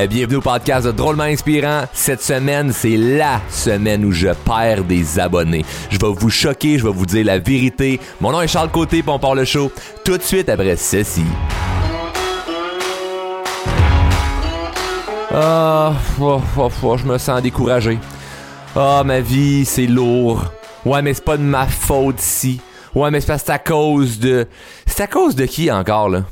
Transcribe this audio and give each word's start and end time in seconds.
Oh 0.00 0.02
yeah! 0.02 0.06
Bienvenue 0.06 0.36
au 0.36 0.40
podcast 0.40 0.86
de 0.86 0.92
Drôlement 0.92 1.24
Inspirant. 1.24 1.82
Cette 1.92 2.22
semaine, 2.22 2.72
c'est 2.72 2.96
la 2.96 3.40
semaine 3.50 4.04
où 4.04 4.12
je 4.12 4.28
perds 4.28 4.84
des 4.84 5.18
abonnés. 5.18 5.64
Je 5.90 5.98
vais 5.98 6.12
vous 6.12 6.30
choquer, 6.30 6.78
je 6.78 6.84
vais 6.84 6.92
vous 6.92 7.04
dire 7.04 7.24
la 7.24 7.38
vérité. 7.38 8.00
Mon 8.20 8.32
nom 8.32 8.40
est 8.40 8.48
Charles 8.48 8.70
Côté, 8.70 9.02
puis 9.02 9.10
on 9.10 9.18
part 9.18 9.34
le 9.34 9.44
show 9.44 9.70
tout 10.04 10.16
de 10.16 10.22
suite 10.22 10.48
après 10.48 10.76
ceci. 10.76 11.24
Ah, 15.32 15.92
oh, 16.20 16.40
oh, 16.56 16.70
oh, 16.82 16.96
je 16.96 17.04
me 17.04 17.18
sens 17.18 17.42
découragé. 17.42 17.98
Ah, 18.74 19.02
ma 19.04 19.20
vie, 19.20 19.64
c'est 19.66 19.86
lourd. 19.86 20.44
Ouais, 20.84 21.02
mais 21.02 21.12
c'est 21.12 21.24
pas 21.24 21.36
de 21.36 21.42
ma 21.42 21.66
faute 21.66 22.20
si. 22.20 22.60
Ouais, 22.94 23.10
mais 23.10 23.20
c'est 23.20 23.36
c'est 23.36 23.50
à 23.50 23.58
cause 23.58 24.18
de... 24.18 24.46
C'est 24.86 25.02
à 25.02 25.06
cause 25.06 25.34
de 25.34 25.44
qui 25.44 25.70
encore, 25.70 26.08
là? 26.08 26.22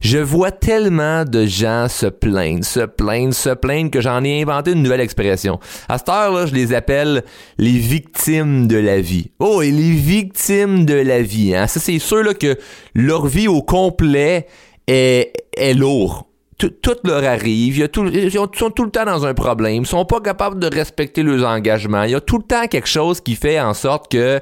Je 0.00 0.18
vois 0.18 0.50
tellement 0.50 1.24
de 1.24 1.44
gens 1.46 1.86
se 1.88 2.06
plaindre, 2.06 2.64
se 2.64 2.80
plaindre, 2.80 3.34
se 3.34 3.50
plaindre 3.50 3.90
que 3.90 4.00
j'en 4.00 4.24
ai 4.24 4.42
inventé 4.42 4.72
une 4.72 4.82
nouvelle 4.82 5.00
expression. 5.00 5.60
À 5.88 5.98
cette 5.98 6.08
heure-là, 6.08 6.46
je 6.46 6.54
les 6.54 6.72
appelle 6.72 7.22
les 7.58 7.78
victimes 7.78 8.66
de 8.66 8.78
la 8.78 9.00
vie. 9.00 9.30
Oh, 9.38 9.60
et 9.60 9.70
les 9.70 9.92
victimes 9.92 10.86
de 10.86 10.94
la 10.94 11.20
vie. 11.20 11.54
Hein? 11.54 11.66
Ça, 11.66 11.80
c'est 11.80 11.98
sûr 11.98 12.22
là, 12.22 12.32
que 12.32 12.56
leur 12.94 13.26
vie 13.26 13.48
au 13.48 13.62
complet 13.62 14.46
est, 14.86 15.32
est 15.56 15.74
lourd 15.74 16.30
tout, 16.68 16.96
leur 17.04 17.24
arrive, 17.24 17.78
ils 17.78 18.30
sont 18.30 18.70
tout 18.70 18.84
le 18.84 18.90
temps 18.90 19.04
dans 19.04 19.24
un 19.24 19.34
problème, 19.34 19.82
ils 19.82 19.86
sont 19.86 20.04
pas 20.04 20.20
capables 20.20 20.58
de 20.58 20.66
respecter 20.66 21.22
leurs 21.22 21.48
engagements, 21.48 22.02
il 22.02 22.10
y 22.10 22.14
a 22.14 22.20
tout 22.20 22.38
le 22.38 22.44
temps 22.44 22.66
quelque 22.66 22.88
chose 22.88 23.20
qui 23.20 23.34
fait 23.34 23.60
en 23.60 23.74
sorte 23.74 24.10
que 24.10 24.40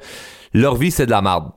leur 0.52 0.74
vie 0.74 0.90
c'est 0.90 1.06
de 1.06 1.10
la 1.10 1.22
merde. 1.22 1.50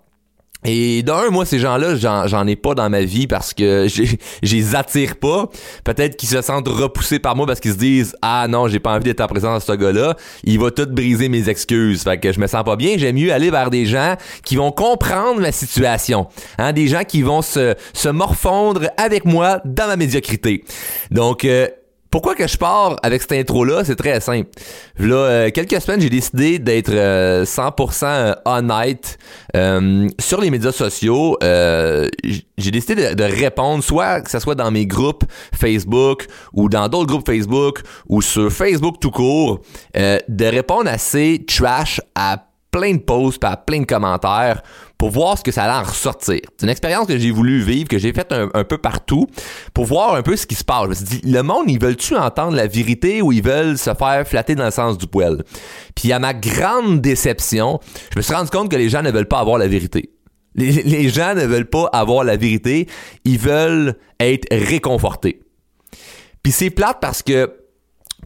Et 0.64 1.02
d'un, 1.02 1.30
moi, 1.32 1.46
ces 1.46 1.58
gens-là, 1.58 1.96
j'en 1.96 2.48
ai 2.48 2.56
pas 2.56 2.76
dans 2.76 2.90
ma 2.90 3.02
vie 3.02 3.26
parce 3.28 3.54
que 3.54 3.88
je 4.44 4.56
les 4.56 4.76
attire 4.76 5.16
pas. 5.16 5.50
Peut-être 5.84 6.18
qu'ils 6.18 6.30
se 6.30 6.42
sentent 6.42 6.68
repoussés 6.68 7.20
par 7.20 7.36
moi 7.36 7.48
parce 7.48 7.60
qu'ils 7.60 7.74
se 7.74 7.78
disent 7.78 8.16
Ah 8.22 8.48
non, 8.48 8.68
j'ai 8.68 8.80
pas 8.80 8.94
envie 8.94 9.06
d'être 9.06 9.22
en 9.22 9.28
présence 9.28 9.66
de 9.66 9.72
ce 9.72 9.78
gars-là. 9.78 10.16
Il 10.44 10.60
va 10.60 10.70
tout 10.70 10.86
briser 10.88 11.30
mes 11.30 11.50
excuses. 11.50 12.04
Fait 12.04 12.20
que 12.20 12.32
je 12.32 12.40
me 12.40 12.48
sens 12.48 12.64
pas 12.64 12.76
bien. 12.76 12.98
J'aime 12.98 13.16
mieux 13.16 13.34
aller 13.34 13.50
vers 13.50 13.70
des 13.70 13.86
gens 13.86 14.16
qui 14.44 14.56
vont 14.56 14.72
comprendre 14.72 15.42
ma 15.42 15.52
situation. 15.52 16.28
Hein, 16.58 16.74
des 16.74 16.88
gens 16.88 17.04
qui 17.04 17.24
vont 17.24 17.42
se, 17.42 17.76
se 17.94 18.10
morfondre 18.10 18.88
avec 18.98 19.26
moi 19.26 19.62
dans 19.66 19.88
ma 19.88 19.96
médiocrité. 19.96 20.64
Donc, 21.10 21.44
euh, 21.46 21.68
pourquoi 22.12 22.36
que 22.36 22.46
je 22.46 22.58
pars 22.58 22.98
avec 23.04 23.22
cette 23.22 23.32
intro-là? 23.32 23.86
C'est 23.86 23.96
très 23.96 24.20
simple. 24.20 24.50
Là, 25.00 25.16
euh, 25.16 25.50
quelques 25.50 25.82
semaines, 25.82 26.02
j'ai 26.02 26.10
décidé 26.10 26.60
d'être 26.60 26.92
100% 26.92 28.04
euh, 28.04 28.34
honnête 28.44 29.18
euh, 29.56 30.10
sur 30.20 30.42
les 30.42 30.52
médias 30.52 30.74
sociaux. 30.74 31.38
j'ai 31.42 32.72
décidé 32.72 33.16
de, 33.16 33.24
répondre, 33.24 33.82
soit 33.82 34.22
que 34.22 34.30
ce 34.30 34.40
soit 34.40 34.56
dans 34.56 34.72
mes 34.72 34.86
groupes 34.86 35.24
Facebook 35.58 36.28
ou 36.52 36.68
dans 36.68 36.90
d'autres 36.90 37.08
groupes 37.08 37.26
Facebook 37.26 37.80
ou 38.08 38.22
sur 38.22 38.52
Facebook 38.52 38.98
tout 39.00 39.12
court, 39.12 39.62
de 39.96 40.46
répondre 40.46 40.90
assez 40.90 41.46
trash 41.48 42.02
à 42.14 42.46
plein 42.72 42.94
de 42.94 43.00
posts, 43.00 43.44
à 43.44 43.58
plein 43.58 43.82
de 43.82 43.86
commentaires 43.86 44.62
pour 45.02 45.10
voir 45.10 45.36
ce 45.36 45.44
que 45.44 45.52
ça 45.52 45.64
allait 45.64 45.84
en 45.84 45.90
ressortir. 45.90 46.42
C'est 46.60 46.62
une 46.62 46.70
expérience 46.70 47.08
que 47.08 47.18
j'ai 47.18 47.32
voulu 47.32 47.64
vivre, 47.64 47.90
que 47.90 47.98
j'ai 47.98 48.14
faite 48.14 48.32
un, 48.32 48.64
peu 48.64 48.78
partout, 48.78 49.26
pour 49.74 49.86
voir 49.86 50.14
un 50.14 50.22
peu 50.22 50.36
ce 50.36 50.46
qui 50.46 50.54
se 50.54 50.64
passe. 50.64 50.84
Je 50.84 50.90
me 50.90 50.94
suis 50.94 51.22
le 51.24 51.42
monde, 51.42 51.72
ils 51.72 51.82
veulent-tu 51.82 52.16
entendre 52.16 52.56
la 52.56 52.68
vérité 52.68 53.24
ou 53.24 53.32
ils 53.32 53.42
veulent 53.42 53.80
se 53.80 53.96
faire 53.96 54.28
flatter 54.28 54.54
dans 54.54 54.66
le 54.66 54.70
sens 54.70 55.00
du 55.00 55.08
poil? 55.08 55.44
Puis 55.96 56.12
à 56.12 56.20
ma 56.20 56.36
grande 56.36 57.02
déception, 57.02 57.80
je 58.14 58.20
me 58.20 58.22
suis 58.22 58.32
rendu 58.32 58.52
compte 58.52 58.70
que 58.70 58.76
les 58.76 58.90
gens 58.90 59.02
ne 59.02 59.10
veulent 59.10 59.28
pas 59.28 59.40
avoir 59.40 59.58
la 59.58 59.68
vérité. 59.68 60.12
Les, 60.54 61.10
gens 61.10 61.34
ne 61.34 61.48
veulent 61.48 61.66
pas 61.66 61.90
avoir 61.94 62.24
la 62.24 62.38
vérité, 62.38 62.88
ils 63.26 63.40
veulent 63.40 63.96
être 64.20 64.46
réconfortés. 64.52 65.42
Puis 66.44 66.52
c'est 66.52 66.70
plate 66.70 67.00
parce 67.02 67.24
que 67.24 67.52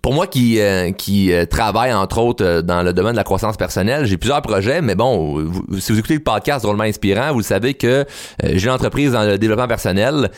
pour 0.05 0.13
moi 0.13 0.27
qui, 0.27 0.59
euh, 0.59 0.91
qui 0.91 1.33
euh, 1.33 1.47
travaille 1.47 1.91
entre 1.91 2.19
autres 2.19 2.45
euh, 2.45 2.61
dans 2.61 2.83
le 2.83 2.93
domaine 2.93 3.13
de 3.13 3.17
la 3.17 3.23
croissance 3.23 3.57
personnelle, 3.57 4.05
j'ai 4.05 4.17
plusieurs 4.17 4.43
projets, 4.43 4.79
mais 4.79 4.93
bon, 4.93 5.51
si 5.79 5.91
vous 5.91 5.97
écoutez 5.97 6.13
le 6.13 6.19
podcast 6.19 6.63
drôlement 6.63 6.83
inspirant, 6.83 7.33
vous 7.33 7.41
savez 7.41 7.73
que 7.73 8.05
j'ai 8.43 8.67
une 8.67 8.73
entreprise 8.75 9.13
dans 9.13 9.23
le 9.23 9.39
développement 9.39 9.67
personnel 9.67 10.29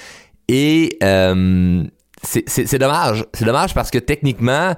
et 0.47 0.97
c'est 1.01 2.79
dommage. 2.79 3.25
C'est 3.33 3.43
dommage 3.43 3.73
parce 3.73 3.91
que 3.91 3.97
techniquement, 3.97 4.73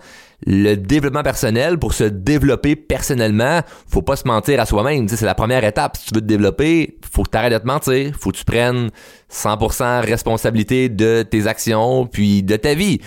le 0.47 0.73
développement 0.73 1.21
personnel, 1.21 1.77
pour 1.77 1.93
se 1.93 2.05
développer 2.05 2.75
personnellement, 2.75 3.59
faut 3.87 4.01
pas 4.01 4.15
se 4.15 4.27
mentir 4.27 4.59
à 4.59 4.65
soi-même. 4.65 5.07
C'est 5.07 5.21
la 5.21 5.35
première 5.35 5.63
étape. 5.65 5.97
Si 5.97 6.07
tu 6.07 6.15
veux 6.15 6.21
te 6.21 6.25
développer, 6.25 6.97
faut 7.13 7.21
que 7.21 7.29
tu 7.29 7.37
arrêtes 7.37 7.53
de 7.53 7.59
te 7.59 7.67
mentir. 7.67 8.15
Faut 8.19 8.31
que 8.31 8.37
tu 8.37 8.45
prennes 8.45 8.89
100% 9.31 10.01
responsabilité 10.03 10.89
de 10.89 11.21
tes 11.21 11.45
actions 11.45 12.07
puis 12.07 12.41
de 12.41 12.55
ta 12.55 12.73
vie. 12.73 13.01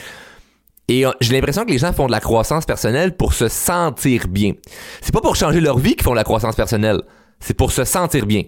Et 0.92 1.06
euh, 1.06 1.10
j'ai 1.22 1.32
l'impression 1.32 1.64
que 1.64 1.70
les 1.70 1.78
gens 1.78 1.94
font 1.94 2.06
de 2.06 2.10
la 2.10 2.20
croissance 2.20 2.66
personnelle 2.66 3.16
pour 3.16 3.32
se 3.32 3.48
sentir 3.48 4.28
bien. 4.28 4.52
C'est 5.00 5.14
pas 5.14 5.22
pour 5.22 5.36
changer 5.36 5.58
leur 5.58 5.78
vie 5.78 5.94
qu'ils 5.94 6.02
font 6.02 6.10
de 6.10 6.16
la 6.16 6.24
croissance 6.24 6.54
personnelle. 6.54 7.00
C'est 7.40 7.54
pour 7.54 7.72
se 7.72 7.84
sentir 7.84 8.26
bien. 8.26 8.42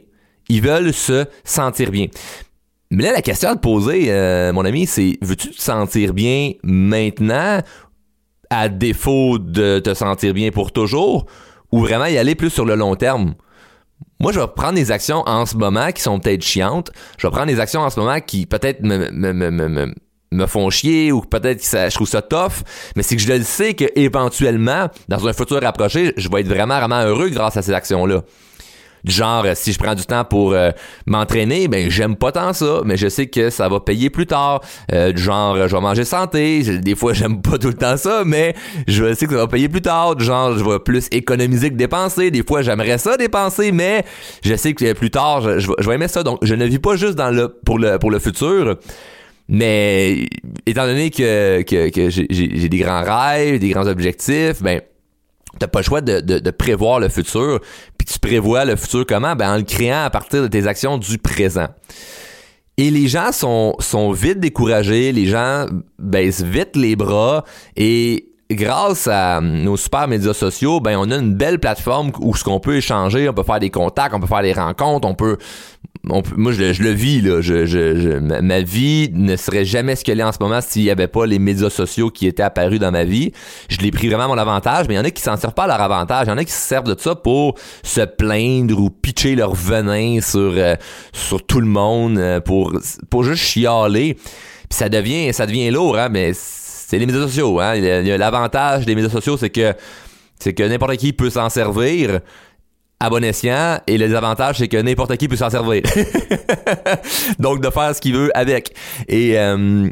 Ils 0.50 0.60
veulent 0.60 0.93
se 0.93 1.25
sentir 1.43 1.91
bien. 1.91 2.09
Mais 2.91 3.05
là, 3.05 3.12
la 3.12 3.22
question 3.22 3.49
à 3.49 3.55
te 3.55 3.60
poser, 3.60 4.12
euh, 4.12 4.53
mon 4.53 4.66
ami, 4.66 4.84
c'est 4.87 5.16
veux-tu 5.22 5.53
te 5.53 5.62
sentir 5.62 6.12
bien 6.12 6.53
maintenant 6.62 7.60
à 8.50 8.69
défaut 8.69 9.38
de 9.38 9.78
te 9.78 9.94
sentir 9.94 10.34
bien 10.34 10.50
pour 10.50 10.71
toujours 10.71 11.25
ou 11.72 11.81
vraiment 11.81 12.05
y 12.05 12.19
aller 12.19 12.34
plus 12.34 12.50
sur 12.50 12.66
le 12.66 12.75
long 12.75 12.94
terme? 12.94 13.37
Moi, 14.21 14.32
je 14.32 14.41
vais 14.41 14.47
prendre 14.55 14.75
des 14.75 14.91
actions 14.91 15.22
en 15.26 15.47
ce 15.47 15.56
moment 15.56 15.91
qui 15.93 16.03
sont 16.03 16.21
peut-être 16.21 16.43
chiantes. 16.43 16.91
Je 17.16 17.26
vais 17.26 17.31
prendre 17.31 17.47
des 17.47 17.59
actions 17.59 17.81
en 17.81 17.88
ce 17.88 17.99
moment 17.99 18.21
qui 18.21 18.44
peut-être 18.44 18.82
me, 18.82 19.94
font 20.47 20.71
chier 20.71 21.12
ou 21.12 21.21
peut-être 21.21 21.61
que 21.61 21.91
je 21.91 21.95
trouve 21.95 22.09
ça 22.09 22.22
tough, 22.22 22.62
mais 22.97 23.03
c'est 23.03 23.17
que 23.17 23.22
je 23.22 23.33
le 23.33 23.43
sais 23.43 23.75
que 23.75 23.84
éventuellement, 23.97 24.89
dans 25.09 25.27
un 25.27 25.33
futur 25.33 25.61
rapproché, 25.62 26.12
je 26.17 26.28
vais 26.28 26.41
être 26.41 26.49
vraiment, 26.49 26.78
vraiment 26.78 27.03
heureux 27.03 27.28
grâce 27.28 27.56
à 27.56 27.62
ces 27.62 27.72
actions-là. 27.72 28.22
Du 29.05 29.12
genre, 29.12 29.44
si 29.55 29.73
je 29.73 29.78
prends 29.78 29.94
du 29.94 30.05
temps 30.06 30.25
pour 30.25 30.55
euh, 30.55 30.71
m'entraîner, 31.06 31.69
ben 31.69 31.91
j'aime 31.91 32.17
pas 32.17 32.33
tant 32.33 32.55
ça, 32.55 32.81
mais 32.87 32.97
je 32.97 33.09
sais 33.09 33.27
que 33.27 33.50
ça 33.50 33.69
va 33.69 33.78
payer 33.78 34.09
plus 34.09 34.27
tard. 34.27 34.62
Euh, 34.93 35.12
du 35.12 35.21
genre, 35.21 35.69
je 35.69 35.77
vais 35.77 35.81
manger 35.81 36.05
santé. 36.05 36.62
Des 36.78 36.94
fois, 36.94 37.12
j'aime 37.12 37.43
pas 37.43 37.59
tout 37.59 37.69
le 37.69 37.75
temps 37.75 37.99
ça, 37.99 38.23
mais 38.25 38.55
je 38.89 39.12
sais 39.12 39.27
que 39.27 39.33
ça 39.33 39.41
va 39.41 39.47
payer 39.47 39.69
plus 39.69 39.83
tard. 39.83 40.17
Du 40.17 40.25
genre, 40.25 40.56
je 40.56 40.65
vais 40.65 40.78
plus 40.78 41.09
économiser 41.12 41.71
que 41.71 41.77
dépenser. 41.77 42.31
Des 42.31 42.43
fois, 42.43 42.62
j'aimerais 42.62 42.97
ça 42.97 43.19
dépenser, 43.19 43.73
mais 43.73 44.05
je 44.43 44.55
sais 44.55 44.73
que 44.73 44.94
plus 44.94 45.11
tard, 45.11 45.61
je, 45.61 45.87
vais 45.87 45.94
aimer 45.94 46.09
ça. 46.09 46.23
Donc, 46.23 46.39
je 46.41 46.55
ne 46.55 46.65
vis 46.65 46.78
pas 46.78 46.97
juste 46.97 47.15
dans 47.15 47.31
le 47.31 47.49
pour 47.49 47.78
le 47.78 48.19
futur. 48.19 48.78
Mais 49.49 50.27
étant 50.66 50.87
donné 50.87 51.10
que, 51.10 51.62
que, 51.62 52.10
j'ai 52.10 52.69
des 52.69 52.78
grands 52.78 53.03
rêves, 53.03 53.59
des 53.59 53.71
grands 53.71 53.87
objectifs, 53.87 54.62
ben 54.62 54.81
t'as 55.59 55.69
pas 55.69 55.81
le 55.81 55.84
choix 55.84 56.00
de, 56.00 56.21
de, 56.21 56.50
prévoir 56.50 56.99
le 56.99 57.09
futur. 57.09 57.60
Puis 57.99 58.06
tu 58.06 58.19
prévois 58.19 58.65
le 58.65 58.77
futur 58.77 59.05
comment? 59.06 59.37
Ben 59.37 59.55
en 59.55 59.56
le 59.56 59.62
créant 59.62 60.05
à 60.05 60.10
partir 60.10 60.43
de 60.43 60.49
tes 60.49 60.66
actions 60.66 60.99
du 60.99 61.19
présent. 61.19 61.69
Et 62.77 62.91
les 62.91 63.06
gens 63.06 63.31
sont, 63.31 63.77
sont 63.78 64.10
vite 64.10 64.41
découragés, 64.41 65.12
les 65.12 65.27
gens 65.27 65.66
baissent 65.99 66.43
vite 66.43 66.75
les 66.75 66.97
bras 66.97 67.44
et 67.76 68.34
grâce 68.50 69.06
à 69.06 69.41
nos 69.41 69.76
super 69.76 70.09
médias 70.09 70.34
sociaux, 70.34 70.81
ben 70.81 70.97
on 70.99 71.11
a 71.11 71.16
une 71.16 71.34
belle 71.34 71.59
plateforme 71.59 72.11
où 72.21 72.34
ce 72.34 72.44
qu'on 72.44 72.61
peut 72.61 72.76
échanger, 72.76 73.28
on 73.28 73.32
peut 73.32 73.43
faire 73.43 73.61
des 73.61 73.71
contacts, 73.71 74.15
on 74.15 74.21
peut 74.21 74.26
faire 74.26 74.43
des 74.43 74.53
rencontres, 74.53 75.06
on 75.06 75.15
peut 75.15 75.38
moi 76.05 76.53
je, 76.53 76.83
le 76.83 76.91
vis 76.91 77.23
là, 77.23 77.41
je, 77.41 77.65
je, 77.65 78.19
ma 78.19 78.61
vie 78.61 79.11
ne 79.13 79.37
serait 79.37 79.65
jamais 79.65 79.97
ce 79.97 80.05
qu'elle 80.05 80.21
est 80.21 80.25
en 80.25 80.33
ce 80.33 80.39
moment 80.41 80.61
s'il 80.61 80.83
n'y 80.83 80.91
avait 80.91 81.09
pas 81.09 81.25
les 81.25 81.39
médias 81.39 81.71
sociaux 81.71 82.11
qui 82.11 82.27
étaient 82.27 82.43
apparus 82.43 82.79
dans 82.79 82.91
ma 82.91 83.05
vie. 83.05 83.33
Je 83.69 83.79
l'ai 83.79 83.91
pris 83.91 84.09
vraiment 84.09 84.29
mon 84.29 84.39
avantage, 84.39 84.87
mais 84.87 84.95
il 84.95 84.97
y 84.99 85.01
en 85.01 85.05
a 85.05 85.11
qui 85.11 85.23
s'en 85.23 85.37
servent 85.37 85.55
pas 85.55 85.65
à 85.65 85.67
leur 85.67 85.81
avantage, 85.81 86.27
il 86.27 86.31
y 86.31 86.33
en 86.33 86.39
a 86.39 86.45
qui 86.45 86.53
se 86.53 86.67
servent 86.67 86.95
de 86.95 86.99
ça 86.99 87.15
pour 87.15 87.55
se 87.83 88.03
plaindre 88.03 88.79
ou 88.79 88.91
pitcher 88.91 89.35
leur 89.35 89.55
venin 89.55 90.21
sur 90.21 90.53
euh, 90.56 90.77
sur 91.12 91.45
tout 91.45 91.61
le 91.61 91.67
monde 91.67 92.19
euh, 92.19 92.41
pour 92.41 92.73
pour 93.09 93.25
juste 93.25 93.43
chialer. 93.43 94.15
Puis 94.15 94.79
ça 94.79 94.89
devient 94.89 95.33
ça 95.33 95.47
devient 95.47 95.71
lourd 95.71 95.97
hein, 95.97 96.09
mais 96.11 96.33
c'est 96.35 96.99
les 96.99 97.07
médias 97.07 97.23
sociaux 97.23 97.61
hein. 97.61 97.75
L'avantage 97.75 98.85
des 98.85 98.95
médias 98.95 99.11
sociaux 99.11 99.37
c'est 99.37 99.50
que 99.50 99.73
c'est 100.39 100.53
que 100.53 100.62
n'importe 100.65 100.97
qui 100.97 101.12
peut 101.12 101.31
s'en 101.31 101.49
servir 101.49 102.21
à 103.00 103.11
bon 103.11 103.23
escient 103.23 103.81
et 103.87 103.99
le 103.99 104.06
désavantage 104.06 104.58
c'est 104.58 104.69
que 104.69 104.76
n'importe 104.76 105.17
qui 105.17 105.29
peut 105.29 105.37
s'en 105.37 105.50
servir. 105.50 105.82
Donc 107.38 107.61
de 107.61 107.70
faire 107.70 107.94
ce 107.94 108.00
qu'il 108.00 108.14
veut 108.14 108.31
avec. 108.35 108.75
Et 109.08 109.38
euh, 109.38 109.88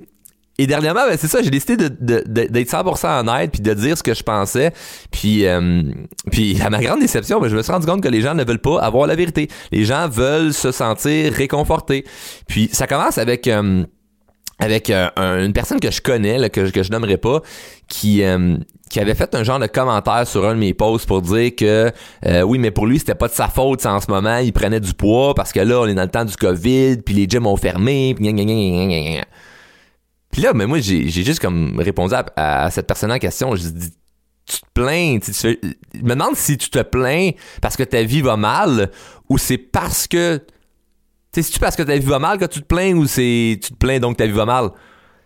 et 0.58 0.66
dernièrement, 0.66 1.06
ben, 1.08 1.16
c'est 1.18 1.28
ça, 1.28 1.42
j'ai 1.42 1.50
décidé 1.50 1.88
d'être 1.88 2.70
100% 2.70 3.20
honnête 3.20 3.50
puis 3.50 3.62
de 3.62 3.72
dire 3.72 3.96
ce 3.96 4.02
que 4.02 4.14
je 4.14 4.22
pensais. 4.22 4.72
Puis, 5.10 5.46
euh, 5.46 5.82
puis 6.30 6.60
à 6.60 6.68
ma 6.68 6.80
grande 6.82 7.00
déception, 7.00 7.40
ben, 7.40 7.48
je 7.48 7.56
me 7.56 7.62
suis 7.62 7.72
rendu 7.72 7.86
compte 7.86 8.02
que 8.02 8.08
les 8.08 8.20
gens 8.20 8.34
ne 8.34 8.44
veulent 8.44 8.60
pas 8.60 8.80
avoir 8.80 9.06
la 9.06 9.14
vérité. 9.14 9.48
Les 9.72 9.84
gens 9.84 10.08
veulent 10.08 10.52
se 10.52 10.70
sentir 10.70 11.32
réconfortés. 11.32 12.04
Puis 12.46 12.68
ça 12.70 12.86
commence 12.86 13.16
avec 13.16 13.48
euh, 13.48 13.84
avec 14.62 14.90
une 14.90 15.52
personne 15.52 15.80
que 15.80 15.90
je 15.90 16.00
connais, 16.00 16.48
que, 16.50 16.70
que 16.70 16.82
je 16.82 16.90
nommerai 16.90 17.16
pas, 17.16 17.42
qui 17.88 18.22
qui 18.92 19.00
avait 19.00 19.14
fait 19.14 19.34
un 19.34 19.42
genre 19.42 19.58
de 19.58 19.66
commentaire 19.66 20.26
sur 20.26 20.46
un 20.46 20.54
de 20.54 20.60
mes 20.60 20.74
posts 20.74 21.06
pour 21.06 21.22
dire 21.22 21.56
que 21.56 21.90
euh, 22.26 22.42
oui, 22.42 22.58
mais 22.58 22.70
pour 22.70 22.86
lui, 22.86 22.98
c'était 22.98 23.14
pas 23.14 23.28
de 23.28 23.32
sa 23.32 23.48
faute 23.48 23.84
en 23.86 24.00
ce 24.00 24.10
moment, 24.10 24.36
il 24.36 24.52
prenait 24.52 24.80
du 24.80 24.92
poids 24.92 25.34
parce 25.34 25.50
que 25.50 25.60
là, 25.60 25.80
on 25.80 25.86
est 25.86 25.94
dans 25.94 26.02
le 26.02 26.10
temps 26.10 26.26
du 26.26 26.36
COVID, 26.36 26.98
puis 26.98 27.14
les 27.14 27.26
gyms 27.26 27.46
ont 27.46 27.56
fermé, 27.56 28.14
puis 28.14 28.30
Puis 30.30 30.42
là, 30.42 30.52
mais 30.54 30.66
moi, 30.66 30.78
j'ai 30.80 31.08
juste 31.08 31.40
comme 31.40 31.80
répondu 31.80 32.14
à, 32.14 32.64
à 32.64 32.70
cette 32.70 32.86
personne 32.86 33.10
en 33.10 33.18
question. 33.18 33.56
Je 33.56 33.68
dis, 33.68 33.92
tu 34.44 34.60
te 34.60 34.66
plains, 34.74 35.18
tu, 35.22 35.32
tu 35.32 35.58
je 35.94 36.02
me 36.02 36.10
demande 36.10 36.36
si 36.36 36.58
tu 36.58 36.68
te 36.68 36.82
plains 36.82 37.30
parce 37.62 37.78
que 37.78 37.84
ta 37.84 38.02
vie 38.02 38.20
va 38.20 38.36
mal 38.36 38.90
ou 39.30 39.38
c'est 39.38 39.58
parce 39.58 40.06
que. 40.06 40.38
C'est-tu 41.34 41.58
parce 41.58 41.76
que 41.76 41.82
ta 41.82 41.96
vie 41.96 42.06
va 42.06 42.18
mal 42.18 42.38
que 42.38 42.44
tu 42.44 42.60
te 42.60 42.66
plains 42.66 42.94
ou 42.94 43.06
c'est 43.06 43.58
tu 43.62 43.70
te 43.70 43.76
plains 43.76 43.98
donc 43.98 44.18
ta 44.18 44.26
vie 44.26 44.32
va 44.32 44.44
mal? 44.44 44.70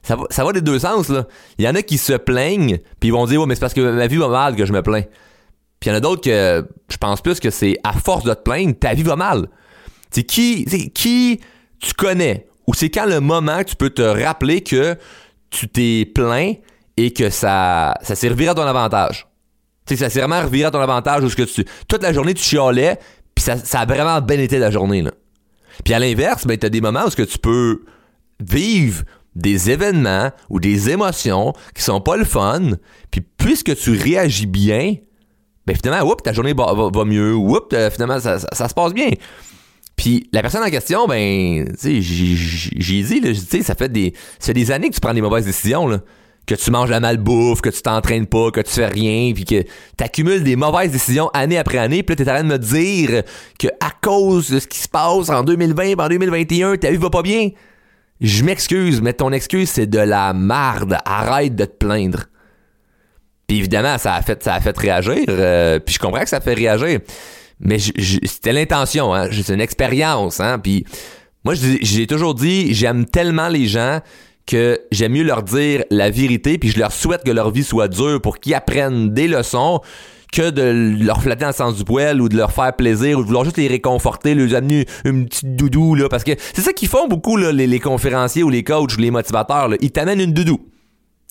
Ça 0.02 0.14
va, 0.14 0.24
ça 0.30 0.44
va 0.44 0.52
des 0.52 0.60
deux 0.60 0.78
sens, 0.78 1.08
là. 1.08 1.26
Il 1.58 1.64
y 1.64 1.68
en 1.68 1.74
a 1.74 1.82
qui 1.82 1.98
se 1.98 2.12
plaignent, 2.12 2.78
puis 3.00 3.08
ils 3.08 3.12
vont 3.12 3.26
dire, 3.26 3.40
ouais, 3.40 3.46
mais 3.46 3.56
c'est 3.56 3.60
parce 3.60 3.74
que 3.74 3.80
ma 3.80 4.06
vie 4.06 4.18
va 4.18 4.28
mal 4.28 4.54
que 4.54 4.64
je 4.64 4.72
me 4.72 4.82
plains. 4.82 5.02
Puis 5.80 5.88
il 5.88 5.88
y 5.88 5.92
en 5.92 5.96
a 5.96 6.00
d'autres 6.00 6.22
que 6.22 6.64
je 6.88 6.96
pense 6.96 7.20
plus 7.20 7.40
que 7.40 7.50
c'est 7.50 7.76
à 7.82 7.92
force 7.92 8.24
de 8.24 8.32
te 8.34 8.42
plaindre, 8.42 8.78
ta 8.78 8.94
vie 8.94 9.02
va 9.02 9.16
mal. 9.16 9.48
C'est 10.10 10.22
qui, 10.22 10.64
qui 10.94 11.40
tu 11.80 11.92
connais 11.94 12.46
ou 12.66 12.74
c'est 12.74 12.88
quand 12.90 13.06
le 13.06 13.20
moment 13.20 13.58
que 13.58 13.70
tu 13.70 13.76
peux 13.76 13.90
te 13.90 14.02
rappeler 14.02 14.62
que 14.62 14.96
tu 15.50 15.68
t'es 15.68 16.10
plaint 16.12 16.56
et 16.96 17.12
que 17.12 17.30
ça, 17.30 17.94
ça 18.02 18.14
s'est 18.14 18.28
reviré 18.28 18.50
à 18.50 18.54
ton 18.54 18.62
avantage? 18.62 19.26
Tu 19.86 19.96
ça 19.96 20.10
s'est 20.10 20.20
vraiment 20.20 20.40
reviré 20.40 20.64
à 20.64 20.70
ton 20.70 20.80
avantage 20.80 21.22
où 21.22 21.28
ce 21.28 21.36
que 21.36 21.42
tu, 21.42 21.64
toute 21.88 22.02
la 22.02 22.12
journée 22.12 22.34
tu 22.34 22.42
chialais, 22.42 22.98
puis 23.34 23.44
ça, 23.44 23.56
ça 23.56 23.80
a 23.80 23.86
vraiment 23.86 24.20
bien 24.20 24.38
été 24.38 24.58
la 24.58 24.70
journée, 24.70 25.02
là. 25.02 25.12
Puis 25.84 25.94
à 25.94 25.98
l'inverse, 25.98 26.46
ben, 26.46 26.56
t'as 26.56 26.68
des 26.68 26.80
moments 26.80 27.04
où 27.06 27.10
ce 27.10 27.16
que 27.16 27.22
tu 27.22 27.38
peux 27.38 27.82
vivre 28.40 29.04
des 29.34 29.70
événements 29.70 30.30
ou 30.48 30.60
des 30.60 30.90
émotions 30.90 31.52
qui 31.74 31.82
sont 31.82 32.00
pas 32.00 32.16
le 32.16 32.24
fun, 32.24 32.70
puis 33.10 33.20
puisque 33.36 33.76
tu 33.76 33.90
réagis 33.90 34.46
bien, 34.46 34.94
ben 35.66 35.76
finalement, 35.76 36.10
oups, 36.10 36.22
ta 36.22 36.32
journée 36.32 36.54
va, 36.54 37.04
mieux, 37.04 37.34
oups, 37.34 37.66
euh, 37.74 37.90
finalement, 37.90 38.18
ça, 38.20 38.38
ça- 38.38 38.68
se 38.68 38.74
passe 38.74 38.94
bien. 38.94 39.10
Puis 39.96 40.28
la 40.32 40.42
personne 40.42 40.62
en 40.62 40.70
question, 40.70 41.06
ben, 41.06 41.66
tu 41.70 42.02
sais, 42.02 42.02
j'ai- 42.02 43.02
dit, 43.02 43.20
là, 43.20 43.32
tu 43.32 43.62
ça 43.62 43.74
fait 43.74 43.90
des, 43.90 44.12
ça 44.38 44.46
fait 44.46 44.54
des 44.54 44.70
années 44.70 44.88
que 44.90 44.94
tu 44.94 45.00
prends 45.00 45.14
des 45.14 45.22
mauvaises 45.22 45.46
décisions, 45.46 45.86
là. 45.88 46.00
Que 46.46 46.54
tu 46.54 46.70
manges 46.70 46.90
la 46.90 47.00
malbouffe, 47.00 47.60
que 47.60 47.70
tu 47.70 47.82
t'entraînes 47.82 48.26
pas, 48.26 48.50
que 48.52 48.60
tu 48.60 48.70
fais 48.70 48.86
rien, 48.86 49.32
puis 49.34 49.44
que 49.44 49.62
tu 49.62 50.40
des 50.40 50.56
mauvaises 50.56 50.92
décisions 50.92 51.28
année 51.34 51.58
après 51.58 51.78
année, 51.78 52.02
puis 52.04 52.14
là, 52.14 52.24
t'es 52.24 52.30
en 52.30 52.34
train 52.34 52.44
de 52.44 52.48
me 52.48 52.58
dire 52.58 53.22
que 53.58 53.66
à 53.80 53.90
cause 54.00 54.50
de 54.50 54.60
ce 54.60 54.66
qui 54.68 54.78
se 54.78 54.88
passe 54.88 55.28
en 55.28 55.42
2020, 55.42 55.98
en 55.98 56.08
2021, 56.08 56.76
ta 56.76 56.90
vie 56.90 56.96
va 56.98 57.10
pas 57.10 57.22
bien. 57.22 57.50
Je 58.20 58.44
m'excuse, 58.44 59.02
mais 59.02 59.12
ton 59.12 59.32
excuse, 59.32 59.68
c'est 59.68 59.86
de 59.86 59.98
la 59.98 60.32
marde. 60.32 60.96
Arrête 61.04 61.54
de 61.54 61.64
te 61.64 61.76
plaindre. 61.76 62.26
Puis 63.46 63.58
évidemment, 63.58 63.98
ça 63.98 64.14
a 64.14 64.22
fait, 64.22 64.42
ça 64.42 64.54
a 64.54 64.60
fait 64.60 64.76
réagir. 64.76 65.24
euh, 65.28 65.78
puis 65.78 65.94
je 65.94 65.98
comprends 65.98 66.22
que 66.22 66.28
ça 66.28 66.40
fait 66.40 66.54
réagir. 66.54 67.00
Mais 67.60 67.78
c'était 67.78 68.52
l'intention, 68.52 69.14
hein. 69.14 69.28
C'est 69.32 69.54
une 69.54 69.60
expérience, 69.60 70.40
hein. 70.40 70.58
Puis 70.58 70.84
moi, 71.44 71.54
j'ai 71.54 72.06
toujours 72.06 72.34
dit, 72.34 72.74
j'aime 72.74 73.04
tellement 73.04 73.48
les 73.48 73.66
gens 73.66 74.00
que 74.46 74.80
j'aime 74.92 75.12
mieux 75.12 75.24
leur 75.24 75.42
dire 75.42 75.84
la 75.90 76.10
vérité, 76.10 76.58
puis 76.58 76.68
je 76.68 76.78
leur 76.78 76.92
souhaite 76.92 77.24
que 77.24 77.30
leur 77.30 77.50
vie 77.50 77.64
soit 77.64 77.88
dure 77.88 78.20
pour 78.20 78.38
qu'ils 78.38 78.54
apprennent 78.54 79.12
des 79.12 79.28
leçons 79.28 79.80
que 80.32 80.50
de 80.50 81.04
leur 81.04 81.22
flatter 81.22 81.42
dans 81.42 81.48
le 81.48 81.52
sens 81.52 81.76
du 81.76 81.84
poil 81.84 82.20
ou 82.20 82.28
de 82.28 82.36
leur 82.36 82.52
faire 82.52 82.74
plaisir 82.74 83.18
ou 83.18 83.22
de 83.22 83.26
vouloir 83.26 83.44
juste 83.44 83.56
les 83.56 83.68
réconforter, 83.68 84.34
leur 84.34 84.56
amener 84.56 84.86
une 85.04 85.26
petite 85.26 85.56
doudou, 85.56 85.94
là. 85.94 86.08
Parce 86.08 86.24
que 86.24 86.32
c'est 86.52 86.62
ça 86.62 86.72
qu'ils 86.72 86.88
font 86.88 87.08
beaucoup, 87.08 87.36
là, 87.36 87.52
les, 87.52 87.66
les 87.66 87.80
conférenciers 87.80 88.42
ou 88.42 88.50
les 88.50 88.62
coachs 88.62 88.96
ou 88.96 89.00
les 89.00 89.10
motivateurs, 89.10 89.68
là. 89.68 89.76
Ils 89.80 89.92
t'amènent 89.92 90.20
une 90.20 90.32
doudou. 90.32 90.60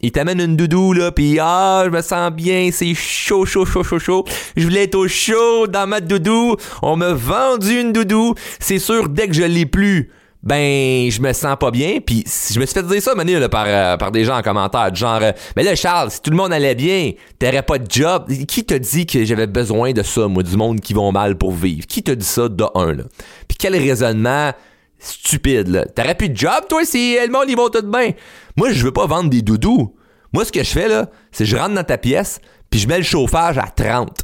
Il 0.02 0.12
t'amène 0.12 0.42
une 0.42 0.58
doudou, 0.58 0.94
là, 0.94 1.12
pis 1.12 1.38
ah, 1.42 1.84
je 1.86 1.90
me 1.90 2.02
sens 2.02 2.32
bien, 2.32 2.70
c'est 2.72 2.94
chaud, 2.94 3.46
chaud, 3.46 3.66
chaud, 3.66 3.84
chaud, 3.84 4.00
chaud. 4.00 4.26
Je 4.58 4.64
voulais 4.64 4.84
être 4.84 4.96
au 4.96 5.08
chaud 5.08 5.68
dans 5.68 5.88
ma 5.88 6.02
doudou. 6.02 6.56
On 6.82 6.98
m'a 6.98 7.14
vendu 7.14 7.80
une 7.80 7.94
doudou. 7.94 8.36
C'est 8.60 8.80
sûr, 8.80 9.10
dès 9.10 9.28
que 9.28 9.34
je 9.34 9.44
l'ai 9.44 9.66
plus, 9.66 10.12
ben, 10.46 11.10
je 11.10 11.20
me 11.22 11.34
sens 11.34 11.58
pas 11.60 11.72
bien. 11.72 12.00
Puis 12.06 12.24
je 12.26 12.60
me 12.60 12.66
suis 12.66 12.74
fait 12.74 12.84
dire 12.84 13.02
ça, 13.02 13.16
Mané, 13.16 13.40
là, 13.40 13.50
par, 13.50 13.66
euh, 13.68 13.98
par 13.98 14.12
des 14.12 14.24
gens 14.24 14.38
en 14.38 14.42
commentaire, 14.44 14.94
genre, 14.94 15.20
euh, 15.22 15.32
mais 15.56 15.64
là, 15.64 15.76
Charles, 15.76 16.12
si 16.12 16.22
tout 16.22 16.30
le 16.30 16.38
monde 16.38 16.54
allait 16.54 16.76
bien, 16.76 17.12
t'aurais 17.40 17.64
pas 17.64 17.80
de 17.80 17.90
job. 17.90 18.32
Qui 18.48 18.64
t'a 18.64 18.78
dit 18.78 19.08
que 19.08 19.26
j'avais 19.26 19.48
besoin 19.48 19.92
de 19.92 20.04
ça, 20.04 20.28
moi, 20.28 20.44
du 20.44 20.56
monde 20.56 20.80
qui 20.80 20.94
vont 20.94 21.12
mal 21.12 21.36
pour 21.36 21.52
vivre? 21.52 21.88
Qui 21.88 22.04
t'a 22.04 22.14
dit 22.14 22.26
ça 22.26 22.48
de 22.48 22.64
un, 22.76 22.94
là? 22.94 23.04
Puis 23.48 23.58
quel 23.58 23.76
raisonnement 23.76 24.52
stupide, 25.00 25.68
là. 25.68 25.86
T'aurais 25.86 26.16
plus 26.16 26.30
de 26.30 26.38
job, 26.38 26.66
toi, 26.70 26.86
si 26.86 27.18
le 27.20 27.32
monde, 27.32 27.46
ils 27.50 27.58
vont 27.58 27.70
tout 27.70 27.82
bien. 27.82 28.12
Moi, 28.56 28.72
je 28.72 28.84
veux 28.86 28.94
pas 28.94 29.08
vendre 29.08 29.30
des 29.30 29.42
doudous. 29.42 29.96
Moi, 30.32 30.46
ce 30.46 30.52
que 30.52 30.64
je 30.64 30.70
fais, 30.70 30.88
là, 30.88 31.10
c'est 31.32 31.46
je 31.46 31.56
rentre 31.58 31.74
dans 31.74 31.84
ta 31.84 31.98
pièce, 31.98 32.40
puis 32.70 32.80
je 32.80 32.88
mets 32.88 32.98
le 32.98 33.04
chauffage 33.04 33.58
à 33.58 33.68
30. 33.68 34.24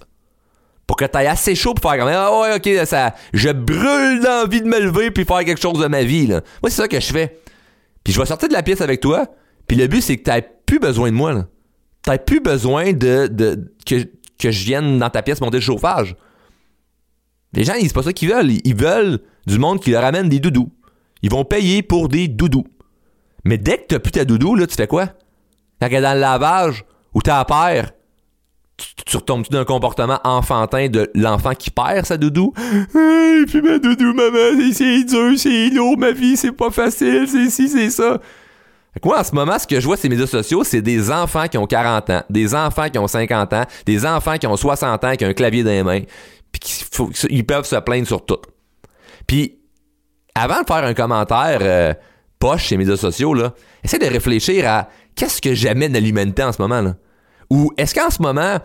Pour 0.91 0.97
que 0.97 1.05
t'ailles 1.05 1.27
assez 1.27 1.55
chaud 1.55 1.73
pour 1.73 1.89
faire 1.89 1.97
comme 1.97 2.11
Ah 2.13 2.37
ouais, 2.37 2.53
ok, 2.57 2.85
ça. 2.85 3.15
Je 3.31 3.47
brûle 3.47 4.21
d'envie 4.21 4.59
de 4.61 4.67
me 4.67 4.77
lever 4.77 5.09
puis 5.09 5.23
faire 5.23 5.45
quelque 5.45 5.61
chose 5.61 5.79
de 5.79 5.87
ma 5.87 6.03
vie, 6.03 6.27
là. 6.27 6.41
Moi, 6.61 6.69
c'est 6.69 6.81
ça 6.81 6.89
que 6.89 6.99
je 6.99 7.13
fais. 7.13 7.39
Puis 8.03 8.11
je 8.11 8.19
vais 8.19 8.25
sortir 8.25 8.49
de 8.49 8.53
la 8.53 8.61
pièce 8.61 8.81
avec 8.81 8.99
toi, 8.99 9.25
puis 9.69 9.77
le 9.77 9.87
but, 9.87 10.01
c'est 10.01 10.17
que 10.17 10.23
t'aies 10.23 10.45
plus 10.65 10.79
besoin 10.79 11.09
de 11.09 11.15
moi, 11.15 11.31
là. 11.31 11.47
T'as 12.01 12.17
plus 12.17 12.41
besoin 12.41 12.91
de, 12.91 13.29
que, 13.85 14.51
je 14.51 14.65
vienne 14.65 14.99
dans 14.99 15.09
ta 15.09 15.21
pièce 15.21 15.39
monter 15.39 15.59
le 15.59 15.61
chauffage. 15.61 16.13
Les 17.53 17.63
gens, 17.63 17.75
c'est 17.81 17.93
pas 17.93 18.03
ça 18.03 18.11
qu'ils 18.11 18.27
veulent. 18.27 18.51
Ils 18.51 18.75
veulent 18.75 19.19
du 19.47 19.59
monde 19.59 19.79
qui 19.79 19.91
leur 19.91 20.03
amène 20.03 20.27
des 20.27 20.41
doudous. 20.41 20.73
Ils 21.21 21.31
vont 21.31 21.45
payer 21.45 21.83
pour 21.83 22.09
des 22.09 22.27
doudous. 22.27 22.67
Mais 23.45 23.57
dès 23.57 23.77
que 23.77 23.85
t'as 23.87 23.99
plus 23.99 24.11
ta 24.11 24.25
doudou, 24.25 24.55
là, 24.55 24.67
tu 24.67 24.75
fais 24.75 24.87
quoi? 24.87 25.07
Est 25.79 26.01
dans 26.01 26.13
le 26.13 26.19
lavage 26.19 26.83
ou 27.13 27.21
t'as 27.21 27.39
à 27.39 27.45
père, 27.45 27.93
tu, 28.81 29.03
tu 29.05 29.17
retombes 29.17 29.45
d'un 29.49 29.65
comportement 29.65 30.19
enfantin 30.23 30.87
de 30.87 31.09
l'enfant 31.15 31.53
qui 31.53 31.69
perd 31.71 32.05
sa 32.05 32.17
doudou? 32.17 32.53
Hey, 32.95 33.45
puis 33.45 33.61
ma 33.61 33.77
doudou, 33.79 34.13
maman, 34.13 34.71
c'est- 34.73 35.03
dur, 35.03 35.33
c'est 35.37 35.69
lourd, 35.69 35.97
ma 35.97 36.11
vie, 36.11 36.35
c'est 36.37 36.51
pas 36.51 36.71
facile, 36.71 37.27
c'est 37.27 37.49
ci, 37.49 37.69
c'est 37.69 37.89
ça. 37.89 38.19
Moi, 39.05 39.19
en 39.19 39.23
ce 39.23 39.33
moment, 39.33 39.57
ce 39.57 39.65
que 39.67 39.79
je 39.79 39.85
vois 39.85 39.95
sur 39.95 40.09
les 40.09 40.15
médias 40.17 40.27
sociaux, 40.27 40.63
c'est 40.65 40.81
des 40.81 41.11
enfants 41.11 41.47
qui 41.47 41.57
ont 41.57 41.65
40 41.65 42.09
ans, 42.09 42.23
des 42.29 42.53
enfants 42.53 42.89
qui 42.89 42.97
ont 42.99 43.07
50 43.07 43.53
ans, 43.53 43.65
des 43.85 44.05
enfants 44.05 44.37
qui 44.37 44.47
ont 44.47 44.57
60 44.57 45.03
ans, 45.05 45.15
qui 45.15 45.25
ont 45.25 45.29
un 45.29 45.33
clavier 45.33 45.63
dans 45.63 45.69
les 45.69 45.83
mains, 45.83 46.01
puis 46.51 46.61
ils 47.29 47.45
peuvent 47.45 47.65
se 47.65 47.77
plaindre 47.77 48.05
sur 48.07 48.25
tout. 48.25 48.39
Puis, 49.27 49.59
avant 50.35 50.61
de 50.61 50.67
faire 50.67 50.83
un 50.83 50.93
commentaire 50.93 51.59
euh, 51.61 51.93
poche 52.39 52.65
sur 52.65 52.73
les 52.73 52.79
médias 52.85 52.97
sociaux, 52.97 53.33
là, 53.33 53.53
essaie 53.83 53.99
de 53.99 54.05
réfléchir 54.07 54.67
à 54.69 54.89
qu'est-ce 55.15 55.41
que 55.41 55.53
j'amène 55.53 55.95
à 55.95 55.99
l'humanité 55.99 56.43
en 56.43 56.51
ce 56.51 56.61
moment. 56.61 56.93
Ou 57.49 57.71
est-ce 57.77 57.93
qu'en 57.95 58.09
ce 58.09 58.21
moment, 58.21 58.57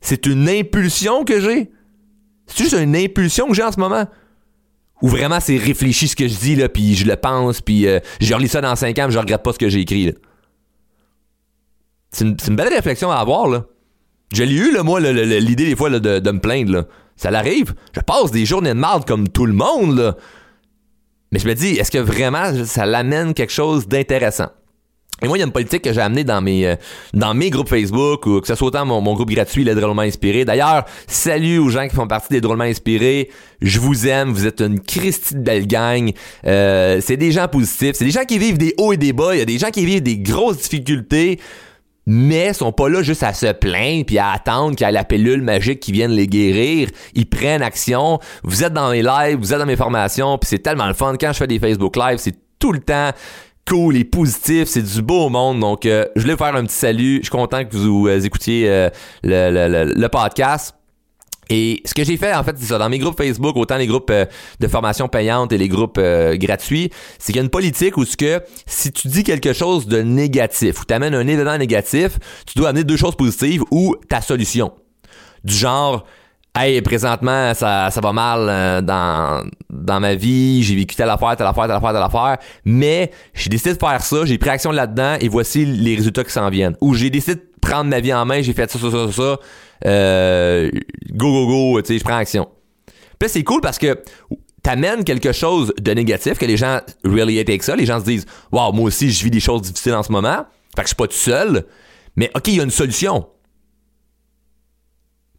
c'est 0.00 0.26
une 0.26 0.48
impulsion 0.48 1.24
que 1.24 1.40
j'ai? 1.40 1.70
C'est 2.46 2.64
juste 2.64 2.76
une 2.76 2.96
impulsion 2.96 3.48
que 3.48 3.54
j'ai 3.54 3.62
en 3.62 3.72
ce 3.72 3.80
moment? 3.80 4.06
Ou 5.02 5.08
vraiment 5.08 5.38
c'est 5.40 5.56
réfléchi 5.56 6.08
ce 6.08 6.16
que 6.16 6.26
je 6.26 6.36
dis, 6.36 6.56
là, 6.56 6.68
puis 6.68 6.94
je 6.94 7.06
le 7.06 7.16
pense, 7.16 7.60
puis 7.60 7.86
euh, 7.86 8.00
je 8.20 8.34
relis 8.34 8.48
ça 8.48 8.60
dans 8.60 8.74
5 8.74 8.98
ans, 8.98 9.04
puis 9.04 9.14
je 9.14 9.18
regrette 9.18 9.42
pas 9.42 9.52
ce 9.52 9.58
que 9.58 9.68
j'ai 9.68 9.80
écrit. 9.80 10.14
C'est 12.10 12.24
une, 12.24 12.56
belle 12.56 12.72
réflexion 12.72 13.10
à 13.10 13.16
avoir, 13.16 13.48
là. 13.48 13.66
Je 14.32 14.42
eu, 14.42 14.76
moi, 14.82 15.00
l'idée 15.00 15.66
des 15.66 15.76
fois 15.76 15.90
de, 15.90 16.30
me 16.30 16.40
plaindre. 16.40 16.86
Ça 17.16 17.30
l'arrive. 17.30 17.74
Je 17.94 18.00
passe 18.00 18.30
des 18.30 18.44
journées 18.44 18.70
de 18.70 18.74
marde 18.74 19.06
comme 19.06 19.28
tout 19.28 19.46
le 19.46 19.52
monde. 19.52 20.16
Mais 21.32 21.38
je 21.38 21.48
me 21.48 21.54
dis, 21.54 21.70
est-ce 21.70 21.90
que 21.90 21.98
vraiment 21.98 22.64
ça 22.64 22.86
l'amène 22.86 23.34
quelque 23.34 23.52
chose 23.52 23.88
d'intéressant? 23.88 24.50
Et 25.22 25.26
moi, 25.26 25.36
il 25.36 25.40
y 25.40 25.42
a 25.42 25.46
une 25.46 25.52
politique 25.52 25.82
que 25.82 25.92
j'ai 25.92 26.00
amenée 26.00 26.22
dans 26.22 26.40
mes 26.40 26.66
euh, 26.66 26.76
dans 27.12 27.34
mes 27.34 27.50
groupes 27.50 27.68
Facebook 27.68 28.26
ou 28.26 28.40
que 28.40 28.46
ce 28.46 28.54
soit 28.54 28.68
autant 28.68 28.86
mon, 28.86 29.14
groupe 29.14 29.30
gratuit, 29.30 29.64
les 29.64 29.74
drôlement 29.74 30.02
inspiré. 30.02 30.44
D'ailleurs, 30.44 30.84
salut 31.08 31.58
aux 31.58 31.68
gens 31.70 31.88
qui 31.88 31.94
font 31.94 32.06
partie 32.06 32.28
des 32.32 32.40
drôlement 32.40 32.64
inspirés. 32.64 33.30
Je 33.60 33.80
vous 33.80 34.06
aime. 34.06 34.30
Vous 34.30 34.46
êtes 34.46 34.60
une 34.60 34.80
Christie 34.80 35.34
de 35.34 35.40
belle 35.40 35.66
gang. 35.66 36.12
Euh, 36.46 37.00
c'est 37.02 37.16
des 37.16 37.32
gens 37.32 37.48
positifs. 37.48 37.96
C'est 37.96 38.04
des 38.04 38.12
gens 38.12 38.24
qui 38.24 38.38
vivent 38.38 38.58
des 38.58 38.74
hauts 38.78 38.92
et 38.92 38.96
des 38.96 39.12
bas. 39.12 39.34
Il 39.34 39.38
y 39.38 39.42
a 39.42 39.46
des 39.46 39.58
gens 39.58 39.70
qui 39.70 39.84
vivent 39.84 40.02
des 40.02 40.18
grosses 40.18 40.58
difficultés 40.58 41.40
mais 42.10 42.54
sont 42.54 42.72
pas 42.72 42.88
là 42.88 43.02
juste 43.02 43.22
à 43.22 43.34
se 43.34 43.52
plaindre 43.52 44.06
puis 44.06 44.16
à 44.16 44.30
attendre 44.30 44.74
qu'il 44.74 44.86
y 44.86 44.88
ait 44.88 44.92
la 44.92 45.04
pilule 45.04 45.42
magique 45.42 45.80
qui 45.80 45.92
vienne 45.92 46.10
les 46.10 46.26
guérir. 46.26 46.88
Ils 47.14 47.28
prennent 47.28 47.60
action. 47.60 48.18
Vous 48.42 48.64
êtes 48.64 48.72
dans 48.72 48.90
mes 48.90 49.02
lives, 49.02 49.36
vous 49.38 49.52
êtes 49.52 49.58
dans 49.58 49.66
mes 49.66 49.76
formations, 49.76 50.38
puis 50.38 50.48
c'est 50.48 50.60
tellement 50.60 50.86
le 50.86 50.94
fun. 50.94 51.14
Quand 51.20 51.34
je 51.34 51.38
fais 51.38 51.46
des 51.46 51.58
Facebook 51.58 51.96
Live, 51.96 52.16
c'est 52.16 52.34
tout 52.58 52.72
le 52.72 52.80
temps 52.80 53.10
cool 53.68 53.96
et 53.96 54.04
positif, 54.04 54.64
c'est 54.68 54.82
du 54.82 55.02
beau 55.02 55.28
monde. 55.28 55.60
Donc, 55.60 55.84
euh, 55.86 56.06
je 56.16 56.22
voulais 56.22 56.34
vous 56.34 56.44
faire 56.44 56.54
un 56.54 56.64
petit 56.64 56.74
salut. 56.74 57.16
Je 57.18 57.22
suis 57.24 57.30
content 57.30 57.64
que 57.64 57.76
vous 57.76 58.08
euh, 58.08 58.20
écoutiez 58.20 58.68
euh, 58.68 58.88
le, 59.22 59.50
le- 59.68 59.92
le- 59.94 60.08
podcast. 60.08 60.74
Et 61.50 61.80
ce 61.84 61.94
que 61.94 62.04
j'ai 62.04 62.16
fait, 62.18 62.34
en 62.34 62.44
fait, 62.44 62.56
c'est 62.58 62.66
ça. 62.66 62.78
Dans 62.78 62.88
mes 62.90 62.98
groupes 62.98 63.16
Facebook, 63.16 63.56
autant 63.56 63.76
les 63.78 63.86
groupes 63.86 64.10
euh, 64.10 64.26
de 64.60 64.68
formation 64.68 65.08
payante 65.08 65.52
et 65.52 65.58
les 65.58 65.68
groupes 65.68 65.96
euh, 65.98 66.36
gratuits, 66.36 66.90
c'est 67.18 67.32
qu'il 67.32 67.36
y 67.36 67.38
a 67.38 67.42
une 67.42 67.48
politique 67.50 67.96
où 67.96 68.04
ce 68.04 68.16
que 68.16 68.42
si 68.66 68.92
tu 68.92 69.08
dis 69.08 69.24
quelque 69.24 69.52
chose 69.54 69.86
de 69.86 70.02
négatif 70.02 70.80
ou 70.82 70.84
t'amènes 70.84 71.14
un 71.14 71.26
événement 71.26 71.56
négatif, 71.56 72.18
tu 72.46 72.58
dois 72.58 72.68
amener 72.70 72.84
deux 72.84 72.96
choses 72.98 73.16
positives 73.16 73.62
ou 73.70 73.96
ta 74.08 74.20
solution. 74.20 74.72
Du 75.44 75.54
genre, 75.54 76.04
hey, 76.58 76.82
présentement, 76.82 77.54
ça, 77.54 77.90
ça 77.90 78.00
va 78.00 78.12
mal 78.12 78.48
euh, 78.48 78.80
dans, 78.80 79.48
dans 79.70 80.00
ma 80.00 80.14
vie, 80.14 80.62
j'ai 80.62 80.74
vécu 80.74 80.94
telle 80.94 81.10
affaire, 81.10 81.36
telle 81.36 81.46
affaire, 81.46 81.64
telle 81.64 81.76
affaire, 81.76 81.92
telle 81.92 82.02
affaire, 82.02 82.38
mais 82.64 83.10
j'ai 83.34 83.50
décidé 83.50 83.74
de 83.74 83.78
faire 83.78 84.02
ça, 84.02 84.24
j'ai 84.24 84.38
pris 84.38 84.50
action 84.50 84.70
là-dedans 84.70 85.16
et 85.20 85.28
voici 85.28 85.64
les 85.64 85.94
résultats 85.94 86.24
qui 86.24 86.32
s'en 86.32 86.48
viennent. 86.50 86.76
Ou 86.80 86.94
j'ai 86.94 87.10
décidé 87.10 87.36
de 87.36 87.46
prendre 87.60 87.90
ma 87.90 88.00
vie 88.00 88.12
en 88.12 88.24
main, 88.24 88.42
j'ai 88.42 88.52
fait 88.52 88.70
ça, 88.70 88.78
ça, 88.78 88.90
ça, 88.90 89.12
ça, 89.12 89.36
euh, 89.86 90.70
go, 91.10 91.30
go, 91.32 91.46
go, 91.46 91.82
tu 91.82 91.88
sais, 91.88 91.98
je 91.98 92.04
prends 92.04 92.16
action. 92.16 92.48
Puis 93.18 93.28
c'est 93.28 93.44
cool 93.44 93.60
parce 93.60 93.78
que 93.78 94.02
t'amènes 94.62 95.04
quelque 95.04 95.32
chose 95.32 95.72
de 95.80 95.92
négatif 95.92 96.38
que 96.38 96.46
les 96.46 96.56
gens 96.56 96.80
really 97.04 97.38
hate 97.38 97.48
avec 97.48 97.62
ça. 97.62 97.74
Les 97.74 97.86
gens 97.86 98.00
se 98.00 98.04
disent, 98.04 98.26
wow, 98.52 98.72
moi 98.72 98.86
aussi, 98.86 99.10
je 99.10 99.24
vis 99.24 99.30
des 99.30 99.40
choses 99.40 99.62
difficiles 99.62 99.94
en 99.94 100.02
ce 100.02 100.12
moment. 100.12 100.46
Fait 100.76 100.82
que 100.82 100.84
je 100.84 100.88
suis 100.88 100.96
pas 100.96 101.06
tout 101.06 101.14
seul. 101.14 101.66
Mais 102.16 102.30
OK, 102.34 102.48
il 102.48 102.56
y 102.56 102.60
a 102.60 102.64
une 102.64 102.70
solution. 102.70 103.26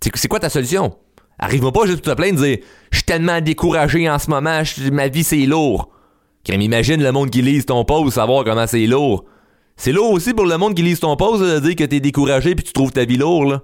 C'est 0.02 0.28
quoi 0.28 0.40
ta 0.40 0.50
solution? 0.50 0.96
Arrive-moi 1.39 1.72
pas 1.72 1.86
juste 1.86 2.03
te 2.03 2.13
plaindre 2.13 2.43
et 2.43 2.58
dire 2.58 2.65
Je 2.91 2.98
suis 2.98 3.05
tellement 3.05 3.41
découragé 3.41 4.10
en 4.10 4.19
ce 4.19 4.29
moment, 4.29 4.62
ma 4.91 5.08
vie 5.08 5.24
c'est 5.24 5.46
lourd. 5.46 5.89
Quand 6.46 6.53
imagine 6.53 7.01
le 7.01 7.12
monde 7.12 7.29
qui 7.29 7.41
lise 7.41 7.65
ton 7.65 7.84
post 7.86 8.15
savoir 8.15 8.43
comment 8.43 8.67
c'est 8.67 8.86
lourd. 8.86 9.25
C'est 9.77 9.91
lourd 9.91 10.12
aussi 10.12 10.34
pour 10.34 10.46
le 10.46 10.58
monde 10.58 10.75
qui 10.75 10.81
lise 10.81 11.00
ton 11.00 11.15
post 11.15 11.41
de 11.41 11.60
dire 11.60 11.75
que 11.75 11.84
t'es 11.84 12.00
découragé 12.00 12.55
puis 12.55 12.65
tu 12.65 12.74
trouves 12.74 12.91
ta 12.91 13.05
vie 13.05 13.17
lourde. 13.17 13.62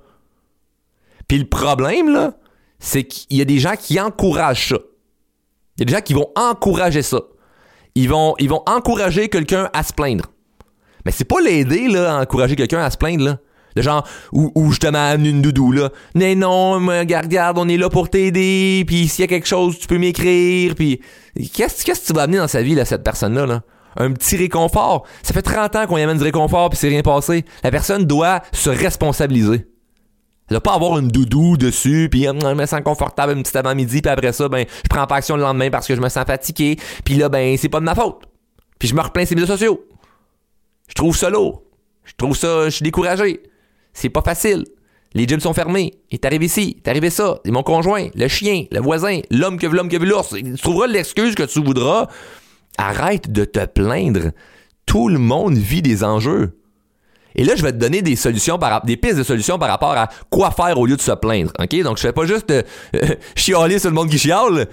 Puis 1.28 1.38
le 1.38 1.46
problème, 1.46 2.32
c'est 2.80 3.04
qu'il 3.04 3.38
y 3.38 3.42
a 3.42 3.46
des 3.46 3.60
gens 3.60 3.76
qui 3.78 4.00
encouragent 4.00 4.70
ça. 4.70 4.78
Il 5.78 5.82
y 5.82 5.84
a 5.84 5.86
des 5.86 5.94
gens 5.94 6.02
qui 6.02 6.14
vont 6.14 6.32
encourager 6.36 7.02
ça. 7.02 7.20
Ils 7.96 8.10
vont, 8.10 8.36
encourager 8.66 9.30
quelqu'un 9.30 9.70
à 9.74 9.84
se 9.84 9.94
plaindre. 9.94 10.26
Mais 11.06 11.12
c'est 11.12 11.26
pas 11.26 11.40
l'aider, 11.42 11.88
là, 11.88 12.18
à 12.18 12.22
encourager 12.22 12.56
quelqu'un 12.56 12.82
à 12.82 12.90
se 12.90 12.98
plaindre. 12.98 13.38
De 13.76 13.82
genre, 13.82 14.08
ou, 14.32 14.52
ou 14.56 14.70
justement 14.70 15.14
une 15.16 15.42
doudou, 15.42 15.72
là. 15.72 15.90
Mais 16.16 16.36
non, 16.36 16.74
regarde, 16.74 17.26
regarde, 17.26 17.58
on 17.58 17.68
est 17.68 17.78
là 17.78 17.90
pour 17.90 18.10
t'aider, 18.10 18.84
puis 18.88 19.08
s'il 19.08 19.24
y 19.24 19.26
a 19.26 19.28
quelque 19.28 19.48
chose, 19.48 19.78
tu 19.78 19.88
peux 19.88 19.98
m'écrire, 19.98 20.76
puis 20.76 21.02
qu'est-ce 21.54 21.84
que 21.84 21.92
tu 21.92 22.14
vas 22.14 22.24
amener 22.24 22.38
dans 22.38 22.48
sa 22.48 22.62
vie, 22.62 22.76
là, 22.76 22.86
cette 22.86 23.04
personne-là, 23.04 23.46
là? 23.46 23.62
Un 23.98 24.12
petit 24.12 24.36
réconfort. 24.36 25.06
Ça 25.24 25.34
fait 25.34 25.42
30 25.42 25.76
ans 25.76 25.88
qu'on 25.88 25.98
y 25.98 26.02
amène 26.02 26.18
du 26.18 26.24
réconfort, 26.24 26.70
puis 26.70 26.78
c'est 26.78 26.90
rien 26.90 27.02
passé. 27.02 27.46
La 27.64 27.72
personne 27.72 28.06
doit 28.06 28.42
se 28.52 28.70
responsabiliser. 28.70 29.68
Elle 30.48 30.56
doit 30.56 30.62
pas 30.62 30.74
avoir 30.76 31.00
une 31.00 31.08
doudou 31.08 31.58
dessus, 31.58 32.08
puis 32.12 32.28
hum, 32.28 32.40
je 32.40 32.54
me 32.54 32.66
sens 32.66 32.82
confortable 32.84 33.34
un 33.34 33.42
petit 33.42 33.58
avant-midi, 33.58 34.02
puis 34.02 34.12
après 34.12 34.32
ça, 34.32 34.48
ben, 34.48 34.66
je 34.84 34.90
prends 34.90 35.08
pas 35.08 35.16
action 35.16 35.36
le 35.36 35.42
lendemain 35.42 35.70
parce 35.70 35.88
que 35.88 35.96
je 35.96 36.02
me 36.02 36.10
sens 36.10 36.26
fatigué, 36.26 36.78
puis 37.04 37.16
là, 37.16 37.30
ben, 37.30 37.58
c'est 37.58 37.70
pas 37.70 37.80
de 37.80 37.86
ma 37.86 37.96
faute. 37.96 38.24
Puis 38.78 38.88
je 38.88 38.96
me 38.96 39.02
replains 39.02 39.26
ses 39.26 39.36
médias 39.36 39.48
sociaux. 39.48 39.86
Je 40.88 40.94
trouve 40.94 41.18
ça 41.18 41.30
lourd. 41.30 41.64
Je 42.04 42.14
trouve 42.16 42.36
ça, 42.36 42.66
je 42.66 42.70
suis 42.70 42.84
découragé. 42.84 43.42
C'est 43.96 44.10
pas 44.10 44.22
facile. 44.22 44.66
Les 45.16 45.26
gyms 45.26 45.40
sont 45.40 45.54
fermés. 45.54 45.94
Il 46.12 46.16
est 46.16 46.26
arrivé 46.26 46.46
ici, 46.46 46.82
arrivé 46.86 47.10
ça. 47.10 47.40
Et 47.46 47.52
mon 47.52 47.64
conjoint, 47.64 48.10
le 48.14 48.28
chien, 48.28 48.66
le 48.72 48.82
voisin, 48.82 49.22
l'homme 49.32 49.58
que 49.58 49.66
veut 49.66 49.78
l'homme 49.78 49.90
que 49.90 49.98
veut 49.98 50.06
l'ours. 50.06 50.36
Tu 50.36 50.54
trouveras 50.58 50.88
l'excuse 50.88 51.34
que 51.34 51.44
tu 51.44 51.64
voudras. 51.64 52.08
Arrête 52.78 53.32
de 53.32 53.46
te 53.46 53.66
plaindre. 53.66 54.32
Tout 54.86 55.08
le 55.08 55.18
monde 55.18 55.56
vit 55.56 55.82
des 55.82 56.04
enjeux. 56.04 56.60
Et 57.36 57.46
là, 57.46 57.56
je 57.56 57.64
vais 57.64 57.72
te 57.72 57.78
donner 57.78 58.02
des 58.02 58.18
solutions 58.18 58.60
des 58.84 58.98
pistes 58.98 59.18
de 59.18 59.24
solutions 59.24 59.58
par 59.58 59.70
rapport 59.70 59.92
à 59.94 60.10
quoi 60.30 60.52
faire 60.52 60.78
au 60.78 60.86
lieu 60.86 60.98
de 60.98 61.02
se 61.02 61.12
plaindre. 61.14 61.52
OK? 61.58 61.82
Donc, 61.82 61.98
je 61.98 62.02
fais 62.02 62.14
pas 62.14 62.26
juste 62.26 62.52
euh, 62.52 62.64
chialer 63.36 63.80
sur 63.80 63.90
le 63.90 63.96
monde 63.96 64.10
qui 64.10 64.20
chiale. 64.20 64.68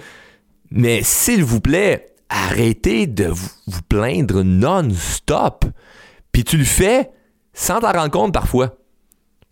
Mais 0.69 1.01
s'il 1.03 1.43
vous 1.45 1.61
plaît, 1.61 2.15
arrêtez 2.29 3.07
de 3.07 3.25
vous, 3.25 3.49
vous 3.67 3.81
plaindre 3.87 4.43
non-stop. 4.43 5.65
Puis 6.33 6.43
tu 6.43 6.57
le 6.57 6.65
fais 6.65 7.11
sans 7.53 7.79
t'en 7.79 7.93
rendre 7.93 8.11
compte 8.11 8.33
parfois. 8.33 8.75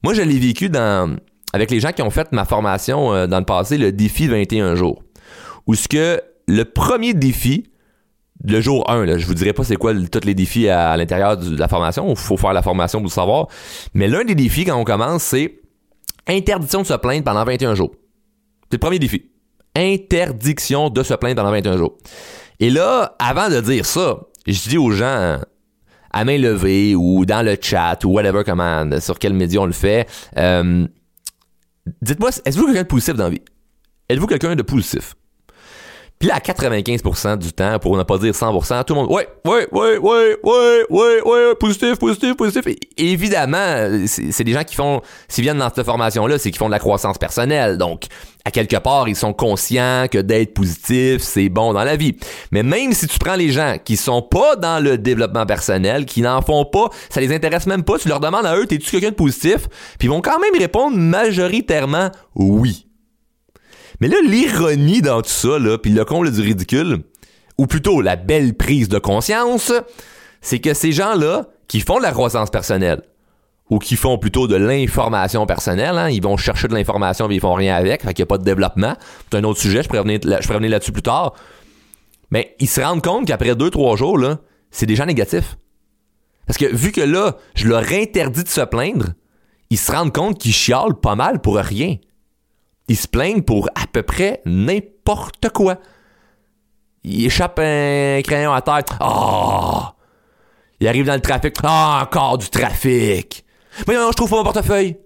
Moi, 0.03 0.13
je 0.13 0.21
l'ai 0.21 0.39
vécu 0.39 0.69
dans, 0.69 1.15
avec 1.53 1.69
les 1.69 1.79
gens 1.79 1.91
qui 1.91 2.01
ont 2.01 2.09
fait 2.09 2.31
ma 2.31 2.45
formation 2.45 3.13
euh, 3.13 3.27
dans 3.27 3.39
le 3.39 3.45
passé, 3.45 3.77
le 3.77 3.91
défi 3.91 4.27
21 4.27 4.75
jours. 4.75 5.03
Où 5.67 5.75
ce 5.75 5.87
que 5.87 6.21
le 6.47 6.65
premier 6.65 7.13
défi, 7.13 7.65
le 8.43 8.61
jour 8.61 8.89
1, 8.89 9.05
là, 9.05 9.17
je 9.17 9.25
vous 9.27 9.35
dirai 9.35 9.53
pas 9.53 9.63
c'est 9.63 9.75
quoi 9.75 9.93
tous 9.93 10.25
les 10.25 10.33
défis 10.33 10.69
à, 10.69 10.97
l'intérieur 10.97 11.37
de 11.37 11.55
la 11.57 11.67
formation, 11.67 12.09
il 12.09 12.15
faut 12.15 12.37
faire 12.37 12.53
la 12.53 12.63
formation 12.63 12.99
pour 12.99 13.07
le 13.07 13.11
savoir. 13.11 13.47
Mais 13.93 14.07
l'un 14.07 14.23
des 14.23 14.35
défis 14.35 14.65
quand 14.65 14.75
on 14.75 14.83
commence, 14.83 15.23
c'est 15.23 15.59
interdiction 16.27 16.81
de 16.81 16.87
se 16.87 16.93
plaindre 16.95 17.23
pendant 17.23 17.43
21 17.43 17.75
jours. 17.75 17.91
C'est 18.63 18.77
le 18.77 18.79
premier 18.79 18.99
défi. 18.99 19.29
Interdiction 19.75 20.89
de 20.89 21.03
se 21.03 21.13
plaindre 21.13 21.35
pendant 21.35 21.51
21 21.51 21.77
jours. 21.77 21.97
Et 22.59 22.69
là, 22.69 23.15
avant 23.19 23.49
de 23.49 23.59
dire 23.61 23.85
ça, 23.85 24.19
je 24.47 24.69
dis 24.69 24.77
aux 24.77 24.91
gens, 24.91 25.37
à 26.11 26.25
main 26.25 26.37
levée 26.37 26.95
ou 26.95 27.25
dans 27.25 27.45
le 27.45 27.57
chat 27.59 28.03
ou 28.03 28.09
whatever 28.09 28.43
comment, 28.45 28.87
sur 28.99 29.19
quel 29.19 29.33
média 29.33 29.61
on 29.61 29.65
le 29.65 29.71
fait. 29.71 30.07
Euh, 30.37 30.87
dites-moi, 32.01 32.29
êtes-vous 32.45 32.65
quelqu'un 32.65 32.83
de 32.83 32.87
positif 32.87 33.15
dans 33.15 33.25
la 33.25 33.29
vie? 33.31 33.41
Êtes-vous 34.09 34.27
quelqu'un 34.27 34.55
de 34.55 34.61
positif? 34.61 35.15
Puis 36.21 36.27
là, 36.27 36.35
à 36.35 36.39
95% 36.39 37.39
du 37.39 37.51
temps, 37.51 37.79
pour 37.79 37.97
ne 37.97 38.03
pas 38.03 38.19
dire 38.19 38.31
100%, 38.31 38.83
tout 38.83 38.93
le 38.93 38.99
monde, 38.99 39.11
ouais, 39.11 39.27
ouais, 39.43 39.67
ouais, 39.71 39.97
ouais, 39.97 40.37
ouais, 40.43 40.85
ouais, 40.87 41.21
ouais, 41.25 41.55
positif, 41.59 41.95
positif, 41.97 42.35
positif. 42.35 42.63
Évidemment, 42.95 43.87
c'est 44.05 44.43
des 44.43 44.51
gens 44.51 44.63
qui 44.63 44.75
font, 44.75 45.01
s'ils 45.27 45.43
viennent 45.43 45.57
dans 45.57 45.71
cette 45.73 45.83
formation-là, 45.83 46.37
c'est 46.37 46.51
qu'ils 46.51 46.59
font 46.59 46.67
de 46.67 46.73
la 46.73 46.77
croissance 46.77 47.17
personnelle. 47.17 47.79
Donc, 47.79 48.03
à 48.45 48.51
quelque 48.51 48.75
part, 48.75 49.09
ils 49.09 49.15
sont 49.15 49.33
conscients 49.33 50.05
que 50.11 50.19
d'être 50.19 50.53
positif, 50.53 51.23
c'est 51.23 51.49
bon 51.49 51.73
dans 51.73 51.83
la 51.83 51.95
vie. 51.95 52.15
Mais 52.51 52.61
même 52.61 52.93
si 52.93 53.07
tu 53.07 53.17
prends 53.17 53.35
les 53.35 53.49
gens 53.51 53.77
qui 53.83 53.97
sont 53.97 54.21
pas 54.21 54.55
dans 54.55 54.79
le 54.79 54.99
développement 54.99 55.47
personnel, 55.47 56.05
qui 56.05 56.21
n'en 56.21 56.43
font 56.43 56.65
pas, 56.65 56.91
ça 57.09 57.19
les 57.19 57.33
intéresse 57.33 57.65
même 57.65 57.81
pas, 57.83 57.97
tu 57.97 58.09
leur 58.09 58.19
demandes 58.19 58.45
à 58.45 58.55
eux, 58.57 58.67
t'es-tu 58.67 58.91
quelqu'un 58.91 59.09
de 59.09 59.15
positif? 59.15 59.67
Puis 59.97 60.07
ils 60.07 60.11
vont 60.11 60.21
quand 60.21 60.37
même 60.37 60.61
répondre 60.61 60.95
majoritairement 60.95 62.11
oui. 62.35 62.85
Mais 64.01 64.07
là, 64.07 64.17
l'ironie 64.25 65.01
dans 65.01 65.21
tout 65.21 65.29
ça, 65.29 65.59
là, 65.59 65.77
puis 65.77 65.91
le 65.91 66.03
comble 66.03 66.31
du 66.31 66.41
ridicule, 66.41 67.03
ou 67.59 67.67
plutôt 67.67 68.01
la 68.01 68.15
belle 68.15 68.55
prise 68.55 68.89
de 68.89 68.97
conscience, 68.97 69.71
c'est 70.41 70.59
que 70.59 70.73
ces 70.73 70.91
gens-là, 70.91 71.47
qui 71.67 71.81
font 71.81 71.99
de 71.99 72.03
la 72.03 72.11
croissance 72.11 72.49
personnelle, 72.49 73.03
ou 73.69 73.77
qui 73.77 73.95
font 73.95 74.17
plutôt 74.17 74.47
de 74.47 74.55
l'information 74.55 75.45
personnelle, 75.45 75.97
hein, 75.97 76.09
ils 76.09 76.21
vont 76.21 76.35
chercher 76.35 76.67
de 76.67 76.73
l'information 76.73 77.27
mais 77.27 77.35
ils 77.35 77.41
font 77.41 77.53
rien 77.53 77.75
avec, 77.75 78.01
fait 78.01 78.13
qu'il 78.13 78.23
n'y 78.23 78.27
a 78.27 78.27
pas 78.27 78.39
de 78.39 78.43
développement. 78.43 78.95
C'est 79.31 79.37
un 79.37 79.43
autre 79.43 79.61
sujet, 79.61 79.83
je 79.83 79.87
pourrais 79.87 79.99
revenir, 79.99 80.19
là-dessus 80.69 80.91
plus 80.91 81.03
tard. 81.03 81.33
Mais 82.31 82.55
ils 82.59 82.67
se 82.67 82.81
rendent 82.81 83.03
compte 83.03 83.27
qu'après 83.27 83.55
deux, 83.55 83.69
trois 83.69 83.95
jours, 83.95 84.17
là, 84.17 84.39
c'est 84.71 84.87
des 84.87 84.95
gens 84.95 85.05
négatifs. 85.05 85.57
Parce 86.47 86.57
que 86.57 86.65
vu 86.65 86.91
que 86.91 87.01
là, 87.01 87.37
je 87.53 87.67
leur 87.67 87.89
interdis 87.91 88.43
de 88.43 88.49
se 88.49 88.61
plaindre, 88.61 89.13
ils 89.69 89.77
se 89.77 89.91
rendent 89.91 90.13
compte 90.13 90.39
qu'ils 90.39 90.53
chialent 90.53 90.99
pas 90.99 91.15
mal 91.15 91.39
pour 91.39 91.55
rien. 91.55 91.97
Ils 92.91 92.97
se 92.97 93.07
plaignent 93.07 93.41
pour 93.41 93.69
à 93.69 93.87
peu 93.89 94.03
près 94.03 94.41
n'importe 94.43 95.47
quoi. 95.47 95.77
Ils 97.05 97.27
échappent 97.27 97.59
un 97.59 98.19
crayon 98.21 98.51
à 98.51 98.61
terre. 98.61 98.83
Ah! 98.99 99.93
Il 100.81 100.89
arrive 100.89 101.05
dans 101.05 101.13
le 101.13 101.21
trafic. 101.21 101.55
Ah, 101.63 102.01
encore 102.03 102.37
du 102.37 102.49
trafic. 102.49 103.45
Mais 103.87 103.93
non, 103.95 104.09
je 104.11 104.17
trouve 104.17 104.29
pas 104.29 104.35
mon 104.35 104.43
portefeuille. 104.43 104.97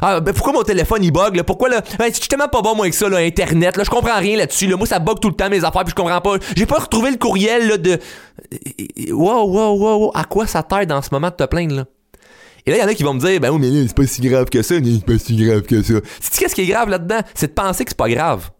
Ah, 0.00 0.20
ben 0.20 0.32
pourquoi 0.32 0.54
mon 0.54 0.62
téléphone 0.62 1.04
il 1.04 1.12
bug 1.12 1.36
là? 1.36 1.44
Pourquoi 1.44 1.68
là? 1.68 1.82
Ben, 1.98 2.10
je 2.10 2.26
tellement 2.26 2.48
pas 2.48 2.62
bon 2.62 2.74
moi 2.74 2.86
avec 2.86 2.94
ça, 2.94 3.06
là, 3.06 3.18
Internet, 3.18 3.76
là, 3.76 3.84
je 3.84 3.90
comprends 3.90 4.16
rien 4.18 4.38
là-dessus. 4.38 4.66
Là. 4.66 4.78
Moi, 4.78 4.86
ça 4.86 4.98
bug 4.98 5.20
tout 5.20 5.28
le 5.28 5.34
temps 5.34 5.50
mes 5.50 5.62
affaires, 5.62 5.84
puis 5.84 5.90
je 5.90 5.94
comprends 5.94 6.22
pas. 6.22 6.36
J'ai 6.56 6.64
pas 6.64 6.78
retrouvé 6.78 7.10
le 7.10 7.18
courriel 7.18 7.68
là, 7.68 7.76
de. 7.76 7.98
Wow, 9.10 9.46
wow, 9.46 9.76
wow, 9.76 10.10
à 10.14 10.24
quoi 10.24 10.46
ça 10.46 10.62
t'aide 10.62 10.90
en 10.90 11.02
ce 11.02 11.10
moment 11.12 11.28
de 11.28 11.34
te 11.34 11.44
plaindre 11.44 11.76
là? 11.76 11.84
Et 12.66 12.72
là, 12.72 12.78
il 12.78 12.80
y 12.80 12.82
en 12.82 12.88
a 12.88 12.94
qui 12.94 13.04
vont 13.04 13.14
me 13.14 13.20
dire, 13.20 13.40
ben 13.40 13.50
oui, 13.50 13.58
mais 13.60 13.86
c'est 13.86 13.94
pas 13.94 14.06
si 14.06 14.20
grave 14.20 14.50
que 14.50 14.60
ça, 14.60 14.74
c'est 14.82 15.04
pas 15.04 15.18
si 15.18 15.36
grave 15.36 15.62
que 15.62 15.82
ça. 15.82 15.94
C'est 16.20 16.38
qu'est-ce 16.38 16.54
qui 16.54 16.62
est 16.62 16.66
grave 16.66 16.88
là-dedans? 16.88 17.20
C'est 17.34 17.48
de 17.48 17.52
penser 17.52 17.84
que 17.84 17.90
c'est 17.90 17.96
pas 17.96 18.08
grave. 18.08 18.50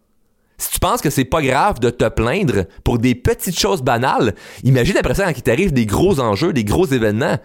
Si 0.57 0.71
tu 0.71 0.79
penses 0.79 1.01
que 1.01 1.09
c'est 1.09 1.25
pas 1.25 1.41
grave 1.41 1.79
de 1.79 1.89
te 1.89 2.07
plaindre 2.09 2.63
pour 2.83 2.97
des 2.97 3.13
petites 3.15 3.59
choses 3.59 3.81
banales, 3.81 4.33
imagine 4.63 4.97
après 4.97 5.13
ça 5.13 5.25
quand 5.25 5.37
il 5.37 5.43
t'arrive 5.43 5.73
des 5.73 5.85
gros 5.85 6.19
enjeux, 6.19 6.53
des 6.53 6.63
gros 6.63 6.85
événements. 6.85 7.37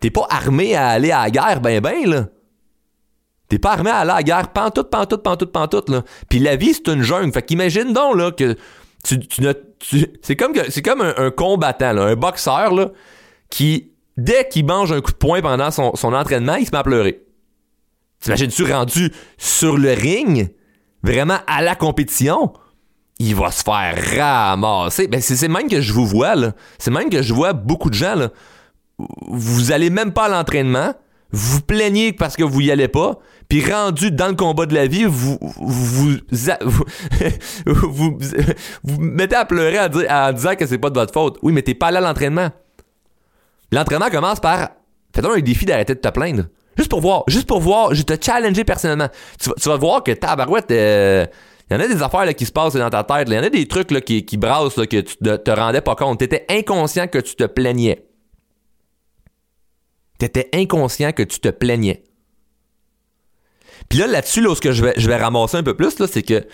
T'es 0.00 0.10
pas 0.10 0.26
armé 0.30 0.74
à 0.74 0.88
aller 0.88 1.12
à 1.12 1.24
la 1.24 1.30
guerre, 1.30 1.60
ben 1.60 1.80
ben, 1.80 2.06
là. 2.06 2.28
T'es 3.48 3.58
pas 3.58 3.72
armé 3.72 3.90
à 3.90 3.98
aller 3.98 4.10
à 4.10 4.16
la 4.16 4.22
guerre, 4.22 4.48
pantoute, 4.48 4.90
pantoute, 4.90 5.22
pantoute, 5.22 5.52
pantoute, 5.52 5.90
là. 5.90 6.02
Puis 6.28 6.38
la 6.38 6.56
vie, 6.56 6.72
c'est 6.72 6.88
une 6.88 7.02
jungle. 7.02 7.32
Fait 7.32 7.42
qu'imagine 7.42 7.92
donc, 7.92 8.16
là, 8.16 8.32
que 8.32 8.56
tu, 9.04 9.20
tu, 9.20 9.42
c'est 10.22 10.34
comme, 10.36 10.52
que, 10.52 10.70
c'est 10.70 10.82
comme 10.82 11.02
un, 11.02 11.30
combattant, 11.30 11.92
là, 11.92 12.02
un 12.04 12.16
boxeur, 12.16 12.74
là, 12.74 12.90
qui, 13.50 13.91
dès 14.16 14.48
qu'il 14.48 14.66
mange 14.66 14.92
un 14.92 15.00
coup 15.00 15.12
de 15.12 15.16
poing 15.16 15.40
pendant 15.40 15.70
son, 15.70 15.92
entraînement, 16.14 16.56
il 16.56 16.66
se 16.66 16.72
met 16.72 16.78
à 16.78 16.82
pleurer. 16.82 17.22
T'imagines-tu 18.20 18.64
rendu 18.70 19.12
sur 19.36 19.76
le 19.78 19.92
ring, 19.92 20.50
vraiment 21.02 21.38
à 21.46 21.62
la 21.62 21.74
compétition? 21.74 22.52
il 23.18 23.36
va 23.36 23.52
se 23.52 23.62
faire 23.62 23.94
ramasser. 24.18 25.06
Ben, 25.06 25.20
c'est 25.20 25.46
même 25.46 25.68
que 25.68 25.80
je 25.80 25.92
vous 25.92 26.06
vois, 26.06 26.34
là. 26.34 26.54
C'est 26.78 26.90
même 26.90 27.08
que 27.08 27.22
je 27.22 27.32
vois 27.32 27.52
beaucoup 27.52 27.88
de 27.88 27.94
gens, 27.94 28.16
là 28.16 28.30
vous 29.28 29.72
allez 29.72 29.90
même 29.90 30.12
pas 30.12 30.26
à 30.26 30.28
l'entraînement, 30.28 30.94
vous 31.30 31.60
plaignez 31.60 32.12
parce 32.12 32.36
que 32.36 32.44
vous 32.44 32.60
y 32.60 32.70
allez 32.70 32.88
pas, 32.88 33.18
puis 33.48 33.64
rendu 33.64 34.10
dans 34.10 34.28
le 34.28 34.34
combat 34.34 34.66
de 34.66 34.74
la 34.74 34.86
vie, 34.86 35.04
vous 35.04 35.38
vous 35.40 36.18
vous, 37.66 38.18
vous, 38.84 39.00
mettez 39.00 39.36
à 39.36 39.44
pleurer 39.44 39.78
en, 39.80 40.32
disant 40.32 40.54
que 40.56 40.66
c'est 40.66 40.78
pas 40.78 40.90
de 40.90 40.98
votre 40.98 41.12
faute. 41.12 41.38
Oui, 41.42 41.52
mais 41.52 41.62
t'es 41.62 41.74
pas 41.74 41.88
allé 41.88 41.98
à 41.98 42.00
l'entraînement. 42.00 42.50
L'entraînement 43.72 44.10
commence 44.10 44.38
par 44.38 44.68
fais-toi 45.14 45.36
un 45.36 45.40
défi 45.40 45.64
d'arrêter 45.64 45.94
de 45.94 46.00
te 46.00 46.08
plaindre. 46.08 46.44
Juste 46.76 46.90
pour 46.90 47.00
voir, 47.00 47.24
juste 47.26 47.46
pour 47.46 47.60
voir, 47.60 47.94
je 47.94 48.02
te 48.02 48.14
challenger 48.22 48.64
personnellement. 48.64 49.08
Tu 49.40 49.48
vas, 49.48 49.54
tu 49.56 49.80
voir 49.80 50.02
que 50.02 50.12
tabarouette, 50.12 50.66
il 50.70 50.76
euh, 50.76 51.26
y 51.70 51.74
en 51.74 51.80
a 51.80 51.88
des 51.88 52.02
affaires 52.02 52.24
là, 52.24 52.34
qui 52.34 52.46
se 52.46 52.52
passent 52.52 52.74
dans 52.74 52.90
ta 52.90 53.04
tête. 53.04 53.28
Il 53.28 53.34
y 53.34 53.38
en 53.38 53.42
a 53.42 53.50
des 53.50 53.66
trucs 53.66 53.88
qui, 54.04 54.24
qui 54.24 54.36
brassent 54.36 54.74
que 54.74 55.00
tu 55.00 55.16
te, 55.16 55.36
te 55.36 55.50
rendais 55.50 55.80
pas 55.80 55.94
compte. 55.96 56.18
Tu 56.18 56.24
étais 56.24 56.46
inconscient 56.48 57.08
que 57.08 57.18
tu 57.18 57.34
te 57.34 57.44
plaignais. 57.44 58.06
T'étais 60.18 60.48
inconscient 60.54 61.12
que 61.12 61.22
tu 61.22 61.40
te 61.40 61.48
plaignais. 61.48 62.04
Puis 63.88 63.98
là, 63.98 64.06
là-dessus, 64.06 64.40
là, 64.40 64.54
ce 64.54 64.60
que 64.60 64.72
je 64.72 64.82
vais, 64.82 65.16
ramasser 65.16 65.56
un 65.56 65.62
peu 65.62 65.74
plus, 65.74 65.98
là, 65.98 66.06
c'est 66.06 66.22
que 66.22 66.46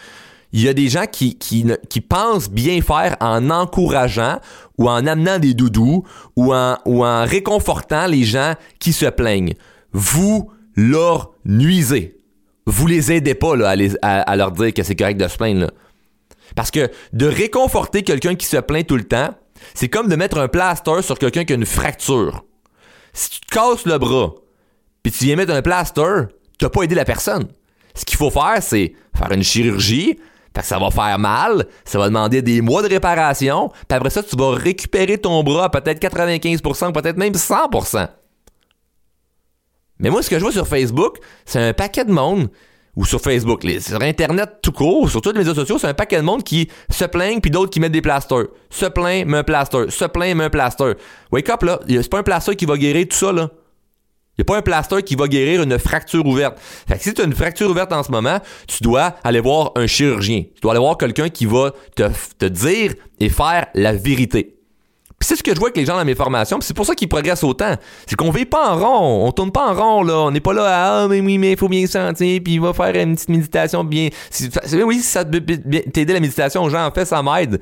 il 0.52 0.62
y 0.62 0.68
a 0.68 0.72
des 0.72 0.88
gens 0.88 1.04
qui 1.06 2.00
pensent 2.08 2.48
bien 2.48 2.80
faire 2.80 3.16
en 3.20 3.50
encourageant 3.50 4.38
ou 4.78 4.88
en 4.88 5.06
amenant 5.06 5.38
des 5.38 5.54
doudous 5.54 6.04
ou 6.36 6.54
en, 6.54 7.24
réconfortant 7.24 8.06
les 8.06 8.24
gens 8.24 8.54
qui 8.78 8.92
se 8.92 9.06
plaignent. 9.06 9.54
Vous 9.92 10.50
leur 10.74 11.32
nuisez. 11.44 12.16
Vous 12.66 12.86
les 12.86 13.12
aidez 13.12 13.34
pas 13.34 13.54
à, 14.02 14.36
leur 14.36 14.52
dire 14.52 14.72
que 14.72 14.82
c'est 14.82 14.96
correct 14.96 15.18
de 15.18 15.26
se 15.26 15.36
plaindre. 15.36 15.70
Parce 16.54 16.70
que 16.70 16.90
de 17.12 17.26
réconforter 17.26 18.02
quelqu'un 18.02 18.34
qui 18.34 18.46
se 18.46 18.58
plaint 18.58 18.86
tout 18.86 18.96
le 18.96 19.04
temps, 19.04 19.34
c'est 19.74 19.88
comme 19.88 20.08
de 20.08 20.16
mettre 20.16 20.38
un 20.38 20.48
plaster 20.48 21.02
sur 21.02 21.18
quelqu'un 21.18 21.44
qui 21.44 21.52
a 21.52 21.56
une 21.56 21.66
fracture. 21.66 22.44
Si 23.12 23.30
tu 23.30 23.40
te 23.40 23.54
casses 23.54 23.86
le 23.86 23.98
bras, 23.98 24.34
puis 25.02 25.12
tu 25.12 25.24
viens 25.24 25.36
mettre 25.36 25.52
un 25.52 25.62
plaster, 25.62 26.26
t'as 26.58 26.68
pas 26.68 26.82
aidé 26.82 26.94
la 26.94 27.04
personne. 27.04 27.48
Ce 27.94 28.04
qu'il 28.04 28.16
faut 28.16 28.30
faire, 28.30 28.62
c'est 28.62 28.94
faire 29.16 29.32
une 29.32 29.42
chirurgie, 29.42 30.18
que 30.62 30.68
ça 30.68 30.78
va 30.78 30.90
faire 30.90 31.18
mal, 31.18 31.66
ça 31.84 31.98
va 31.98 32.06
demander 32.06 32.42
des 32.42 32.60
mois 32.60 32.82
de 32.82 32.88
réparation, 32.88 33.68
puis 33.68 33.96
après 33.96 34.10
ça, 34.10 34.22
tu 34.22 34.36
vas 34.36 34.50
récupérer 34.50 35.18
ton 35.18 35.42
bras 35.42 35.70
peut-être 35.70 36.00
95%, 36.00 36.92
peut-être 36.92 37.16
même 37.16 37.32
100%. 37.32 38.08
Mais 40.00 40.10
moi, 40.10 40.22
ce 40.22 40.30
que 40.30 40.36
je 40.36 40.42
vois 40.42 40.52
sur 40.52 40.66
Facebook, 40.66 41.18
c'est 41.44 41.60
un 41.60 41.72
paquet 41.72 42.04
de 42.04 42.12
monde, 42.12 42.48
ou 42.98 43.04
sur 43.04 43.20
Facebook, 43.20 43.62
sur 43.80 44.02
Internet 44.02 44.58
tout 44.60 44.72
court, 44.72 45.08
sur 45.08 45.20
tous 45.20 45.30
les 45.30 45.38
médias 45.38 45.54
sociaux, 45.54 45.78
c'est 45.78 45.86
un 45.86 45.94
paquet 45.94 46.16
de 46.16 46.22
monde 46.22 46.42
qui 46.42 46.68
se 46.90 47.04
plaignent, 47.04 47.40
puis 47.40 47.50
d'autres 47.50 47.70
qui 47.70 47.78
mettent 47.78 47.92
des 47.92 48.02
plasters. 48.02 48.46
Se 48.70 48.86
plaint, 48.86 49.24
met 49.24 49.38
un 49.38 49.44
plaster. 49.44 49.88
Se 49.88 50.04
plaint, 50.04 50.34
met 50.34 50.44
un 50.44 50.50
plaster. 50.50 50.94
Wake 51.30 51.48
up, 51.48 51.62
là. 51.62 51.78
C'est 51.86 52.10
pas 52.10 52.18
un 52.18 52.22
plaster 52.24 52.56
qui 52.56 52.66
va 52.66 52.76
guérir 52.76 53.06
tout 53.08 53.16
ça, 53.16 53.30
là. 53.30 53.50
Il 54.38 54.42
n'y 54.42 54.44
a 54.44 54.54
pas 54.54 54.58
un 54.58 54.62
plaster 54.62 55.02
qui 55.02 55.16
va 55.16 55.26
guérir 55.26 55.62
une 55.62 55.76
fracture 55.80 56.24
ouverte. 56.24 56.58
Fait 56.60 56.96
que 56.96 57.02
si 57.02 57.12
tu 57.12 57.22
as 57.22 57.24
une 57.24 57.34
fracture 57.34 57.68
ouverte 57.68 57.92
en 57.92 58.04
ce 58.04 58.12
moment, 58.12 58.38
tu 58.68 58.84
dois 58.84 59.16
aller 59.24 59.40
voir 59.40 59.72
un 59.74 59.88
chirurgien. 59.88 60.44
Tu 60.54 60.60
dois 60.62 60.72
aller 60.72 60.80
voir 60.80 60.96
quelqu'un 60.96 61.28
qui 61.28 61.44
va 61.44 61.72
te, 61.96 62.04
te 62.38 62.44
dire 62.44 62.94
et 63.18 63.30
faire 63.30 63.66
la 63.74 63.92
vérité. 63.92 64.54
Puis 65.18 65.26
c'est 65.26 65.34
ce 65.34 65.42
que 65.42 65.52
je 65.52 65.58
vois 65.58 65.70
avec 65.70 65.76
les 65.76 65.84
gens 65.84 65.96
dans 65.96 66.04
mes 66.04 66.14
formations, 66.14 66.60
c'est 66.60 66.76
pour 66.76 66.86
ça 66.86 66.94
qu'ils 66.94 67.08
progressent 67.08 67.42
autant. 67.42 67.74
C'est 68.06 68.14
qu'on 68.14 68.30
vit 68.30 68.44
pas 68.44 68.70
en 68.70 68.78
rond, 68.78 69.26
on 69.26 69.32
tourne 69.32 69.50
pas 69.50 69.72
en 69.72 69.74
rond 69.74 70.02
là, 70.04 70.18
on 70.20 70.30
n'est 70.30 70.38
pas 70.38 70.52
là 70.52 70.66
à 70.66 71.02
ah 71.02 71.08
mais 71.08 71.20
oui 71.20 71.38
mais 71.38 71.52
il 71.52 71.58
faut 71.58 71.68
bien 71.68 71.84
se 71.86 71.92
sentir 71.94 72.40
puis 72.44 72.54
il 72.54 72.60
va 72.60 72.72
faire 72.72 72.94
une 72.94 73.16
petite 73.16 73.28
méditation 73.30 73.82
bien. 73.82 74.10
oui, 74.84 74.98
si 74.98 75.02
ça 75.02 75.24
t'aider 75.24 76.12
la 76.12 76.20
méditation 76.20 76.62
aux 76.62 76.70
gens 76.70 76.86
en 76.86 76.92
fait 76.92 77.04
ça 77.04 77.20
m'aide. 77.20 77.60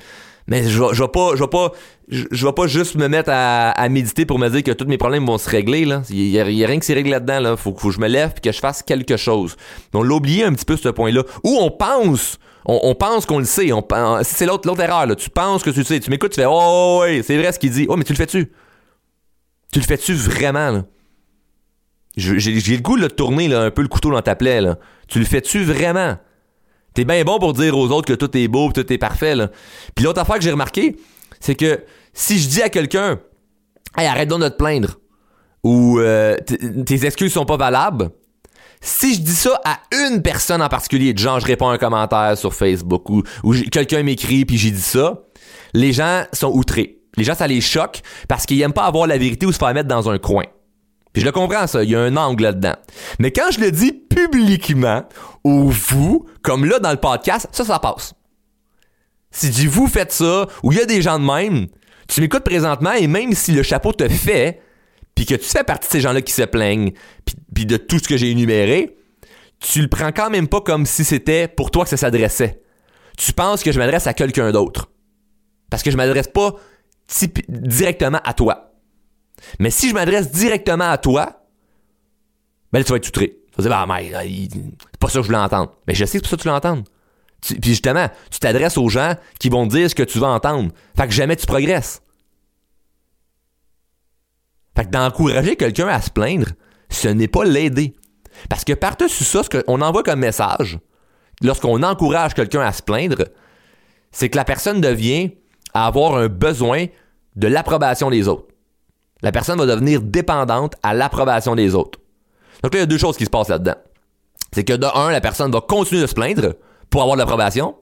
Mais 0.49 0.63
je 0.65 0.81
vais, 0.81 0.93
vais 0.93 1.09
pas, 1.09 1.31
je 1.35 1.43
vais 1.43 1.49
pas, 1.49 1.73
je, 2.09 2.47
vais 2.47 2.53
pas 2.53 2.67
juste 2.67 2.95
me 2.95 3.09
mettre 3.09 3.31
à, 3.33 3.89
méditer 3.89 4.27
pour 4.27 4.39
me 4.39 4.49
dire 4.49 4.63
que 4.63 4.71
tous 4.71 4.87
mes 4.87 4.99
problèmes 4.99 5.27
vont 5.27 5.39
se 5.39 5.51
régler 5.51 5.85
là. 5.85 6.03
Il 6.09 6.29
y 6.29 6.41
a, 6.41 6.45
rien 6.45 6.79
qui 6.79 6.87
s'est 6.87 6.95
réglé 6.95 7.11
là-dedans 7.11 7.41
là. 7.41 7.57
Faut, 7.57 7.73
que 7.73 7.91
je 7.91 7.99
me 7.99 8.07
lève 8.07 8.35
et 8.37 8.41
que 8.41 8.53
je 8.53 8.61
fasse 8.61 8.83
quelque 8.83 9.17
chose. 9.17 9.57
Donc 9.93 10.05
l'oublier 10.05 10.45
un 10.45 10.53
petit 10.53 10.65
peu 10.65 10.77
ce 10.77 10.89
point-là. 10.89 11.23
Où 11.43 11.59
on 11.61 11.71
pense, 11.71 12.39
on, 12.65 12.95
pense 12.95 13.27
qu'on 13.27 13.39
le 13.39 13.45
sait. 13.45 13.73
On, 13.73 13.85
c'est 14.23 14.47
l'autre, 14.47 14.69
l'autre 14.69 14.83
erreur 14.83 15.07
là. 15.07 15.17
Tu 15.17 15.31
penses 15.31 15.63
que 15.65 15.71
tu 15.71 15.81
le 15.81 15.85
sais. 15.85 15.99
Tu 15.99 16.11
m'écoutes, 16.11 16.33
tu 16.33 16.41
fais 16.41 16.47
oh 16.49 17.03
oui, 17.03 17.23
c'est 17.25 17.37
vrai 17.37 17.51
ce 17.51 17.59
qu'il 17.59 17.73
dit. 17.73 17.87
Oh 17.89 17.97
mais 17.97 18.05
tu 18.05 18.13
le 18.13 18.19
fais-tu? 18.19 18.53
Tu 19.73 19.81
le 19.81 19.85
fais-tu 19.85 20.15
vraiment 20.15 20.71
là? 20.71 20.85
J'ai, 22.17 22.39
le 22.39 22.81
goût 22.81 22.99
de 22.99 23.09
tourner 23.09 23.47
là, 23.47 23.63
un 23.63 23.71
peu 23.71 23.83
le 23.83 23.89
couteau 23.89 24.11
dans 24.11 24.23
ta 24.23 24.37
plaie 24.37 24.61
là. 24.61 24.79
Tu 25.09 25.19
le 25.19 25.27
fais-tu 25.27 25.65
vraiment? 25.65 26.17
T'es 26.97 27.05
bien 27.05 27.23
bon 27.25 27.39
pour 27.39 27.53
dire 27.53 27.77
aux 27.77 27.91
autres 27.91 28.07
que 28.07 28.15
tout 28.15 28.35
est 28.39 28.49
beau, 28.49 28.73
tout 28.73 28.91
est 28.91 28.97
parfait. 28.97 29.35
Là. 29.35 29.51
Puis 29.95 30.03
l'autre 30.03 30.19
affaire 30.19 30.37
que 30.37 30.41
j'ai 30.41 30.51
remarqué, 30.51 30.97
c'est 31.41 31.55
que 31.55 31.85
si 32.15 32.39
je 32.39 32.49
dis 32.49 32.63
à 32.63 32.71
quelqu'un, 32.71 33.21
hey, 33.99 34.07
arrête 34.07 34.31
donc 34.31 34.41
de 34.41 34.49
te 34.49 34.57
plaindre, 34.57 34.99
ou 35.63 35.99
euh, 35.99 36.37
tes 36.39 37.05
excuses 37.05 37.35
sont 37.35 37.45
pas 37.45 37.59
valables, 37.59 38.09
si 38.81 39.15
je 39.15 39.21
dis 39.21 39.35
ça 39.35 39.61
à 39.63 39.81
une 39.93 40.23
personne 40.23 40.63
en 40.63 40.71
particulier, 40.71 41.15
genre 41.15 41.39
je 41.39 41.45
réponds 41.45 41.69
à 41.69 41.75
un 41.75 41.79
commentaire 41.79 42.39
sur 42.39 42.55
Facebook 42.55 43.11
ou, 43.11 43.23
ou 43.45 43.53
quelqu'un 43.71 44.03
m'écrit 44.03 44.47
puis 44.47 44.57
j'ai 44.57 44.71
dit 44.71 44.81
ça, 44.81 45.21
les 45.75 45.93
gens 45.93 46.25
sont 46.33 46.51
outrés. 46.51 46.97
Les 47.19 47.25
gens, 47.25 47.35
ça 47.35 47.47
les 47.47 47.61
choque 47.61 48.01
parce 48.27 48.47
qu'ils 48.47 48.63
aiment 48.63 48.73
pas 48.73 48.85
avoir 48.85 49.07
la 49.07 49.19
vérité 49.19 49.45
ou 49.45 49.53
se 49.53 49.59
faire 49.59 49.75
mettre 49.75 49.89
dans 49.89 50.09
un 50.09 50.17
coin. 50.17 50.45
Je 51.17 51.25
le 51.25 51.33
comprends, 51.33 51.67
ça. 51.67 51.83
Il 51.83 51.91
y 51.91 51.97
a 51.97 52.01
un 52.01 52.17
angle 52.17 52.45
là-dedans. 52.45 52.75
Mais 53.19 53.33
quand 53.33 53.51
je 53.51 53.61
le 53.61 53.73
dis 53.73 53.93
publiquement, 53.93 55.05
ou 55.45 55.71
vous, 55.71 56.27
comme 56.43 56.65
là 56.65 56.79
dans 56.79 56.91
le 56.91 56.99
podcast, 56.99 57.49
ça, 57.53 57.65
ça 57.65 57.79
passe. 57.79 58.15
Si 59.31 59.47
je 59.47 59.53
dis 59.53 59.67
vous 59.67 59.87
faites 59.87 60.13
ça, 60.13 60.47
ou 60.63 60.73
il 60.73 60.79
y 60.79 60.81
a 60.81 60.87
des 60.87 61.03
gens 61.03 61.19
de 61.19 61.25
même, 61.25 61.67
tu 62.09 62.21
m'écoutes 62.21 62.45
présentement 62.45 62.93
et 62.93 63.07
même 63.07 63.33
si 63.33 63.53
le 63.53 63.63
chapeau 63.63 63.93
te 63.93 64.09
fait, 64.09 64.61
puis 65.15 65.25
que 65.25 65.35
tu 65.35 65.45
fais 65.45 65.65
partie 65.65 65.89
de 65.89 65.93
ces 65.93 66.01
gens-là 66.01 66.21
qui 66.21 66.33
se 66.33 66.43
plaignent, 66.43 66.93
puis 67.55 67.67
de 67.67 67.77
tout 67.77 67.99
ce 67.99 68.09
que 68.09 68.17
j'ai 68.17 68.31
énuméré, 68.31 68.97
tu 69.59 69.81
le 69.81 69.89
prends 69.89 70.13
quand 70.13 70.31
même 70.31 70.49
pas 70.49 70.61
comme 70.61 70.85
si 70.85 71.05
c'était 71.05 71.49
pour 71.49 71.71
toi 71.71 71.85
que 71.85 71.91
ça 71.91 71.97
s'adressait. 71.97 72.61
Tu 73.17 73.33
penses 73.33 73.63
que 73.63 73.73
je 73.73 73.79
m'adresse 73.79 74.07
à 74.07 74.13
quelqu'un 74.13 74.53
d'autre. 74.53 74.91
Parce 75.71 75.83
que 75.83 75.91
je 75.91 75.97
m'adresse 75.97 76.29
pas 76.29 76.55
directement 77.49 78.21
à 78.25 78.35
toi. 78.35 78.66
Mais 79.59 79.71
si 79.71 79.89
je 79.89 79.95
m'adresse 79.95 80.31
directement 80.31 80.91
à 80.91 80.99
toi, 80.99 81.43
ben 82.73 82.83
tu 82.83 82.91
vas 82.91 82.97
être 82.97 83.09
outré. 83.09 83.39
Tu 83.51 83.63
vas 83.63 83.69
dire, 83.69 83.71
bah, 83.71 83.87
mais, 83.89 84.49
c'est 84.51 84.99
pas 84.99 85.09
ça 85.09 85.19
que 85.19 85.23
je 85.23 85.27
voulais 85.27 85.39
entendre. 85.39 85.73
Mais 85.87 85.95
je 85.95 86.05
sais 86.05 86.19
que 86.19 86.27
c'est 86.27 86.29
pour 86.29 86.31
ça 86.31 86.37
que 86.37 86.43
tu 86.43 86.49
veux 86.49 86.55
entendre. 86.55 86.85
puis 87.41 87.71
justement, 87.71 88.09
tu 88.31 88.39
t'adresses 88.39 88.77
aux 88.77 88.89
gens 88.89 89.15
qui 89.39 89.49
vont 89.49 89.67
dire 89.67 89.89
ce 89.89 89.95
que 89.95 90.03
tu 90.03 90.19
veux 90.19 90.27
entendre. 90.27 90.73
Fait 90.97 91.07
que 91.07 91.13
jamais 91.13 91.37
tu 91.37 91.47
progresses. 91.47 92.03
Fait 94.77 94.85
que 94.85 94.91
d'encourager 94.91 95.57
quelqu'un 95.57 95.89
à 95.89 96.03
se 96.03 96.11
plaindre, 96.11 96.49
ce 96.91 97.09
n'est 97.09 97.29
pas 97.29 97.45
l'aider. 97.45 97.95
Parce 98.51 98.65
que 98.65 98.75
par-dessus 98.75 99.25
ça, 99.25 99.43
ce 99.43 99.49
qu'on 99.49 99.81
envoie 99.81 100.03
comme 100.03 100.21
message, 100.21 100.79
lorsqu'on 101.41 101.83
encourage 101.83 102.35
quelqu'un 102.35 102.61
à 102.61 102.73
se 102.73 102.83
plaindre, 102.83 103.25
c'est 104.13 104.29
que 104.29 104.37
la 104.37 104.45
personne 104.45 104.83
devient 104.83 105.33
à 105.73 105.87
avoir 105.87 106.17
un 106.17 106.29
besoin 106.29 106.87
de 107.37 107.49
l'approbation 107.49 108.11
des 108.11 108.29
autres 108.29 108.49
la 109.23 109.33
personne 109.33 109.59
va 109.59 109.67
devenir 109.67 110.03
dépendante 110.03 110.75
à 110.83 110.95
l'approbation 110.95 111.55
des 111.55 111.75
autres. 111.75 111.99
Donc 112.63 112.75
là, 112.75 112.81
il 112.81 112.83
y 112.83 112.85
a 112.85 112.87
deux 112.87 112.99
choses 112.99 113.17
qui 113.17 113.25
se 113.25 113.31
passent 113.31 113.49
là-dedans. 113.49 113.77
C'est 114.53 114.65
que 114.65 114.73
de 114.73 114.87
un, 114.87 115.11
la 115.11 115.21
personne 115.21 115.51
va 115.51 115.61
continuer 115.61 116.03
de 116.03 116.07
se 116.07 116.15
plaindre 116.15 116.55
pour 116.91 117.03
avoir 117.03 117.17
de 117.17 117.21
l'approbation. 117.21 117.75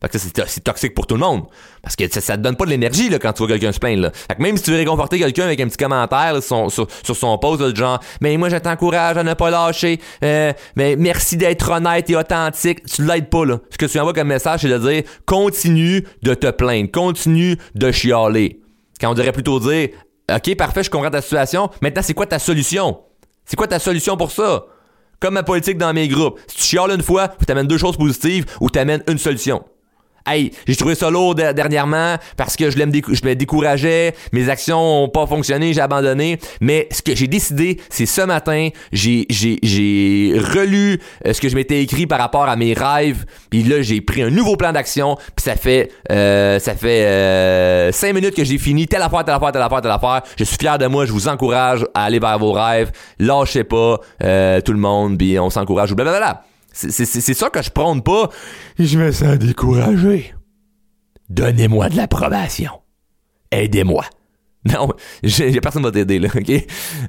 Fait 0.00 0.08
que 0.08 0.18
c'est 0.18 0.60
toxique 0.60 0.94
pour 0.94 1.08
tout 1.08 1.16
le 1.16 1.20
monde. 1.20 1.46
Parce 1.82 1.96
que 1.96 2.08
ça, 2.08 2.36
te 2.36 2.42
donne 2.42 2.54
pas 2.54 2.64
de 2.66 2.70
l'énergie 2.70 3.10
quand 3.20 3.32
tu 3.32 3.38
vois 3.38 3.48
quelqu'un 3.48 3.72
se 3.72 3.80
plaindre. 3.80 4.12
Fait 4.12 4.36
que 4.36 4.42
même 4.42 4.56
si 4.56 4.62
tu 4.62 4.70
veux 4.70 4.76
réconforter 4.76 5.18
quelqu'un 5.18 5.44
avec 5.44 5.58
un 5.58 5.66
petit 5.66 5.76
commentaire 5.76 6.40
sur, 6.40 6.70
son 6.70 7.38
post, 7.38 7.60
de 7.60 7.74
genre 7.74 7.98
Mais 8.20 8.36
moi 8.36 8.48
je 8.48 8.56
t'encourage 8.56 9.16
à 9.16 9.24
ne 9.24 9.34
pas 9.34 9.50
lâcher. 9.50 9.98
Euh, 10.22 10.52
mais 10.76 10.94
merci 10.94 11.36
d'être 11.36 11.68
honnête 11.68 12.08
et 12.10 12.16
authentique. 12.16 12.84
Tu 12.86 13.04
l'aides 13.04 13.28
pas 13.28 13.44
là. 13.44 13.58
Ce 13.70 13.76
que 13.76 13.86
tu 13.86 13.98
envoies 13.98 14.12
comme 14.12 14.28
message, 14.28 14.60
c'est 14.60 14.68
de 14.68 14.78
dire 14.78 15.02
continue 15.26 16.06
de 16.22 16.34
te 16.34 16.50
plaindre, 16.50 16.92
continue 16.92 17.56
de 17.74 17.90
chialer. 17.90 18.60
Quand 19.00 19.10
on 19.10 19.14
devrait 19.14 19.32
plutôt 19.32 19.58
dire 19.58 19.88
OK, 20.30 20.56
parfait, 20.56 20.82
je 20.82 20.90
comprends 20.90 21.10
ta 21.10 21.22
situation. 21.22 21.70
Maintenant, 21.80 22.02
c'est 22.02 22.14
quoi 22.14 22.26
ta 22.26 22.38
solution? 22.38 23.00
C'est 23.44 23.56
quoi 23.56 23.66
ta 23.66 23.78
solution 23.78 24.16
pour 24.16 24.30
ça? 24.30 24.66
Comme 25.20 25.34
ma 25.34 25.42
politique 25.42 25.78
dans 25.78 25.92
mes 25.92 26.06
groupes. 26.06 26.38
Si 26.46 26.56
tu 26.56 26.62
chiales 26.62 26.90
une 26.92 27.02
fois, 27.02 27.28
tu 27.28 27.46
t'amènes 27.46 27.66
deux 27.66 27.78
choses 27.78 27.96
positives 27.96 28.44
ou 28.60 28.70
t'amènes 28.70 29.02
une 29.08 29.18
solution. 29.18 29.64
Hey, 30.30 30.50
j'ai 30.66 30.76
trouvé 30.76 30.94
ça 30.94 31.08
lourd 31.08 31.34
dernièrement 31.34 32.16
parce 32.36 32.54
que 32.54 32.68
je, 32.70 32.76
me 32.76 32.92
je 32.92 33.26
me 33.26 33.34
décourageais, 33.34 34.14
mes 34.32 34.50
actions 34.50 35.04
ont 35.04 35.08
pas 35.08 35.26
fonctionné, 35.26 35.72
j'ai 35.72 35.80
abandonné. 35.80 36.38
Mais 36.60 36.86
ce 36.90 37.00
que 37.00 37.14
j'ai 37.14 37.28
décidé, 37.28 37.80
c'est 37.88 38.04
ce 38.04 38.20
matin, 38.20 38.68
j'ai 38.92 39.26
relu 40.36 41.00
euh, 41.26 41.32
ce 41.32 41.40
que 41.40 41.48
je 41.48 41.54
m'étais 41.54 41.82
écrit 41.82 42.06
par 42.06 42.18
rapport 42.18 42.44
à 42.44 42.56
mes 42.56 42.74
rêves. 42.74 43.24
Puis 43.48 43.62
là, 43.62 43.80
j'ai 43.80 44.02
pris 44.02 44.22
un 44.22 44.30
nouveau 44.30 44.56
plan 44.56 44.72
d'action. 44.72 45.16
Puis 45.16 45.44
ça 45.44 45.56
fait, 45.56 45.90
euh, 46.10 46.58
ça 46.58 46.74
fait 46.74 47.06
euh, 47.06 47.92
cinq 47.92 48.14
minutes 48.14 48.34
que 48.34 48.44
j'ai 48.44 48.58
fini 48.58 48.86
telle 48.86 49.02
affaire, 49.02 49.24
telle 49.24 49.34
affaire, 49.34 49.52
telle 49.52 49.62
affaire, 49.62 49.80
telle 49.80 49.90
affaire. 49.90 50.22
Je 50.36 50.44
suis 50.44 50.58
fier 50.58 50.78
de 50.78 50.86
moi. 50.86 51.06
Je 51.06 51.12
vous 51.12 51.28
encourage 51.28 51.86
à 51.94 52.04
aller 52.04 52.18
vers 52.18 52.38
vos 52.38 52.52
rêves. 52.52 52.90
Lâchez 53.18 53.64
pas 53.64 54.00
euh, 54.22 54.60
tout 54.60 54.72
le 54.72 54.78
monde. 54.78 55.16
Puis 55.16 55.38
on 55.38 55.50
s'encourage. 55.50 55.94
Blablabla. 55.94 56.42
C'est 56.78 57.34
ça 57.34 57.50
que 57.50 57.60
je 57.60 57.70
prône 57.70 58.02
pas. 58.02 58.30
Je 58.78 58.98
me 58.98 59.10
sens 59.10 59.36
découragé. 59.36 60.34
Donnez-moi 61.28 61.88
de 61.88 61.96
l'approbation. 61.96 62.70
Aidez-moi. 63.50 64.04
Non, 64.64 64.88
j'ai 65.22 65.60
personne 65.60 65.82
qui 65.82 65.88
va 65.88 65.92
t'aider, 65.92 66.18
là? 66.18 66.28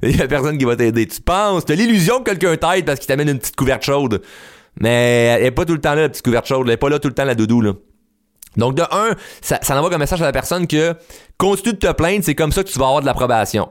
Il 0.03 0.21
a 0.21 0.27
personne 0.27 0.57
qui 0.57 0.65
va 0.65 0.75
t'aider. 0.75 1.07
Tu 1.07 1.21
penses, 1.21 1.65
t'as 1.65 1.75
l'illusion 1.75 2.19
que 2.19 2.31
quelqu'un 2.31 2.55
t'aide 2.55 2.85
parce 2.85 2.99
qu'il 2.99 3.07
t'amène 3.07 3.29
une 3.29 3.39
petite 3.39 3.55
couverte 3.55 3.83
chaude. 3.83 4.21
Mais 4.79 5.35
elle 5.37 5.45
est 5.45 5.51
pas 5.51 5.65
tout 5.65 5.73
le 5.73 5.81
temps 5.81 5.93
là, 5.93 6.03
la 6.03 6.09
petite 6.09 6.23
couverte 6.23 6.47
chaude. 6.47 6.67
Elle 6.67 6.73
est 6.73 6.77
pas 6.77 6.89
là 6.89 6.99
tout 6.99 7.07
le 7.07 7.13
temps, 7.13 7.25
la 7.25 7.35
doudou. 7.35 7.63
Donc, 8.55 8.75
de 8.75 8.83
un, 8.83 9.15
ça, 9.41 9.59
ça 9.61 9.79
envoie 9.79 9.97
message 9.97 10.21
à 10.21 10.25
la 10.25 10.31
personne 10.31 10.67
que 10.67 10.95
continue 11.37 11.73
de 11.73 11.79
te 11.79 11.91
plaindre, 11.91 12.23
c'est 12.23 12.35
comme 12.35 12.51
ça 12.51 12.63
que 12.63 12.69
tu 12.69 12.79
vas 12.79 12.85
avoir 12.85 13.01
de 13.01 13.05
l'approbation. 13.05 13.69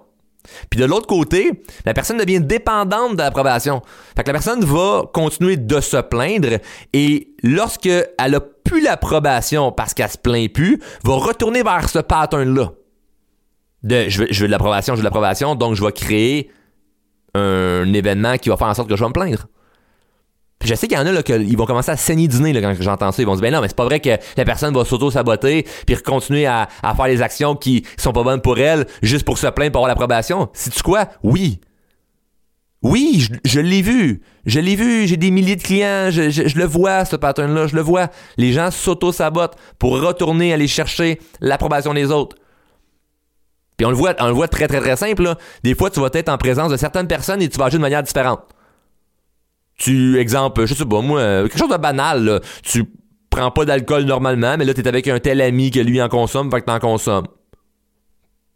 Puis 0.70 0.80
de 0.80 0.84
l'autre 0.84 1.06
côté, 1.06 1.62
la 1.84 1.94
personne 1.94 2.18
devient 2.18 2.40
dépendante 2.40 3.12
de 3.12 3.18
l'approbation. 3.18 3.82
Fait 4.16 4.22
que 4.22 4.28
la 4.28 4.34
personne 4.34 4.64
va 4.64 5.02
continuer 5.12 5.56
de 5.56 5.80
se 5.80 5.98
plaindre 5.98 6.58
et 6.92 7.34
lorsque 7.42 7.86
elle 7.86 8.34
a 8.34 8.40
plus 8.40 8.80
l'approbation 8.82 9.72
parce 9.72 9.94
qu'elle 9.94 10.10
se 10.10 10.18
plaint 10.18 10.52
plus, 10.52 10.80
va 11.04 11.14
retourner 11.14 11.62
vers 11.62 11.88
ce 11.88 11.98
pattern-là. 11.98 12.72
De 13.82 14.08
je 14.08 14.22
veux, 14.22 14.28
je 14.30 14.40
veux 14.40 14.46
de 14.46 14.52
l'approbation, 14.52 14.94
je 14.94 14.98
veux 14.98 15.02
de 15.02 15.08
l'approbation, 15.08 15.54
donc 15.54 15.74
je 15.74 15.84
vais 15.84 15.92
créer 15.92 16.50
un 17.34 17.92
événement 17.92 18.36
qui 18.36 18.48
va 18.48 18.56
faire 18.56 18.66
en 18.66 18.74
sorte 18.74 18.88
que 18.88 18.96
je 18.96 19.02
vais 19.02 19.08
me 19.08 19.12
plaindre. 19.12 19.46
Puis 20.58 20.68
je 20.68 20.74
sais 20.74 20.88
qu'il 20.88 20.98
y 20.98 21.00
en 21.00 21.06
a 21.06 21.12
là 21.12 21.22
qui 21.22 21.54
vont 21.54 21.66
commencer 21.66 21.90
à 21.90 21.96
saigner 21.96 22.26
du 22.26 22.40
nez 22.40 22.52
là, 22.52 22.60
quand 22.60 22.74
j'entends 22.80 23.12
ça. 23.12 23.22
Ils 23.22 23.26
vont 23.26 23.36
se 23.36 23.40
dire 23.40 23.50
ben 23.50 23.56
non, 23.56 23.60
mais 23.60 23.68
c'est 23.68 23.76
pas 23.76 23.84
vrai 23.84 24.00
que 24.00 24.10
la 24.36 24.44
personne 24.44 24.74
va 24.74 24.84
s'auto-saboter 24.84 25.66
puis 25.86 25.96
continuer 25.96 26.46
à, 26.46 26.68
faire 26.82 27.06
les 27.06 27.22
actions 27.22 27.54
qui 27.54 27.84
sont 27.96 28.12
pas 28.12 28.24
bonnes 28.24 28.40
pour 28.40 28.58
elle 28.58 28.86
juste 29.02 29.24
pour 29.24 29.38
se 29.38 29.46
plaindre 29.46 29.72
pour 29.72 29.80
avoir 29.80 29.88
l'approbation. 29.88 30.48
C'est 30.52 30.70
tu 30.70 30.82
quoi? 30.82 31.08
Oui. 31.22 31.60
Oui, 32.82 33.26
je, 33.44 33.60
l'ai 33.60 33.82
vu. 33.82 34.22
Je 34.46 34.60
l'ai 34.60 34.76
vu. 34.76 35.06
J'ai 35.06 35.16
des 35.16 35.30
milliers 35.30 35.56
de 35.56 35.62
clients. 35.62 36.10
Je, 36.10 36.30
je, 36.30 36.46
je 36.46 36.58
le 36.58 36.64
vois, 36.64 37.04
ce 37.04 37.16
pattern-là. 37.16 37.66
Je 37.66 37.74
le 37.74 37.82
vois. 37.82 38.08
Les 38.36 38.52
gens 38.52 38.70
s'auto-sabotent 38.70 39.56
pour 39.78 40.00
retourner 40.00 40.52
aller 40.52 40.68
chercher 40.68 41.20
l'approbation 41.40 41.92
des 41.92 42.10
autres. 42.12 42.36
Puis 43.76 43.86
on 43.86 43.90
le 43.90 43.96
voit, 43.96 44.14
on 44.18 44.26
le 44.26 44.32
voit 44.32 44.48
très, 44.48 44.66
très, 44.66 44.80
très 44.80 44.96
simple. 44.96 45.22
Là. 45.22 45.38
Des 45.62 45.74
fois, 45.74 45.88
tu 45.90 46.00
vas 46.00 46.10
être 46.12 46.28
en 46.28 46.36
présence 46.36 46.70
de 46.70 46.76
certaines 46.76 47.06
personnes 47.06 47.40
et 47.42 47.48
tu 47.48 47.58
vas 47.58 47.66
agir 47.66 47.78
de 47.78 47.82
manière 47.82 48.02
différente. 48.02 48.40
Tu, 49.78 50.18
exemple, 50.18 50.66
je 50.66 50.74
sais 50.74 50.84
pas, 50.84 51.00
moi, 51.00 51.42
quelque 51.44 51.58
chose 51.58 51.70
de 51.70 51.76
banal, 51.76 52.24
là. 52.24 52.40
Tu 52.62 52.84
prends 53.30 53.50
pas 53.50 53.64
d'alcool 53.64 54.04
normalement, 54.04 54.56
mais 54.58 54.64
là, 54.64 54.74
t'es 54.74 54.86
avec 54.86 55.08
un 55.08 55.18
tel 55.20 55.40
ami 55.40 55.70
que 55.70 55.80
lui 55.80 56.02
en 56.02 56.08
consomme, 56.08 56.50
fait 56.50 56.60
que 56.60 56.66
t'en 56.66 56.78
consommes. 56.78 57.26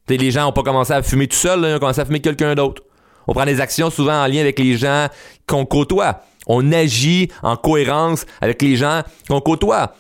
T'sais, 0.07 0.17
les 0.17 0.31
gens 0.31 0.49
ont 0.49 0.53
pas 0.53 0.63
commencé 0.63 0.93
à 0.93 1.03
fumer 1.03 1.29
tout 1.29 1.37
seul, 1.37 1.61
là, 1.61 1.71
ils 1.71 1.75
ont 1.77 1.79
commencé 1.79 2.01
à 2.01 2.05
fumer 2.05 2.21
quelqu'un 2.21 2.55
d'autre. 2.55 2.83
On 3.27 3.35
prend 3.35 3.45
des 3.45 3.61
actions 3.61 3.91
souvent 3.91 4.21
en 4.21 4.27
lien 4.27 4.41
avec 4.41 4.59
les 4.59 4.77
gens 4.77 5.07
qu'on 5.47 5.65
côtoie. 5.65 6.23
On 6.47 6.73
agit 6.73 7.31
en 7.43 7.57
cohérence 7.57 8.27
avec 8.41 8.61
les 8.63 8.77
gens 8.77 9.03
qu'on 9.29 9.41
côtoie. 9.41 9.95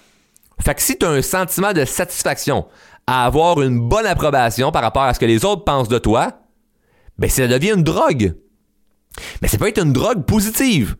Fait 0.60 0.74
que 0.74 0.82
si 0.82 0.98
tu 0.98 1.06
un 1.06 1.22
sentiment 1.22 1.72
de 1.72 1.84
satisfaction 1.84 2.66
à 3.06 3.26
avoir 3.26 3.60
une 3.62 3.78
bonne 3.88 4.06
approbation 4.06 4.72
par 4.72 4.82
rapport 4.82 5.02
à 5.02 5.14
ce 5.14 5.20
que 5.20 5.26
les 5.26 5.44
autres 5.44 5.64
pensent 5.64 5.88
de 5.88 5.98
toi, 5.98 6.32
ben 7.18 7.30
ça 7.30 7.46
devient 7.46 7.72
une 7.76 7.82
drogue. 7.82 8.34
Mais 9.40 9.48
ça 9.48 9.58
peut 9.58 9.68
être 9.68 9.82
une 9.82 9.92
drogue 9.92 10.24
positive. 10.24 10.96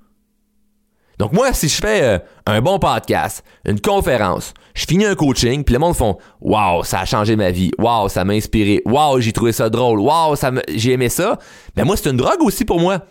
Donc 1.23 1.35
moi, 1.35 1.53
si 1.53 1.69
je 1.69 1.77
fais 1.77 2.03
euh, 2.03 2.19
un 2.47 2.61
bon 2.61 2.81
podcast, 2.81 3.45
une 3.65 3.81
conférence, 3.81 4.55
je 4.75 4.87
finis 4.89 5.05
un 5.05 5.15
coaching, 5.15 5.63
puis 5.63 5.73
le 5.73 5.79
monde 5.79 5.95
font 5.95 6.19
Waouh, 6.41 6.83
ça 6.83 6.99
a 6.99 7.05
changé 7.05 7.37
ma 7.37 7.53
vie. 7.53 7.71
Waouh, 7.79 8.09
ça 8.09 8.25
m'a 8.25 8.33
inspiré. 8.33 8.83
Waouh, 8.87 9.21
j'ai 9.21 9.31
trouvé 9.31 9.53
ça 9.53 9.71
drôle. 9.71 10.01
Waouh, 10.01 10.35
ça 10.35 10.51
j'ai 10.75 10.91
aimé 10.91 11.09
ça. 11.09 11.39
Ben 11.77 11.85
moi, 11.85 11.97
c'est 11.97 12.11
une 12.11 12.17
drogue 12.17 12.43
aussi 12.43 12.65
pour 12.65 12.81
moi. 12.81 13.03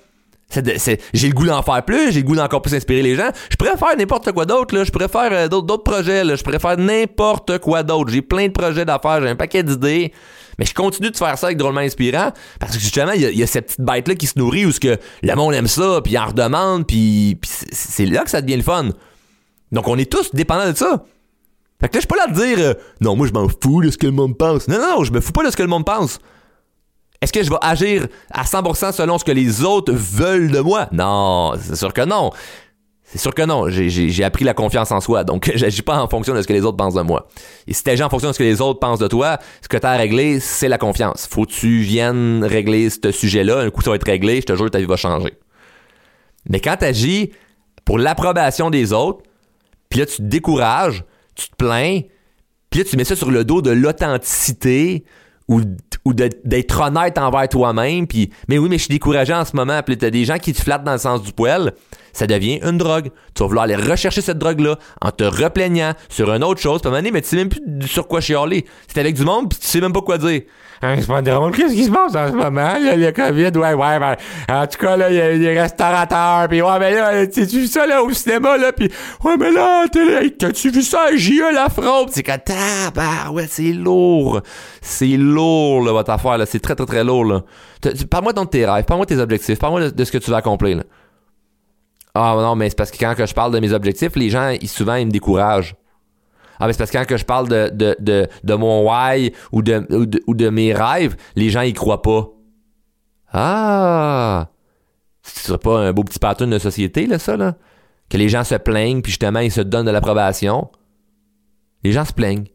j'ai 0.53 1.29
le 1.29 1.33
goût 1.33 1.45
d'en 1.45 1.61
faire 1.61 1.85
plus, 1.85 2.11
j'ai 2.11 2.19
le 2.19 2.25
goût 2.25 2.35
d'encore 2.35 2.61
plus 2.61 2.75
inspirer 2.75 3.01
les 3.01 3.15
gens. 3.15 3.29
Je 3.49 3.55
pourrais 3.55 3.77
faire 3.77 3.95
n'importe 3.97 4.29
quoi 4.33 4.45
d'autre. 4.45 4.83
Je 4.83 4.91
pourrais 4.91 5.07
faire 5.07 5.31
euh, 5.31 5.47
d'autres 5.47 5.77
projets, 5.77 6.25
là. 6.25 6.35
Je 6.35 6.43
pourrais 6.43 6.59
faire 6.59 6.77
n'importe 6.77 7.59
quoi 7.59 7.81
d'autre. 7.81 8.11
J'ai 8.11 8.21
plein 8.21 8.47
de 8.47 8.51
projets 8.51 8.83
d'affaires, 8.83 9.21
j'ai 9.21 9.29
un 9.29 9.37
paquet 9.37 9.63
d'idées. 9.63 10.11
Mais 10.61 10.67
je 10.67 10.75
continue 10.75 11.09
de 11.09 11.17
faire 11.17 11.39
ça 11.39 11.47
avec 11.47 11.57
drôlement 11.57 11.79
inspirant 11.79 12.33
parce 12.59 12.73
que 12.73 12.79
justement, 12.79 13.13
il 13.13 13.21
y, 13.21 13.41
a, 13.41 13.47
cette 13.47 13.65
petite 13.65 13.81
bête-là 13.81 14.13
qui 14.13 14.27
se 14.27 14.37
nourrit 14.37 14.67
où 14.67 14.71
ce 14.71 14.79
que 14.79 14.99
le 15.23 15.33
monde 15.33 15.55
aime 15.55 15.65
ça, 15.65 16.01
puis 16.03 16.15
en 16.19 16.27
redemande, 16.27 16.85
puis, 16.85 17.35
c'est 17.71 18.05
là 18.05 18.23
que 18.23 18.29
ça 18.29 18.43
devient 18.43 18.57
le 18.57 18.61
fun. 18.61 18.89
Donc 19.71 19.87
on 19.87 19.97
est 19.97 20.05
tous 20.05 20.35
dépendants 20.35 20.71
de 20.71 20.77
ça. 20.77 21.03
Fait 21.79 21.89
que 21.89 21.95
là, 21.95 21.99
je 21.99 21.99
suis 22.01 22.07
pas 22.07 22.15
là 22.15 22.27
de 22.27 22.33
dire 22.35 22.59
euh, 22.59 22.73
non, 22.99 23.15
moi 23.15 23.25
je 23.25 23.33
m'en 23.33 23.47
fous 23.47 23.81
de 23.81 23.89
ce 23.89 23.97
que 23.97 24.05
le 24.05 24.11
monde 24.11 24.37
pense. 24.37 24.67
Non, 24.67 24.77
non, 24.79 25.03
je 25.03 25.11
me 25.11 25.19
fous 25.19 25.31
pas 25.31 25.43
de 25.43 25.49
ce 25.49 25.57
que 25.57 25.63
le 25.63 25.67
monde 25.67 25.83
pense. 25.83 26.19
Est-ce 27.21 27.33
que 27.33 27.41
je 27.41 27.49
vais 27.49 27.57
agir 27.63 28.05
à 28.29 28.43
100% 28.43 28.91
selon 28.91 29.17
ce 29.17 29.25
que 29.25 29.31
les 29.31 29.63
autres 29.63 29.91
veulent 29.91 30.51
de 30.51 30.59
moi? 30.59 30.89
Non, 30.91 31.53
c'est 31.59 31.75
sûr 31.75 31.91
que 31.91 32.05
non. 32.05 32.29
C'est 33.11 33.17
sûr 33.17 33.33
que 33.33 33.41
non. 33.41 33.65
J'ai 33.69 34.23
appris 34.23 34.45
la 34.45 34.53
confiance 34.53 34.91
en 34.91 35.01
soi, 35.01 35.25
donc 35.25 35.51
j'agis 35.55 35.81
pas 35.81 36.01
en 36.01 36.07
fonction 36.07 36.33
de 36.33 36.41
ce 36.41 36.47
que 36.47 36.53
les 36.53 36.63
autres 36.63 36.77
pensent 36.77 36.93
de 36.93 37.01
moi. 37.01 37.27
Et 37.67 37.73
si 37.73 37.83
t'agis 37.83 38.03
en 38.03 38.09
fonction 38.09 38.29
de 38.29 38.33
ce 38.33 38.39
que 38.39 38.43
les 38.43 38.61
autres 38.61 38.79
pensent 38.79 38.99
de 38.99 39.07
toi, 39.07 39.37
ce 39.61 39.67
que 39.67 39.77
t'as 39.77 39.91
à 39.91 39.97
régler, 39.97 40.39
c'est 40.39 40.69
la 40.69 40.77
confiance. 40.77 41.27
Faut 41.29 41.45
que 41.45 41.51
tu 41.51 41.79
viennes 41.79 42.45
régler 42.45 42.89
ce 42.89 43.11
sujet-là. 43.11 43.59
Un 43.59 43.69
coup, 43.69 43.81
ça 43.81 43.89
va 43.89 43.97
être 43.97 44.05
réglé, 44.05 44.37
je 44.37 44.45
te 44.45 44.55
jure, 44.55 44.71
ta 44.71 44.79
vie 44.79 44.85
va 44.85 44.95
changer. 44.95 45.33
Mais 46.49 46.61
quand 46.61 46.77
t'agis 46.77 47.31
pour 47.83 47.99
l'approbation 47.99 48.69
des 48.69 48.93
autres, 48.93 49.23
puis 49.89 49.99
là, 49.99 50.05
tu 50.05 50.17
te 50.17 50.21
décourages, 50.21 51.03
tu 51.35 51.49
te 51.49 51.55
plains, 51.57 52.01
puis 52.69 52.79
là, 52.79 52.85
tu 52.89 52.95
mets 52.95 53.03
ça 53.03 53.17
sur 53.17 53.29
le 53.29 53.43
dos 53.43 53.61
de 53.61 53.71
l'authenticité, 53.71 55.03
ou, 55.49 55.61
d'être 56.13 56.81
honnête 56.81 57.17
envers 57.17 57.49
toi-même 57.49 58.07
puis 58.07 58.31
mais 58.47 58.57
oui 58.57 58.69
mais 58.69 58.77
je 58.77 58.83
suis 58.83 58.93
découragé 58.93 59.33
en 59.33 59.43
ce 59.43 59.55
moment 59.55 59.81
puis 59.83 59.97
t'as 59.97 60.09
des 60.09 60.23
gens 60.23 60.37
qui 60.37 60.53
te 60.53 60.61
flattent 60.61 60.83
dans 60.83 60.93
le 60.93 60.97
sens 60.97 61.21
du 61.21 61.33
poil 61.33 61.73
ça 62.13 62.27
devient 62.27 62.59
une 62.63 62.77
drogue 62.77 63.09
tu 63.35 63.43
vas 63.43 63.47
vouloir 63.47 63.65
aller 63.65 63.75
rechercher 63.75 64.21
cette 64.21 64.37
drogue 64.37 64.59
là 64.59 64.77
en 65.01 65.11
te 65.11 65.23
replaignant 65.23 65.93
sur 66.09 66.31
une 66.33 66.43
autre 66.43 66.61
chose 66.61 66.81
puis 66.81 66.93
à 66.93 67.01
mais 67.01 67.21
tu 67.21 67.27
sais 67.27 67.35
même 67.35 67.49
plus 67.49 67.87
sur 67.87 68.07
quoi 68.07 68.21
chialer 68.21 68.65
c'est 68.87 68.99
avec 68.99 69.15
du 69.15 69.23
monde 69.23 69.49
puis 69.49 69.59
tu 69.59 69.67
sais 69.67 69.81
même 69.81 69.93
pas 69.93 70.01
quoi 70.01 70.17
dire 70.17 70.41
Hein, 70.83 70.95
c'est 70.99 71.07
pas 71.07 71.21
drôle. 71.21 71.51
Qu'est-ce 71.51 71.75
qui 71.75 71.83
se 71.83 71.91
passe 71.91 72.15
en 72.15 72.27
ce 72.29 72.33
moment? 72.33 72.73
Il 72.79 72.85
y 72.85 72.89
a 72.89 72.95
le 72.95 73.11
COVID, 73.11 73.59
ouais, 73.59 73.73
ouais, 73.73 73.99
ben, 73.99 74.15
en 74.49 74.65
tout 74.65 74.79
cas, 74.79 74.97
là, 74.97 75.11
il 75.11 75.15
y 75.15 75.21
a 75.21 75.37
des 75.37 75.59
restaurateurs, 75.59 76.47
pis 76.49 76.61
ouais, 76.61 76.79
mais 76.79 76.95
là, 76.95 77.27
tu 77.27 77.43
vu 77.43 77.67
ça, 77.67 77.85
là, 77.85 78.01
au 78.01 78.11
cinéma, 78.11 78.57
là, 78.57 78.73
pis 78.73 78.89
ouais, 79.23 79.37
mais 79.37 79.51
là, 79.51 79.85
t'as-tu 79.87 80.71
vu 80.71 80.81
ça, 80.81 81.15
J.E. 81.15 81.53
la 81.53 81.69
fraude? 81.69 82.09
C'est 82.09 82.23
que, 82.23 82.31
bah, 82.95 83.31
ouais, 83.31 83.45
c'est 83.47 83.73
lourd. 83.73 84.41
C'est 84.81 85.17
lourd, 85.17 85.83
là, 85.83 85.91
votre 85.91 86.09
affaire, 86.09 86.39
là. 86.39 86.47
C'est 86.47 86.59
très, 86.59 86.73
très, 86.73 86.87
très 86.87 87.03
lourd, 87.03 87.25
là. 87.25 87.41
Parle-moi 88.09 88.33
de 88.33 88.43
tes 88.45 88.65
rêves, 88.65 88.85
parle-moi 88.85 89.05
de 89.05 89.13
tes 89.13 89.21
objectifs, 89.21 89.59
parle-moi 89.59 89.91
de, 89.91 90.03
ce 90.03 90.11
que 90.11 90.17
tu 90.17 90.31
vas 90.31 90.37
accomplir, 90.37 90.77
là. 90.77 90.83
Ah, 92.13 92.35
non, 92.37 92.55
mais 92.55 92.69
c'est 92.69 92.77
parce 92.77 92.91
que 92.91 92.97
quand 92.97 93.15
je 93.17 93.33
parle 93.33 93.53
de 93.53 93.59
mes 93.59 93.73
objectifs, 93.73 94.15
les 94.15 94.29
gens, 94.29 94.49
ils, 94.49 94.67
souvent, 94.67 94.95
ils 94.95 95.05
me 95.05 95.11
découragent. 95.11 95.75
Ah, 96.59 96.67
mais 96.67 96.73
c'est 96.73 96.79
parce 96.79 96.91
que 96.91 96.97
quand 96.97 97.17
je 97.17 97.25
parle 97.25 97.47
de, 97.47 98.55
mon 98.55 98.87
why 98.87 99.33
ou 99.51 99.61
de, 99.61 99.85
ou 100.27 100.35
de, 100.35 100.49
mes 100.49 100.73
rêves, 100.73 101.15
les 101.35 101.49
gens 101.49 101.61
y 101.61 101.73
croient 101.73 102.01
pas. 102.01 102.29
Ah! 103.33 104.49
Ce 105.23 105.47
serait 105.47 105.57
pas 105.57 105.79
un 105.79 105.93
beau 105.93 106.03
petit 106.03 106.19
pattern 106.19 106.49
de 106.49 106.59
société, 106.59 107.07
là, 107.07 107.17
ça, 107.17 107.37
là? 107.37 107.55
Que 108.09 108.17
les 108.17 108.29
gens 108.29 108.43
se 108.43 108.55
plaignent, 108.55 109.01
puis 109.01 109.11
justement, 109.11 109.39
ils 109.39 109.51
se 109.51 109.61
donnent 109.61 109.85
de 109.85 109.91
l'approbation. 109.91 110.69
Les 111.83 111.93
gens 111.93 112.05
se 112.05 112.13
plaignent. 112.13 112.47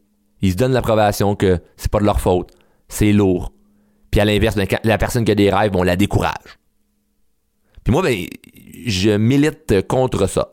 Ils 0.43 0.53
se 0.53 0.57
donnent 0.57 0.73
l'approbation 0.73 1.35
que 1.35 1.61
c'est 1.77 1.91
pas 1.91 2.01
de 2.01 2.05
leur 2.05 2.21
faute. 2.21 2.51
C'est 2.89 3.13
lourd. 3.13 3.53
Puis 4.11 4.21
à 4.21 4.25
l'inverse, 4.25 4.55
ben, 4.55 4.67
la 4.85 4.99
personne 4.99 5.25
qui 5.25 5.33
a 5.33 5.35
des 5.35 5.51
rêves, 5.51 5.73
on 5.75 5.83
la 5.83 5.97
décourage. 5.97 6.59
Puis 7.83 7.93
moi, 7.93 8.03
ben, 8.03 8.27
je 8.85 9.11
milite 9.11 9.87
contre 9.87 10.27
ça. 10.27 10.53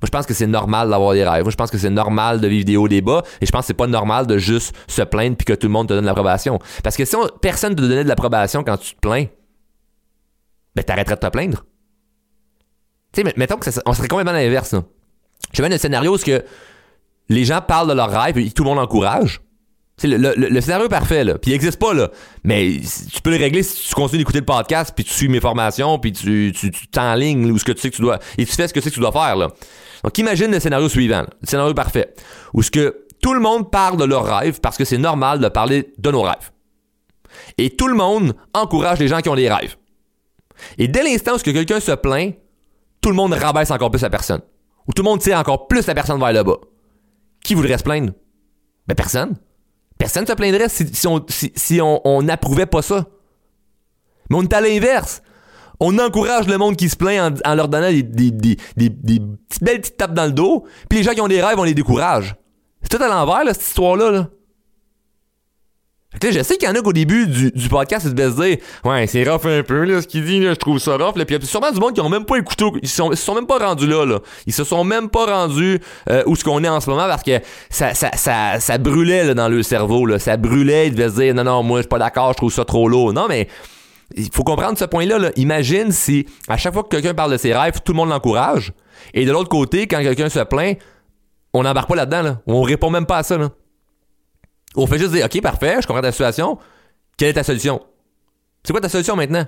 Moi, 0.00 0.06
je 0.06 0.10
pense 0.10 0.26
que 0.26 0.34
c'est 0.34 0.46
normal 0.46 0.90
d'avoir 0.90 1.14
des 1.14 1.24
rêves. 1.24 1.42
Moi, 1.42 1.50
je 1.50 1.56
pense 1.56 1.70
que 1.70 1.78
c'est 1.78 1.90
normal 1.90 2.40
de 2.40 2.48
vivre 2.48 2.66
des 2.66 2.76
hauts, 2.76 2.88
des 2.88 3.00
bas. 3.00 3.22
Et 3.40 3.46
je 3.46 3.50
pense 3.50 3.62
que 3.62 3.66
c'est 3.68 3.74
pas 3.74 3.86
normal 3.86 4.26
de 4.26 4.36
juste 4.36 4.76
se 4.88 5.00
plaindre 5.00 5.36
puis 5.36 5.46
que 5.46 5.54
tout 5.54 5.68
le 5.68 5.72
monde 5.72 5.88
te 5.88 5.94
donne 5.94 6.04
l'approbation. 6.04 6.58
Parce 6.84 6.96
que 6.96 7.06
si 7.06 7.16
personne 7.40 7.74
te 7.74 7.80
donnait 7.80 8.04
de 8.04 8.08
l'approbation 8.08 8.62
quand 8.62 8.76
tu 8.76 8.94
te 8.94 9.00
plains, 9.00 9.26
ben, 10.74 10.82
t'arrêterais 10.82 11.14
de 11.14 11.20
te 11.20 11.26
plaindre. 11.28 11.64
Tu 13.12 13.22
sais, 13.22 13.34
mettons 13.38 13.56
que 13.56 13.70
ça, 13.70 13.80
on 13.86 13.94
serait 13.94 14.08
complètement 14.08 14.32
à 14.32 14.42
l'inverse, 14.42 14.74
Je 15.54 15.62
mets 15.62 15.72
un 15.72 15.78
scénario 15.78 16.14
où 16.14 16.18
que 16.18 16.44
les 17.30 17.44
gens 17.46 17.62
parlent 17.62 17.88
de 17.88 17.94
leurs 17.94 18.10
rêves 18.10 18.36
et 18.36 18.50
tout 18.50 18.64
le 18.64 18.68
monde 18.68 18.78
encourage. 18.78 19.40
C'est 19.98 20.08
le, 20.08 20.34
le, 20.36 20.60
scénario 20.60 20.88
parfait, 20.88 21.24
là. 21.24 21.38
Puis 21.38 21.52
il 21.52 21.54
existe 21.54 21.78
pas, 21.78 21.94
là. 21.94 22.10
Mais 22.44 22.80
tu 23.12 23.22
peux 23.22 23.30
le 23.30 23.38
régler 23.38 23.62
si 23.62 23.88
tu 23.88 23.94
continues 23.94 24.18
d'écouter 24.18 24.40
le 24.40 24.44
podcast, 24.44 24.92
puis 24.94 25.04
tu 25.04 25.12
suis 25.12 25.28
mes 25.28 25.40
formations, 25.40 25.98
puis 25.98 26.12
tu 26.12 26.52
t'enlignes 26.92 27.46
tu, 27.46 27.50
ou 27.52 27.58
ce 27.58 27.64
que 27.64 27.72
tu 27.72 27.80
sais 27.80 27.90
que 27.90 27.96
tu 27.96 28.02
dois. 28.02 28.18
Et 28.36 28.44
tu 28.44 28.52
fais 28.52 28.68
ce 28.68 28.74
que 28.74 28.80
tu 28.80 28.84
sais 28.84 28.90
que 28.90 28.94
tu 28.94 29.00
dois 29.00 29.12
faire, 29.12 29.36
là. 29.36 29.48
Donc 30.04 30.18
imagine 30.18 30.50
le 30.50 30.60
scénario 30.60 30.88
suivant, 30.90 31.22
le 31.40 31.46
scénario 31.46 31.72
parfait, 31.72 32.14
où 32.52 32.62
ce 32.62 32.70
que 32.70 33.06
tout 33.22 33.32
le 33.32 33.40
monde 33.40 33.70
parle 33.70 33.96
de 33.96 34.04
leurs 34.04 34.24
rêves 34.24 34.60
parce 34.60 34.76
que 34.76 34.84
c'est 34.84 34.98
normal 34.98 35.40
de 35.40 35.48
parler 35.48 35.94
de 35.96 36.10
nos 36.10 36.22
rêves. 36.22 36.52
Et 37.56 37.70
tout 37.70 37.88
le 37.88 37.94
monde 37.94 38.34
encourage 38.52 38.98
les 38.98 39.08
gens 39.08 39.20
qui 39.20 39.30
ont 39.30 39.34
des 39.34 39.50
rêves. 39.50 39.76
Et 40.76 40.88
dès 40.88 41.02
l'instant 41.02 41.36
où 41.36 41.38
quelqu'un 41.38 41.80
se 41.80 41.92
plaint, 41.92 42.34
tout 43.00 43.08
le 43.08 43.14
monde 43.14 43.32
rabaisse 43.32 43.70
encore 43.70 43.90
plus 43.90 44.02
la 44.02 44.10
personne. 44.10 44.42
Ou 44.86 44.92
tout 44.92 45.02
le 45.02 45.08
monde 45.08 45.20
tire 45.20 45.38
encore 45.38 45.66
plus 45.68 45.86
la 45.86 45.94
personne 45.94 46.20
vers 46.20 46.32
le 46.32 46.42
bas. 46.42 46.58
Qui 47.42 47.54
voudrait 47.54 47.78
se 47.78 47.82
plaindre? 47.82 48.12
Ben 48.86 48.94
personne. 48.94 49.36
Personne 49.98 50.24
ne 50.24 50.28
se 50.28 50.32
plaindrait 50.34 50.68
si, 50.68 51.80
on 51.80 52.22
n'approuvait 52.22 52.66
pas 52.66 52.82
ça. 52.82 53.06
Mais 54.28 54.36
on 54.36 54.42
est 54.42 54.52
à 54.52 54.60
l'inverse 54.60 55.22
on 55.80 55.98
encourage 55.98 56.46
le 56.46 56.58
monde 56.58 56.76
qui 56.76 56.88
se 56.88 56.96
plaint 56.96 57.40
en, 57.44 57.54
leur 57.54 57.68
donnant 57.68 57.90
des, 57.90 58.02
des, 58.02 58.56
petites 58.56 59.62
belles 59.62 59.80
petites 59.80 59.96
tapes 59.96 60.14
dans 60.14 60.26
le 60.26 60.32
dos, 60.32 60.64
puis 60.88 60.98
les 60.98 61.04
gens 61.04 61.12
qui 61.12 61.20
ont 61.20 61.28
des 61.28 61.42
rêves, 61.42 61.58
on 61.58 61.64
les 61.64 61.74
décourage. 61.74 62.36
C'est 62.82 62.96
tout 62.96 63.02
à 63.02 63.08
l'envers, 63.08 63.42
cette 63.54 63.62
histoire-là. 63.62 64.10
Là. 64.10 64.28
Je 66.22 66.42
sais 66.42 66.56
qu'il 66.56 66.68
y 66.68 66.70
en 66.70 66.74
a 66.74 66.80
qu'au 66.80 66.92
début 66.92 67.26
du, 67.26 67.68
podcast, 67.68 68.06
ils 68.06 68.10
se 68.10 68.14
baissent 68.14 68.36
dire 68.36 68.56
Ouais, 68.84 69.06
c'est 69.06 69.28
rough 69.28 69.44
un 69.46 69.62
peu, 69.62 69.84
là, 69.84 70.00
ce 70.00 70.06
qu'il 70.06 70.24
dit, 70.24 70.40
là, 70.40 70.50
je 70.50 70.58
trouve 70.58 70.78
ça 70.78 70.96
rough. 70.96 71.14
Puis 71.14 71.24
il 71.28 71.32
y 71.32 71.34
a 71.36 71.46
sûrement 71.46 71.70
du 71.70 71.80
monde 71.80 71.94
qui 71.94 72.00
ont 72.00 72.08
même 72.08 72.24
pas 72.24 72.36
écouté, 72.36 72.64
ils, 72.82 72.88
sont, 72.88 73.10
se 73.10 73.16
sont 73.16 73.34
même 73.34 73.46
pas 73.46 73.58
rendus 73.58 73.86
là, 73.86 74.04
là. 74.04 74.20
Ils 74.46 74.52
se 74.52 74.64
sont 74.64 74.84
même 74.84 75.08
pas 75.08 75.26
rendus 75.26 75.80
euh, 76.08 76.22
où 76.26 76.36
ce 76.36 76.44
qu'on 76.44 76.62
est 76.64 76.68
en 76.68 76.80
ce 76.80 76.88
moment 76.88 77.06
parce 77.06 77.22
que 77.22 77.40
ça, 77.70 77.94
ça, 77.94 78.10
ça, 78.14 78.60
ça 78.60 78.78
brûlait 78.78 79.24
là, 79.24 79.34
dans 79.34 79.48
le 79.48 79.62
cerveau, 79.62 80.06
là. 80.06 80.18
Ça 80.18 80.36
brûlait, 80.36 80.88
ils 80.88 80.94
devaient 80.94 81.10
se 81.10 81.20
dire 81.20 81.34
Non, 81.34 81.44
non, 81.44 81.62
moi, 81.62 81.78
je 81.78 81.82
suis 81.82 81.88
pas 81.88 81.98
d'accord, 81.98 82.32
je 82.32 82.36
trouve 82.36 82.52
ça 82.52 82.64
trop 82.64 82.88
lourd. 82.88 83.12
Non, 83.12 83.26
mais 83.28 83.48
il 84.14 84.30
faut 84.32 84.44
comprendre 84.44 84.78
ce 84.78 84.84
point-là. 84.84 85.30
Imagine 85.36 85.90
si 85.92 86.26
à 86.48 86.56
chaque 86.56 86.72
fois 86.72 86.84
que 86.84 86.88
quelqu'un 86.88 87.14
parle 87.14 87.32
de 87.32 87.36
ses 87.36 87.52
rêves, 87.52 87.80
tout 87.84 87.92
le 87.92 87.96
monde 87.96 88.10
l'encourage. 88.10 88.72
Et 89.14 89.24
de 89.24 89.32
l'autre 89.32 89.48
côté, 89.48 89.86
quand 89.86 89.98
quelqu'un 89.98 90.28
se 90.28 90.40
plaint, 90.40 90.78
on 91.52 91.62
n'embarque 91.62 91.88
pas 91.88 91.96
là-dedans. 91.96 92.22
Là. 92.22 92.40
On 92.46 92.62
répond 92.62 92.90
même 92.90 93.06
pas 93.06 93.18
à 93.18 93.22
ça. 93.22 93.36
Là. 93.36 93.50
On 94.76 94.86
fait 94.86 94.98
juste 94.98 95.12
dire 95.12 95.24
OK, 95.24 95.40
parfait, 95.40 95.78
je 95.80 95.86
comprends 95.86 96.02
ta 96.02 96.12
situation. 96.12 96.58
Quelle 97.16 97.30
est 97.30 97.34
ta 97.34 97.42
solution? 97.42 97.82
C'est 98.62 98.72
quoi 98.72 98.80
ta 98.80 98.88
solution 98.88 99.16
maintenant? 99.16 99.46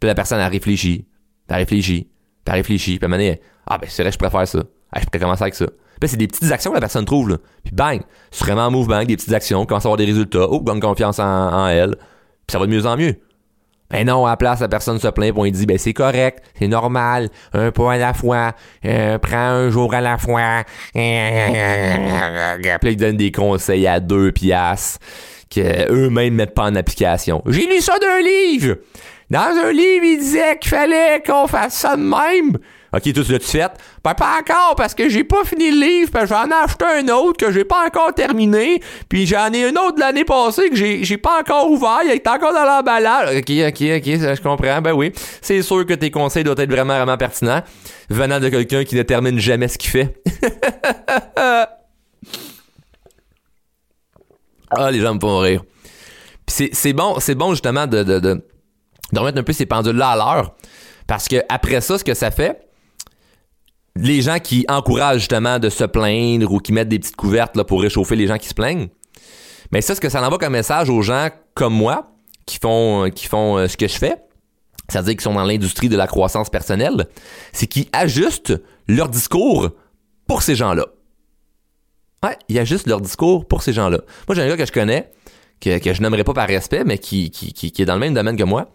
Puis 0.00 0.08
la 0.08 0.14
personne, 0.14 0.40
elle 0.40 0.50
réfléchit, 0.50 1.06
elle 1.48 1.56
réfléchit, 1.56 2.02
puis 2.02 2.42
elle 2.46 2.54
réfléchit, 2.54 2.98
puis 2.98 3.12
à 3.12 3.16
un 3.16 3.36
ah 3.66 3.78
ben 3.78 3.88
c'est 3.88 4.02
vrai, 4.02 4.10
je 4.10 4.18
préfère 4.18 4.46
ça. 4.48 4.64
Ah, 4.90 5.00
je 5.00 5.06
pourrais 5.06 5.20
commencer 5.20 5.42
avec 5.42 5.54
ça. 5.54 5.66
Puis 6.00 6.08
c'est 6.08 6.16
des 6.16 6.26
petites 6.26 6.50
actions 6.50 6.72
que 6.72 6.76
la 6.76 6.80
personne 6.80 7.04
trouve. 7.04 7.38
Puis 7.62 7.72
bang, 7.72 8.02
c'est 8.30 8.44
vraiment 8.44 8.66
en 8.66 8.70
mouvement, 8.70 9.04
des 9.04 9.16
petites 9.16 9.32
actions, 9.32 9.64
commence 9.64 9.86
à 9.86 9.88
avoir 9.88 9.96
des 9.96 10.04
résultats, 10.04 10.48
oh, 10.48 10.60
gagne 10.60 10.80
confiance 10.80 11.20
en, 11.20 11.24
en 11.24 11.68
elle, 11.68 11.96
puis 11.96 12.52
ça 12.52 12.58
va 12.58 12.66
de 12.66 12.72
mieux 12.72 12.86
en 12.86 12.96
mieux. 12.96 13.16
Ben 13.92 14.06
non, 14.06 14.26
à 14.26 14.30
la 14.30 14.36
place, 14.38 14.60
la 14.60 14.68
personne 14.68 14.98
se 14.98 15.08
plaint, 15.08 15.34
on 15.36 15.44
lui 15.44 15.52
dit, 15.52 15.66
ben 15.66 15.76
c'est 15.76 15.92
correct, 15.92 16.42
c'est 16.58 16.66
normal, 16.66 17.28
un 17.52 17.70
pas 17.70 17.92
à 17.92 17.98
la 17.98 18.14
fois, 18.14 18.52
euh, 18.86 19.18
prends 19.18 19.36
un 19.36 19.68
jour 19.68 19.92
à 19.94 20.00
la 20.00 20.16
fois. 20.16 20.64
Puis 20.94 21.02
il 22.90 22.96
donne 22.96 23.18
des 23.18 23.30
conseils 23.30 23.86
à 23.86 24.00
deux 24.00 24.32
piastres 24.32 24.98
qu'eux-mêmes 25.50 26.34
mettent 26.34 26.54
pas 26.54 26.64
en 26.64 26.74
application. 26.74 27.42
J'ai 27.46 27.66
lu 27.66 27.80
ça 27.80 27.98
d'un 27.98 28.20
livre! 28.20 28.76
Dans 29.30 29.40
un 29.64 29.72
livre, 29.72 30.04
il 30.04 30.18
disait 30.18 30.58
qu'il 30.58 30.70
fallait 30.70 31.22
qu'on 31.26 31.46
fasse 31.46 31.74
ça 31.74 31.96
de 31.96 32.02
même. 32.02 32.58
OK, 32.94 33.10
tout 33.14 33.24
tu 33.24 33.32
l'as-tu 33.32 33.46
fait? 33.46 33.72
Ben, 34.04 34.12
pas 34.14 34.38
encore, 34.38 34.74
parce 34.76 34.94
que 34.94 35.08
j'ai 35.08 35.24
pas 35.24 35.44
fini 35.44 35.70
le 35.70 35.80
livre, 35.80 36.10
puis 36.12 36.26
j'en 36.26 36.46
ai 36.46 36.52
acheté 36.52 36.84
un 36.84 37.08
autre 37.08 37.38
que 37.38 37.50
j'ai 37.50 37.64
pas 37.64 37.86
encore 37.86 38.12
terminé, 38.12 38.82
puis 39.08 39.26
j'en 39.26 39.50
ai 39.50 39.64
un 39.64 39.70
autre 39.76 39.94
de 39.94 40.00
l'année 40.00 40.26
passée 40.26 40.68
que 40.68 40.76
j'ai, 40.76 41.02
j'ai 41.02 41.16
pas 41.16 41.40
encore 41.40 41.70
ouvert, 41.70 42.00
il 42.04 42.10
est 42.10 42.28
encore 42.28 42.52
dans 42.52 42.64
l'emballage. 42.64 43.34
OK, 43.34 43.50
OK, 43.50 43.80
OK, 43.80 44.04
je 44.04 44.42
comprends, 44.42 44.82
ben 44.82 44.92
oui. 44.92 45.10
C'est 45.40 45.62
sûr 45.62 45.86
que 45.86 45.94
tes 45.94 46.10
conseils 46.10 46.44
doivent 46.44 46.60
être 46.60 46.70
vraiment, 46.70 46.96
vraiment 46.96 47.16
pertinents, 47.16 47.62
venant 48.10 48.38
de 48.40 48.50
quelqu'un 48.50 48.84
qui 48.84 48.94
ne 48.94 49.02
termine 49.02 49.38
jamais 49.38 49.68
ce 49.68 49.78
qu'il 49.78 49.90
fait. 49.90 50.22
ah, 54.70 54.90
les 54.90 55.00
gens 55.00 55.14
me 55.14 55.20
font 55.20 55.38
rire. 55.38 55.62
Puis 56.44 56.68
c'est, 56.74 56.92
bon, 56.92 57.18
c'est 57.20 57.34
bon 57.34 57.52
justement 57.52 57.86
de, 57.86 58.02
de, 58.02 58.18
de, 58.20 58.44
de 59.12 59.18
remettre 59.18 59.38
un 59.38 59.44
peu 59.44 59.54
ces 59.54 59.64
pendules-là 59.64 60.08
à 60.10 60.16
l'heure, 60.16 60.56
parce 61.06 61.26
que 61.26 61.36
après 61.48 61.80
ça, 61.80 61.96
ce 61.96 62.04
que 62.04 62.12
ça 62.12 62.30
fait, 62.30 62.60
les 63.96 64.22
gens 64.22 64.38
qui 64.38 64.64
encouragent 64.68 65.20
justement 65.20 65.58
de 65.58 65.68
se 65.68 65.84
plaindre 65.84 66.50
ou 66.50 66.58
qui 66.58 66.72
mettent 66.72 66.88
des 66.88 66.98
petites 66.98 67.16
couvertes 67.16 67.56
là, 67.56 67.64
pour 67.64 67.82
réchauffer 67.82 68.16
les 68.16 68.26
gens 68.26 68.38
qui 68.38 68.48
se 68.48 68.54
plaignent. 68.54 68.88
Mais 69.70 69.80
ça, 69.80 69.94
ce 69.94 70.00
que 70.00 70.08
ça 70.08 70.22
envoie 70.22 70.38
comme 70.38 70.52
message 70.52 70.90
aux 70.90 71.02
gens 71.02 71.28
comme 71.54 71.74
moi 71.74 72.12
qui 72.46 72.58
font, 72.58 73.10
qui 73.14 73.26
font 73.26 73.58
euh, 73.58 73.68
ce 73.68 73.76
que 73.76 73.88
je 73.88 73.96
fais, 73.96 74.16
c'est-à-dire 74.88 75.16
qui 75.16 75.22
sont 75.22 75.34
dans 75.34 75.44
l'industrie 75.44 75.88
de 75.88 75.96
la 75.96 76.06
croissance 76.06 76.50
personnelle, 76.50 77.06
c'est 77.52 77.66
qu'ils 77.66 77.86
ajustent 77.92 78.60
leur 78.88 79.08
discours 79.08 79.70
pour 80.26 80.42
ces 80.42 80.54
gens-là. 80.54 80.86
Ouais, 82.22 82.36
ils 82.48 82.58
ajustent 82.58 82.86
leur 82.86 83.00
discours 83.00 83.46
pour 83.46 83.62
ces 83.62 83.72
gens-là. 83.72 83.98
Moi, 84.28 84.34
j'ai 84.34 84.42
un 84.42 84.48
gars 84.48 84.56
que 84.56 84.66
je 84.66 84.72
connais, 84.72 85.10
que, 85.60 85.78
que 85.78 85.92
je 85.92 86.02
n'aimerais 86.02 86.24
pas 86.24 86.34
par 86.34 86.48
respect, 86.48 86.84
mais 86.84 86.98
qui, 86.98 87.30
qui, 87.30 87.52
qui 87.52 87.82
est 87.82 87.84
dans 87.84 87.94
le 87.94 88.00
même 88.00 88.14
domaine 88.14 88.36
que 88.36 88.44
moi 88.44 88.70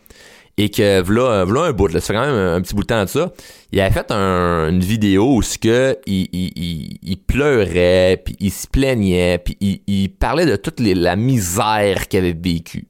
et 0.59 0.69
que 0.69 1.01
voilà, 1.01 1.67
un 1.67 1.71
bout, 1.71 1.87
là, 1.87 1.99
ça 1.99 2.07
fait 2.07 2.13
quand 2.13 2.25
même 2.25 2.35
un, 2.35 2.61
petit 2.61 2.73
bout 2.73 2.81
de 2.81 2.87
temps 2.87 3.03
de 3.03 3.09
ça, 3.09 3.31
il 3.71 3.79
avait 3.79 3.93
fait 3.93 4.11
une 4.11 4.79
vidéo 4.79 5.35
où 5.35 5.41
ce 5.43 5.59
que 5.59 5.97
il, 6.07 6.27
il, 6.33 6.97
il, 7.03 7.17
pleurait, 7.17 8.21
puis 8.25 8.35
il 8.39 8.51
se 8.51 8.67
plaignait, 8.67 9.37
puis 9.37 9.55
il, 9.59 10.09
parlait 10.09 10.47
de 10.47 10.55
toute 10.55 10.79
la 10.79 11.15
misère 11.15 12.07
qu'il 12.07 12.19
avait 12.19 12.33
vécue. 12.33 12.87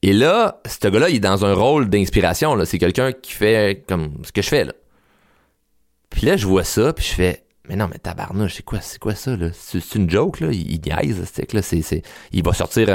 Et 0.00 0.14
là, 0.14 0.60
ce 0.66 0.88
gars-là, 0.88 1.10
il 1.10 1.16
est 1.16 1.20
dans 1.20 1.44
un 1.44 1.52
rôle 1.54 1.90
d'inspiration. 1.90 2.56
C'est 2.64 2.78
quelqu'un 2.78 3.12
qui 3.12 3.32
fait 3.32 3.84
comme 3.86 4.12
ce 4.24 4.32
que 4.32 4.42
je 4.42 4.48
fais. 4.48 4.64
Là. 4.64 4.72
Puis 6.08 6.24
là, 6.24 6.36
je 6.36 6.46
vois 6.46 6.64
ça, 6.64 6.92
puis 6.92 7.04
je 7.04 7.14
fais 7.14 7.42
mais 7.68 7.76
non, 7.76 7.86
mais 7.90 7.98
tabarnouche, 7.98 8.54
c'est 8.54 8.64
quoi, 8.64 8.80
c'est 8.80 8.98
quoi 8.98 9.14
ça, 9.14 9.36
là? 9.36 9.48
C'est, 9.52 9.94
une 9.94 10.08
joke, 10.08 10.40
là? 10.40 10.48
Il, 10.50 10.80
niaise, 10.80 11.20
là, 11.52 11.62
c'est, 11.62 12.02
il 12.32 12.42
va 12.42 12.52
sortir 12.54 12.86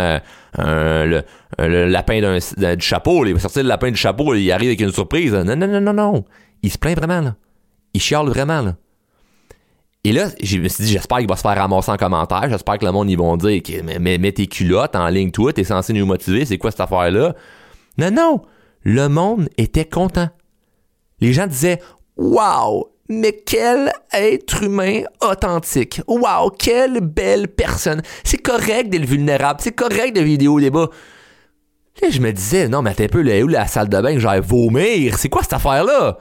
le, 0.57 1.23
lapin 1.59 2.21
d'un, 2.21 2.75
du 2.75 2.85
chapeau, 2.85 3.25
il 3.25 3.33
va 3.33 3.39
sortir 3.39 3.63
le 3.63 3.69
lapin 3.69 3.91
du 3.91 3.97
chapeau, 3.97 4.33
il 4.33 4.51
arrive 4.51 4.69
avec 4.69 4.81
une 4.81 4.91
surprise. 4.91 5.33
Non, 5.33 5.55
non, 5.55 5.67
non, 5.67 5.79
non, 5.79 5.93
non. 5.93 6.25
Il 6.63 6.71
se 6.71 6.77
plaint 6.77 6.97
vraiment, 6.97 7.21
là. 7.21 7.35
Il 7.93 8.01
chiale 8.01 8.27
vraiment, 8.27 8.61
là. 8.61 8.75
Et 10.05 10.11
là, 10.11 10.29
je 10.41 10.57
me 10.57 10.67
suis 10.67 10.83
dit, 10.83 10.91
j'espère 10.91 11.19
qu'il 11.19 11.29
va 11.29 11.37
se 11.37 11.41
faire 11.41 11.55
ramasser 11.55 11.91
en 11.91 11.97
commentaire. 11.97 12.49
J'espère 12.49 12.77
que 12.77 12.85
le 12.85 12.91
monde, 12.91 13.09
ils 13.09 13.17
vont 13.17 13.37
dire, 13.37 13.61
mais, 13.83 13.99
mais, 13.99 14.17
mets 14.17 14.33
tes 14.33 14.47
culottes 14.47 14.95
en 14.95 15.07
ligne, 15.07 15.31
toi, 15.31 15.53
t'es 15.53 15.63
censé 15.63 15.93
nous 15.93 16.05
motiver, 16.05 16.45
c'est 16.45 16.57
quoi 16.57 16.71
cette 16.71 16.81
affaire-là? 16.81 17.35
Non, 17.97 18.11
non. 18.11 18.41
Le 18.81 19.07
monde 19.07 19.47
était 19.57 19.85
content. 19.85 20.29
Les 21.21 21.31
gens 21.31 21.47
disaient, 21.47 21.79
waouh, 22.17 22.85
mais 23.19 23.41
quel 23.45 23.91
être 24.11 24.63
humain 24.63 25.03
authentique. 25.21 26.01
Wow, 26.07 26.49
quelle 26.51 27.01
belle 27.01 27.47
personne. 27.47 28.01
C'est 28.23 28.37
correct 28.37 28.89
d'être 28.89 29.05
vulnérable, 29.05 29.59
c'est 29.61 29.75
correct 29.75 30.15
de 30.15 30.21
vidéo 30.21 30.59
débat. 30.59 30.89
Là, 32.01 32.09
je 32.09 32.19
me 32.19 32.31
disais, 32.31 32.67
non, 32.67 32.81
mais 32.81 32.93
t'es 32.93 33.05
un 33.05 33.07
peu 33.07 33.21
là 33.21 33.39
où 33.41 33.47
la 33.47 33.67
salle 33.67 33.87
de 33.87 34.01
bain 34.01 34.17
j'allais 34.17 34.41
vomir? 34.41 35.17
C'est 35.17 35.29
quoi 35.29 35.43
cette 35.43 35.53
affaire-là? 35.53 36.17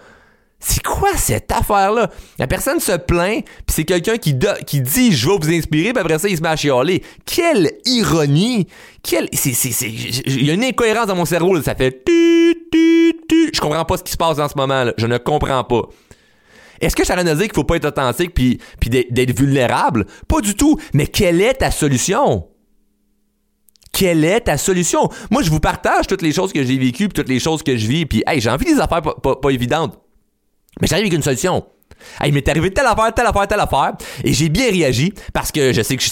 C'est 0.64 0.82
quoi 0.82 1.10
cette 1.16 1.50
affaire-là? 1.50 2.08
La 2.38 2.46
personne 2.46 2.78
se 2.78 2.92
plaint, 2.92 3.44
puis 3.44 3.74
c'est 3.74 3.84
quelqu'un 3.84 4.16
qui, 4.16 4.34
dit 4.34 5.12
je 5.12 5.28
vais 5.28 5.36
vous 5.36 5.50
inspirer, 5.50 5.92
puis 5.92 6.00
après 6.00 6.18
ça, 6.20 6.28
il 6.28 6.36
se 6.36 6.42
met 6.42 6.50
à 6.50 6.56
chialer. 6.56 7.02
Quelle 7.26 7.72
ironie! 7.84 8.68
Quelle. 9.02 9.28
Il 9.32 10.46
y 10.46 10.50
a 10.50 10.54
une 10.54 10.62
incohérence 10.62 11.06
dans 11.06 11.16
mon 11.16 11.24
cerveau, 11.24 11.60
ça 11.62 11.74
fait 11.74 12.04
tu, 12.04 12.54
tu, 12.70 13.12
tu. 13.28 13.50
Je 13.52 13.60
comprends 13.60 13.84
pas 13.84 13.96
ce 13.96 14.04
qui 14.04 14.12
se 14.12 14.16
passe 14.16 14.38
en 14.38 14.48
ce 14.48 14.54
moment. 14.56 14.84
Je 14.96 15.06
ne 15.06 15.18
comprends 15.18 15.64
pas. 15.64 15.82
Est-ce 16.82 16.96
que 16.96 17.06
ça 17.06 17.16
veut 17.16 17.24
dire 17.24 17.36
qu'il 17.36 17.54
faut 17.54 17.64
pas 17.64 17.76
être 17.76 17.86
authentique 17.86 18.34
puis, 18.34 18.60
puis 18.80 18.90
d'être 18.90 19.38
vulnérable? 19.38 20.06
Pas 20.28 20.40
du 20.40 20.54
tout. 20.54 20.78
Mais 20.92 21.06
quelle 21.06 21.40
est 21.40 21.54
ta 21.54 21.70
solution? 21.70 22.48
Quelle 23.92 24.24
est 24.24 24.40
ta 24.40 24.58
solution? 24.58 25.08
Moi, 25.30 25.42
je 25.42 25.50
vous 25.50 25.60
partage 25.60 26.06
toutes 26.08 26.22
les 26.22 26.32
choses 26.32 26.52
que 26.52 26.64
j'ai 26.64 26.76
vécues 26.78 27.08
puis 27.08 27.14
toutes 27.14 27.28
les 27.28 27.38
choses 27.38 27.62
que 27.62 27.76
je 27.76 27.86
vis. 27.86 28.06
Puis, 28.06 28.24
hey, 28.26 28.40
j'ai 28.40 28.50
envie 28.50 28.64
des 28.64 28.80
affaires 28.80 29.00
pas, 29.00 29.36
pas 29.36 29.50
évidentes. 29.50 29.98
Mais 30.80 30.88
j'arrive 30.88 31.04
avec 31.04 31.14
une 31.14 31.22
solution 31.22 31.64
il 32.24 32.32
m'est 32.32 32.48
arrivé 32.48 32.70
telle 32.70 32.86
affaire, 32.86 33.12
telle 33.14 33.26
affaire, 33.26 33.46
telle 33.46 33.60
affaire. 33.60 33.92
Et 34.24 34.32
j'ai 34.32 34.48
bien 34.48 34.70
réagi 34.70 35.12
parce 35.32 35.50
que 35.52 35.72
je 35.72 35.82
sais 35.82 35.96
que 35.96 36.02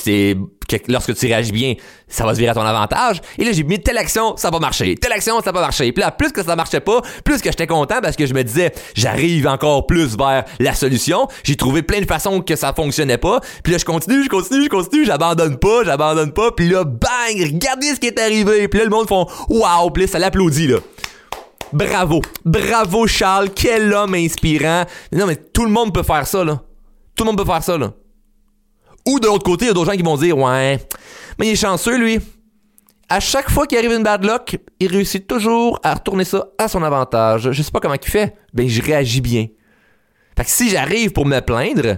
lorsque 0.88 1.14
tu 1.14 1.26
réagis 1.26 1.52
bien, 1.52 1.74
ça 2.08 2.24
va 2.24 2.34
se 2.34 2.38
virer 2.38 2.50
à 2.50 2.54
ton 2.54 2.62
avantage. 2.62 3.20
Et 3.38 3.44
là, 3.44 3.52
j'ai 3.52 3.62
mis 3.62 3.80
telle 3.80 3.98
action, 3.98 4.36
ça 4.36 4.50
va 4.50 4.58
marcher. 4.58 4.94
Telle 4.96 5.12
action, 5.12 5.40
ça 5.40 5.52
va 5.52 5.60
marcher. 5.60 5.92
Puis 5.92 6.02
là, 6.02 6.10
plus 6.10 6.32
que 6.32 6.42
ça 6.42 6.56
marchait 6.56 6.80
pas, 6.80 7.00
plus 7.24 7.40
que 7.40 7.50
j'étais 7.50 7.66
content 7.66 8.00
parce 8.02 8.16
que 8.16 8.26
je 8.26 8.34
me 8.34 8.42
disais, 8.42 8.72
j'arrive 8.94 9.46
encore 9.46 9.86
plus 9.86 10.16
vers 10.16 10.44
la 10.58 10.74
solution. 10.74 11.28
J'ai 11.42 11.56
trouvé 11.56 11.82
plein 11.82 12.00
de 12.00 12.06
façons 12.06 12.40
que 12.40 12.56
ça 12.56 12.72
fonctionnait 12.72 13.18
pas. 13.18 13.40
Puis 13.62 13.72
là, 13.72 13.78
je 13.78 13.84
continue, 13.84 14.24
je 14.24 14.28
continue, 14.28 14.64
je 14.64 14.68
continue, 14.68 15.04
j'abandonne 15.04 15.58
pas, 15.58 15.84
j'abandonne 15.84 16.32
pas. 16.32 16.52
Puis 16.52 16.68
là, 16.68 16.84
bang, 16.84 17.40
regardez 17.40 17.94
ce 17.94 18.00
qui 18.00 18.08
est 18.08 18.20
arrivé. 18.20 18.68
Puis 18.68 18.78
là, 18.78 18.84
le 18.84 18.90
monde 18.90 19.08
font, 19.08 19.26
waouh, 19.48 19.90
puis 19.90 20.04
là, 20.04 20.08
ça 20.08 20.18
l'applaudit, 20.18 20.68
là. 20.68 20.78
Bravo. 21.72 22.20
Bravo, 22.44 23.06
Charles. 23.06 23.50
Quel 23.54 23.92
homme 23.92 24.14
inspirant. 24.14 24.84
non, 25.12 25.26
mais 25.26 25.36
tout 25.36 25.64
le 25.64 25.70
monde 25.70 25.94
peut 25.94 26.02
faire 26.02 26.26
ça, 26.26 26.44
là. 26.44 26.60
Tout 27.14 27.24
le 27.24 27.30
monde 27.30 27.38
peut 27.38 27.50
faire 27.50 27.62
ça, 27.62 27.78
là. 27.78 27.92
Ou 29.06 29.18
de 29.18 29.26
l'autre 29.26 29.44
côté, 29.44 29.64
il 29.64 29.68
y 29.68 29.70
a 29.70 29.74
d'autres 29.74 29.90
gens 29.90 29.96
qui 29.96 30.02
vont 30.02 30.16
dire, 30.16 30.36
ouais, 30.36 30.78
mais 31.38 31.48
il 31.48 31.52
est 31.52 31.56
chanceux, 31.56 31.96
lui. 31.96 32.20
À 33.08 33.18
chaque 33.18 33.50
fois 33.50 33.66
qu'il 33.66 33.76
arrive 33.78 33.92
une 33.92 34.02
bad 34.02 34.24
luck, 34.24 34.58
il 34.78 34.88
réussit 34.88 35.26
toujours 35.26 35.80
à 35.82 35.94
retourner 35.94 36.24
ça 36.24 36.46
à 36.58 36.68
son 36.68 36.82
avantage. 36.82 37.50
Je 37.50 37.62
sais 37.62 37.72
pas 37.72 37.80
comment 37.80 37.96
il 38.00 38.08
fait. 38.08 38.36
Ben, 38.52 38.68
je 38.68 38.80
réagis 38.80 39.20
bien. 39.20 39.46
Fait 40.36 40.44
que 40.44 40.50
si 40.50 40.70
j'arrive 40.70 41.10
pour 41.10 41.26
me 41.26 41.40
plaindre, 41.40 41.96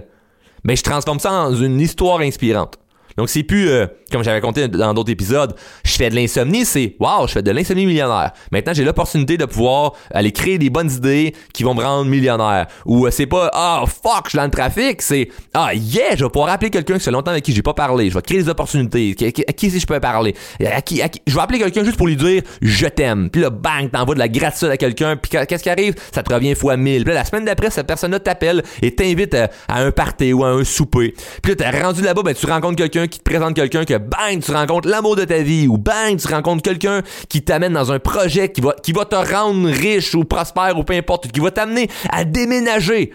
ben, 0.63 0.75
je 0.75 0.81
transforme 0.81 1.19
ça 1.19 1.31
en 1.31 1.55
une 1.55 1.79
histoire 1.79 2.19
inspirante. 2.21 2.79
Donc 3.17 3.29
c'est 3.29 3.43
plus 3.43 3.69
euh, 3.69 3.87
comme 4.11 4.23
j'avais 4.23 4.41
compté 4.41 4.67
dans 4.67 4.93
d'autres 4.93 5.11
épisodes, 5.11 5.55
je 5.83 5.91
fais 5.91 6.09
de 6.09 6.15
l'insomnie, 6.15 6.65
c'est 6.65 6.95
waouh, 6.99 7.27
je 7.27 7.33
fais 7.33 7.41
de 7.41 7.51
l'insomnie 7.51 7.85
millionnaire. 7.85 8.31
Maintenant, 8.51 8.73
j'ai 8.73 8.83
l'opportunité 8.83 9.37
de 9.37 9.45
pouvoir 9.45 9.93
aller 10.11 10.31
créer 10.31 10.57
des 10.57 10.69
bonnes 10.69 10.91
idées 10.91 11.33
qui 11.53 11.63
vont 11.63 11.73
me 11.73 11.83
rendre 11.83 12.09
millionnaire. 12.09 12.67
Ou 12.85 13.07
euh, 13.07 13.11
c'est 13.11 13.25
pas 13.25 13.49
ah 13.53 13.83
fuck, 13.87 14.25
je 14.25 14.29
suis 14.29 14.37
dans 14.37 14.45
le 14.45 14.51
trafic, 14.51 15.01
c'est 15.01 15.29
ah 15.53 15.73
yeah, 15.73 16.15
je 16.15 16.23
vais 16.23 16.29
pouvoir 16.29 16.51
appeler 16.51 16.69
quelqu'un 16.69 16.97
qui 16.97 17.03
fait 17.03 17.11
longtemps 17.11 17.31
avec 17.31 17.43
qui 17.43 17.53
j'ai 17.53 17.61
pas 17.61 17.73
parlé, 17.73 18.09
je 18.09 18.15
vais 18.15 18.21
créer 18.21 18.41
des 18.41 18.49
opportunités. 18.49 19.15
À 19.47 19.53
qui, 19.53 19.71
si 19.71 19.79
je 19.79 19.87
peux 19.87 19.99
parler? 19.99 20.35
À 20.63 20.81
qui, 20.81 21.01
je 21.25 21.33
vais 21.33 21.41
appeler 21.41 21.59
quelqu'un 21.59 21.83
juste 21.83 21.97
pour 21.97 22.07
lui 22.07 22.15
dire 22.15 22.43
je 22.61 22.87
t'aime. 22.87 23.29
Puis 23.29 23.41
là 23.41 23.49
bang, 23.49 23.89
t'envoies 23.91 24.15
de 24.15 24.19
la 24.19 24.27
gratitude 24.27 24.69
à 24.69 24.77
quelqu'un, 24.77 25.15
puis 25.15 25.31
qu'est-ce 25.31 25.63
qui 25.63 25.69
arrive? 25.69 25.95
Ça 26.13 26.23
te 26.23 26.33
revient 26.33 26.55
fois 26.55 26.77
mille. 26.77 27.03
Puis 27.03 27.13
là, 27.13 27.19
la 27.19 27.25
semaine 27.25 27.45
d'après, 27.45 27.69
cette 27.69 27.87
personne-là 27.87 28.19
t'appelle 28.19 28.63
et 28.81 28.93
t'invite 28.93 29.33
à, 29.33 29.49
un 29.69 29.91
party 29.91 30.33
ou 30.33 30.43
à 30.43 30.49
un 30.49 30.63
souper. 30.63 31.13
Puis 31.41 31.51
là, 31.51 31.55
t'es 31.55 31.81
rendu 31.81 32.01
là-bas, 32.01 32.21
ben 32.23 32.33
tu 32.33 32.45
rencontres 32.45 32.75
quelqu'un 32.75 33.02
qui 33.07 33.19
te 33.19 33.23
présente 33.23 33.55
quelqu'un 33.55 33.85
que 33.85 33.97
bang, 33.97 34.41
tu 34.41 34.51
rencontres 34.51 34.87
l'amour 34.87 35.15
de 35.15 35.25
ta 35.25 35.39
vie 35.39 35.67
ou 35.67 35.77
bang, 35.77 36.17
tu 36.17 36.27
rencontres 36.27 36.61
quelqu'un 36.61 37.01
qui 37.29 37.41
t'amène 37.41 37.73
dans 37.73 37.91
un 37.91 37.99
projet 37.99 38.51
qui 38.51 38.61
va, 38.61 38.73
qui 38.81 38.91
va 38.91 39.05
te 39.05 39.15
rendre 39.15 39.69
riche 39.69 40.15
ou 40.15 40.23
prospère 40.23 40.77
ou 40.77 40.83
peu 40.83 40.93
importe, 40.93 41.31
qui 41.31 41.39
va 41.39 41.51
t'amener 41.51 41.89
à 42.09 42.25
déménager 42.25 43.11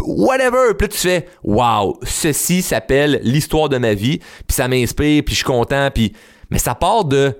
whatever. 0.00 0.74
Puis 0.78 0.88
tu 0.88 0.98
fais, 0.98 1.26
wow, 1.42 1.98
ceci 2.02 2.62
s'appelle 2.62 3.20
l'histoire 3.22 3.68
de 3.68 3.78
ma 3.78 3.94
vie, 3.94 4.18
puis 4.18 4.54
ça 4.54 4.68
m'inspire, 4.68 5.22
puis 5.24 5.34
je 5.34 5.38
suis 5.38 5.44
content, 5.44 5.90
puis 5.92 6.12
mais 6.50 6.58
ça 6.58 6.74
part 6.74 7.04
de, 7.04 7.36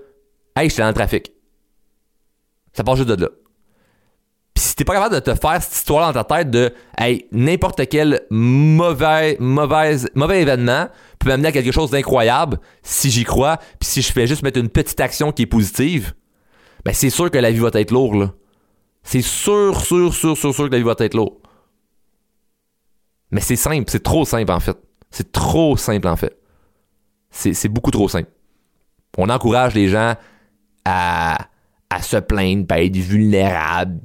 hey, 0.57 0.69
j'étais 0.69 0.83
dans 0.83 0.89
le 0.89 0.95
trafic. 0.95 1.33
Ça 2.73 2.83
part 2.83 2.97
juste 2.97 3.09
de 3.09 3.23
là. 3.23 3.29
Pis 4.55 4.63
si 4.63 4.77
t'es 4.77 4.85
pas 4.85 4.95
capable 4.95 5.17
de 5.17 5.21
te 5.21 5.35
faire 5.35 5.61
cette 5.61 5.75
histoire 5.75 6.13
dans 6.13 6.23
ta 6.23 6.37
tête 6.37 6.51
de 6.51 6.73
hey, 6.97 7.27
n'importe 7.33 7.89
quel 7.89 8.23
mauvais, 8.31 9.37
mauvais, 9.41 9.97
mauvais 10.15 10.43
événement 10.43 10.89
peut 11.19 11.29
m'amener 11.29 11.49
à 11.49 11.53
quelque 11.53 11.73
chose 11.73 11.91
d'incroyable 11.91 12.61
si 12.83 13.11
j'y 13.11 13.25
crois, 13.25 13.57
puis 13.81 13.89
si 13.89 14.01
je 14.01 14.13
fais 14.13 14.29
juste 14.29 14.43
mettre 14.43 14.61
une 14.61 14.69
petite 14.69 15.01
action 15.01 15.33
qui 15.33 15.43
est 15.43 15.47
positive, 15.47 16.15
ben 16.85 16.95
c'est 16.95 17.11
sûr 17.11 17.31
que 17.31 17.39
la 17.39 17.51
vie 17.51 17.59
va 17.59 17.71
être 17.73 17.91
lourde 17.91 18.17
là. 18.17 18.33
C'est 19.03 19.23
sûr, 19.23 19.81
sûr, 19.81 20.15
sûr, 20.15 20.37
sûr, 20.37 20.55
sûr 20.55 20.67
que 20.67 20.73
la 20.73 20.79
vie 20.79 20.85
va 20.85 20.95
être 20.99 21.15
lourde. 21.15 21.35
Mais 23.31 23.41
c'est 23.41 23.57
simple, 23.57 23.91
c'est 23.91 24.03
trop 24.03 24.25
simple 24.25 24.53
en 24.53 24.61
fait. 24.61 24.79
C'est 25.11 25.33
trop 25.33 25.77
simple 25.77 26.07
en 26.07 26.17
fait. 26.17 26.39
C'est 27.31 27.69
beaucoup 27.69 27.91
trop 27.91 28.09
simple. 28.09 28.31
On 29.19 29.29
encourage 29.29 29.75
les 29.75 29.89
gens 29.89 30.15
à, 30.85 31.39
à 31.95 32.03
se 32.03 32.17
plaindre, 32.17 32.67
à 32.71 32.83
être 32.83 32.97
vulnérables, 32.97 34.01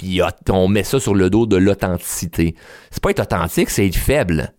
on 0.50 0.68
met 0.68 0.84
ça 0.84 1.00
sur 1.00 1.16
le 1.16 1.30
dos 1.30 1.48
de 1.48 1.58
l'authenticité. 1.58 2.56
C'est 2.92 3.02
pas 3.02 3.10
être 3.10 3.22
authentique, 3.22 3.72
c'est 3.72 3.88
être 3.88 3.98
faible. 3.98 4.54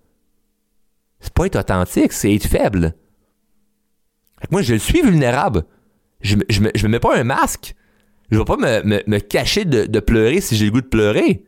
C'est 1.20 1.32
pas 1.32 1.46
être 1.46 1.60
authentique, 1.60 2.12
c'est 2.12 2.34
être 2.34 2.46
faible. 2.46 2.94
moi, 4.50 4.62
je 4.62 4.74
suis 4.74 5.02
vulnérable. 5.02 5.64
Je, 6.22 6.36
je, 6.48 6.60
me, 6.60 6.88
mets 6.88 6.98
pas 6.98 7.16
un 7.16 7.22
masque. 7.22 7.74
Je 8.30 8.38
vais 8.38 8.44
pas 8.44 8.56
me, 8.56 9.18
cacher 9.18 9.64
de, 9.64 9.86
de, 9.86 10.00
pleurer 10.00 10.40
si 10.40 10.56
j'ai 10.56 10.64
le 10.64 10.72
goût 10.72 10.80
de 10.80 10.86
pleurer. 10.86 11.44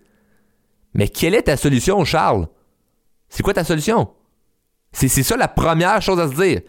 Mais 0.94 1.08
quelle 1.08 1.34
est 1.34 1.42
ta 1.42 1.56
solution, 1.56 2.04
Charles? 2.04 2.46
C'est 3.28 3.42
quoi 3.42 3.54
ta 3.54 3.64
solution? 3.64 4.10
C'est 4.92 5.08
ça 5.08 5.36
la 5.36 5.48
première 5.48 6.00
chose 6.00 6.20
à 6.20 6.28
se 6.28 6.34
dire. 6.34 6.60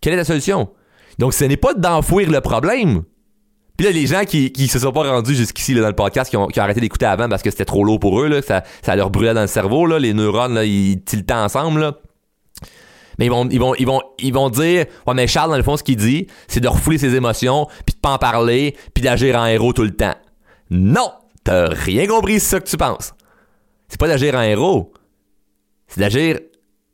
Quelle 0.00 0.12
est 0.14 0.18
ta 0.18 0.24
solution? 0.24 0.70
Donc, 1.18 1.32
ce 1.32 1.44
n'est 1.44 1.56
pas 1.56 1.74
d'enfouir 1.74 2.30
le 2.30 2.40
problème. 2.40 3.04
Puis 3.78 3.86
là, 3.86 3.92
les 3.92 4.08
gens 4.08 4.24
qui, 4.24 4.50
qui 4.50 4.66
se 4.66 4.80
sont 4.80 4.90
pas 4.90 5.08
rendus 5.08 5.36
jusqu'ici 5.36 5.72
dans 5.72 5.86
le 5.86 5.94
podcast, 5.94 6.28
qui 6.28 6.36
ont, 6.36 6.48
arrêté 6.56 6.80
d'écouter 6.80 7.06
avant 7.06 7.28
parce 7.28 7.42
que 7.42 7.50
c'était 7.50 7.64
trop 7.64 7.84
lourd 7.84 8.00
pour 8.00 8.20
eux, 8.20 8.26
là, 8.26 8.42
ça, 8.42 8.64
ça 8.82 8.96
leur 8.96 9.08
brûlait 9.08 9.34
dans 9.34 9.42
le 9.42 9.46
cerveau, 9.46 9.86
là, 9.86 10.00
les 10.00 10.14
neurones, 10.14 10.54
là, 10.54 10.64
ils 10.64 11.00
tiltaient 11.04 11.32
ensemble. 11.32 11.80
Là. 11.80 11.98
Mais 13.20 13.26
ils 13.26 13.30
vont, 13.30 13.48
ils 13.48 13.60
vont, 13.60 13.74
ils 13.76 13.86
vont, 13.86 14.02
ils 14.18 14.34
vont 14.34 14.50
dire, 14.50 14.86
ouais, 15.06 15.14
mais 15.14 15.28
Charles, 15.28 15.50
dans 15.50 15.56
le 15.56 15.62
fond, 15.62 15.76
ce 15.76 15.84
qu'il 15.84 15.94
dit, 15.94 16.26
c'est 16.48 16.58
de 16.58 16.66
refouler 16.66 16.98
ses 16.98 17.14
émotions, 17.14 17.68
puis 17.86 17.94
de 17.94 18.00
pas 18.00 18.10
en 18.10 18.18
parler, 18.18 18.76
puis 18.94 19.04
d'agir 19.04 19.36
en 19.36 19.46
héros 19.46 19.72
tout 19.72 19.84
le 19.84 19.94
temps. 19.94 20.14
Non! 20.70 21.12
T'as 21.44 21.68
rien 21.68 22.08
compris, 22.08 22.40
c'est 22.40 22.50
ça 22.50 22.60
que 22.60 22.68
tu 22.68 22.76
penses. 22.76 23.14
C'est 23.88 24.00
pas 24.00 24.08
d'agir 24.08 24.34
en 24.34 24.42
héros. 24.42 24.92
C'est 25.86 26.00
d'agir 26.00 26.40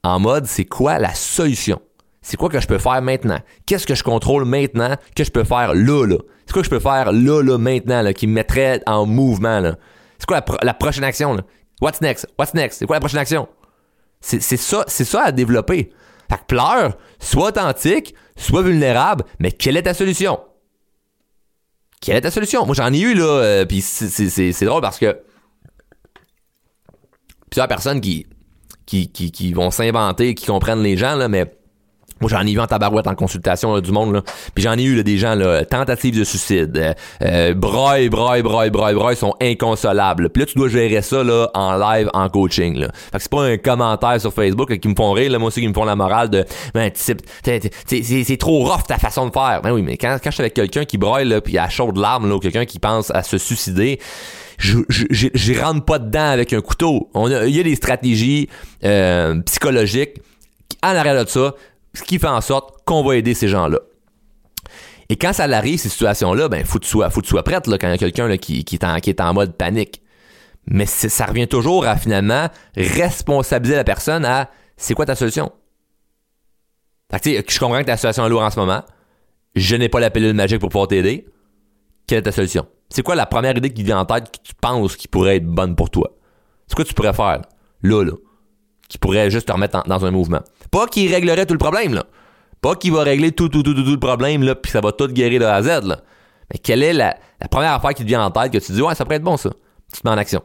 en 0.02 0.20
mode, 0.20 0.44
c'est 0.44 0.66
quoi 0.66 0.98
la 0.98 1.14
solution? 1.14 1.80
C'est 2.24 2.38
quoi 2.38 2.48
que 2.48 2.58
je 2.58 2.66
peux 2.66 2.78
faire 2.78 3.02
maintenant? 3.02 3.38
Qu'est-ce 3.66 3.86
que 3.86 3.94
je 3.94 4.02
contrôle 4.02 4.46
maintenant 4.46 4.96
que 5.14 5.24
je 5.24 5.30
peux 5.30 5.44
faire 5.44 5.74
là, 5.74 6.06
là? 6.06 6.16
C'est 6.46 6.54
quoi 6.54 6.62
que 6.62 6.66
je 6.66 6.70
peux 6.70 6.80
faire 6.80 7.12
là, 7.12 7.42
là, 7.42 7.58
maintenant, 7.58 8.00
là, 8.00 8.14
qui 8.14 8.26
me 8.26 8.32
mettrait 8.32 8.80
en 8.86 9.04
mouvement, 9.04 9.60
là? 9.60 9.76
C'est 10.18 10.26
quoi 10.26 10.42
la, 10.62 10.72
prochaine 10.72 11.04
action, 11.04 11.34
là? 11.34 11.42
What's 11.82 12.00
next? 12.00 12.26
What's 12.38 12.54
next? 12.54 12.78
C'est 12.78 12.86
quoi 12.86 12.96
la 12.96 13.00
prochaine 13.00 13.20
action? 13.20 13.46
C'est 14.22 14.40
ça, 14.40 14.84
ça 14.88 15.22
à 15.22 15.32
développer. 15.32 15.92
Fait 16.30 16.38
que 16.38 16.44
pleure, 16.48 16.96
sois 17.20 17.48
authentique, 17.48 18.14
sois 18.38 18.62
vulnérable, 18.62 19.24
mais 19.38 19.52
quelle 19.52 19.76
est 19.76 19.82
ta 19.82 19.92
solution? 19.92 20.40
Quelle 22.00 22.16
est 22.16 22.22
ta 22.22 22.30
solution? 22.30 22.64
Moi, 22.64 22.74
j'en 22.74 22.90
ai 22.90 23.00
eu, 23.00 23.12
là, 23.12 23.24
euh, 23.26 23.66
puis 23.66 23.82
c'est 23.82 24.64
drôle 24.64 24.80
parce 24.80 24.98
que 24.98 25.20
plusieurs 27.50 27.68
personnes 27.68 28.00
qui, 28.00 28.26
qui, 28.86 29.12
qui, 29.12 29.30
qui 29.30 29.52
vont 29.52 29.70
s'inventer, 29.70 30.34
qui 30.34 30.46
comprennent 30.46 30.82
les 30.82 30.96
gens, 30.96 31.16
là, 31.16 31.28
mais 31.28 31.54
moi, 32.20 32.30
j'en 32.30 32.40
ai 32.46 32.52
vu 32.52 32.60
en 32.60 32.66
tabarouette 32.66 33.06
en 33.06 33.14
consultation 33.14 33.78
du 33.80 33.90
monde, 33.90 34.14
là. 34.14 34.22
Puis 34.54 34.62
j'en 34.62 34.78
ai 34.78 34.84
eu 34.84 35.02
des 35.02 35.18
gens, 35.18 35.34
là, 35.34 35.64
tentatives 35.64 36.16
de 36.16 36.24
suicide, 36.24 36.76
euh, 36.76 36.92
euh, 37.22 37.54
broy, 37.54 38.08
broy, 38.08 38.42
broy, 38.42 38.70
broy, 38.70 39.16
sont 39.16 39.34
inconsolables. 39.40 40.30
Puis 40.30 40.42
là, 40.42 40.46
tu 40.46 40.54
dois 40.54 40.68
gérer 40.68 41.02
ça 41.02 41.24
là, 41.24 41.50
en 41.54 41.76
live, 41.76 42.08
en 42.14 42.28
coaching. 42.28 42.78
Là. 42.78 42.88
Fait 43.12 43.18
que 43.18 43.22
c'est 43.22 43.30
pas 43.30 43.42
un 43.42 43.56
commentaire 43.58 44.20
sur 44.20 44.32
Facebook 44.32 44.78
qui 44.78 44.88
me 44.88 44.94
font 44.94 45.12
rire, 45.12 45.30
là, 45.32 45.38
moi 45.38 45.48
aussi 45.48 45.60
qui 45.60 45.68
me 45.68 45.74
font 45.74 45.84
la 45.84 45.96
morale 45.96 46.30
de 46.30 46.44
ben, 46.72 46.90
c'est 46.94 48.36
trop 48.38 48.64
rough 48.64 48.84
ta 48.86 48.98
façon 48.98 49.26
de 49.26 49.32
faire. 49.32 49.60
Ben 49.62 49.72
oui, 49.72 49.82
mais 49.82 49.96
quand, 49.96 50.16
quand 50.22 50.30
je 50.30 50.34
suis 50.34 50.42
avec 50.42 50.54
quelqu'un 50.54 50.84
qui 50.84 50.98
broye, 50.98 51.24
là, 51.24 51.40
puis 51.40 51.58
à 51.58 51.68
chaude 51.68 51.96
larmes, 51.96 52.28
là, 52.28 52.36
ou 52.36 52.40
quelqu'un 52.40 52.64
qui 52.64 52.78
pense 52.78 53.10
à 53.10 53.22
se 53.22 53.38
suicider, 53.38 53.98
je, 54.58 54.78
je, 54.88 55.28
je, 55.34 55.60
rentre 55.60 55.84
pas 55.84 55.98
dedans 55.98 56.30
avec 56.30 56.52
un 56.52 56.60
couteau. 56.60 57.10
Il 57.14 57.54
y 57.54 57.60
a 57.60 57.62
des 57.64 57.74
stratégies 57.74 58.48
euh, 58.84 59.40
psychologiques 59.42 60.20
en 60.82 60.94
arrière 60.94 61.24
de 61.24 61.28
ça 61.28 61.54
ce 61.94 62.02
qui 62.02 62.18
fait 62.18 62.26
en 62.28 62.40
sorte 62.40 62.84
qu'on 62.84 63.02
va 63.02 63.16
aider 63.16 63.34
ces 63.34 63.48
gens-là. 63.48 63.78
Et 65.08 65.16
quand 65.16 65.32
ça 65.32 65.44
arrive, 65.44 65.78
ces 65.78 65.88
situations-là, 65.88 66.48
ben, 66.48 66.64
faut 66.64 66.78
que 66.78 66.84
tu 66.84 66.90
sois, 66.90 67.42
prête, 67.42 67.66
là, 67.66 67.78
quand 67.78 67.88
il 67.88 67.90
y 67.90 67.94
a 67.94 67.98
quelqu'un 67.98 68.36
qui, 68.36 68.64
qui, 68.64 68.76
est 68.76 68.84
en, 68.84 68.98
qui 69.00 69.10
est 69.10 69.32
mode 69.32 69.56
panique. 69.56 70.02
Mais 70.66 70.86
ça 70.86 71.26
revient 71.26 71.46
toujours 71.46 71.86
à 71.86 71.96
finalement 71.96 72.48
responsabiliser 72.74 73.76
la 73.76 73.84
personne 73.84 74.24
à 74.24 74.50
c'est 74.76 74.94
quoi 74.94 75.04
ta 75.04 75.14
solution? 75.14 75.52
Fait 77.12 77.42
que, 77.42 77.52
je 77.52 77.58
comprends 77.60 77.80
que 77.80 77.84
ta 77.84 77.96
situation 77.96 78.24
est 78.24 78.30
lourde 78.30 78.44
en 78.44 78.50
ce 78.50 78.58
moment. 78.58 78.82
Je 79.54 79.76
n'ai 79.76 79.90
pas 79.90 80.00
la 80.00 80.10
pilule 80.10 80.32
magique 80.32 80.58
pour 80.58 80.70
pouvoir 80.70 80.88
t'aider. 80.88 81.26
Quelle 82.06 82.18
est 82.18 82.22
ta 82.22 82.32
solution? 82.32 82.66
C'est 82.88 83.02
quoi 83.02 83.14
la 83.14 83.26
première 83.26 83.56
idée 83.56 83.72
qui 83.72 83.82
vient 83.82 83.98
en 83.98 84.04
tête 84.06 84.30
que 84.32 84.42
tu 84.42 84.54
penses 84.54 84.96
qui 84.96 85.06
pourrait 85.06 85.36
être 85.36 85.46
bonne 85.46 85.76
pour 85.76 85.90
toi? 85.90 86.16
C'est 86.66 86.74
quoi 86.74 86.84
tu 86.84 86.94
pourrais 86.94 87.12
faire? 87.12 87.42
Là, 87.82 88.02
là 88.04 88.12
qui 88.88 88.98
pourrait 88.98 89.30
juste 89.30 89.48
te 89.48 89.52
remettre 89.52 89.82
dans 89.86 90.04
un 90.04 90.10
mouvement. 90.10 90.40
Pas 90.70 90.86
qu'il 90.86 91.12
réglerait 91.12 91.46
tout 91.46 91.54
le 91.54 91.58
problème, 91.58 91.94
là. 91.94 92.04
Pas 92.60 92.76
qu'il 92.76 92.92
va 92.92 93.02
régler 93.02 93.32
tout, 93.32 93.48
tout, 93.48 93.62
tout, 93.62 93.74
tout, 93.74 93.90
le 93.90 93.98
problème, 93.98 94.42
là, 94.42 94.54
puis 94.54 94.72
ça 94.72 94.80
va 94.80 94.92
tout 94.92 95.08
guérir 95.08 95.40
de 95.40 95.44
A 95.44 95.54
à 95.54 95.62
Z, 95.62 95.84
là. 95.84 96.00
Mais 96.52 96.58
quelle 96.58 96.82
est 96.82 96.92
la, 96.92 97.16
la 97.40 97.48
première 97.48 97.72
affaire 97.72 97.94
qui 97.94 98.02
te 98.02 98.08
vient 98.08 98.24
en 98.24 98.30
tête 98.30 98.52
que 98.52 98.58
tu 98.58 98.72
dis, 98.72 98.82
ouais, 98.82 98.94
ça 98.94 99.04
pourrait 99.04 99.16
être 99.16 99.22
bon, 99.22 99.36
ça. 99.36 99.50
Tu 99.92 100.00
te 100.00 100.06
mets 100.06 100.14
en 100.14 100.18
action. 100.18 100.42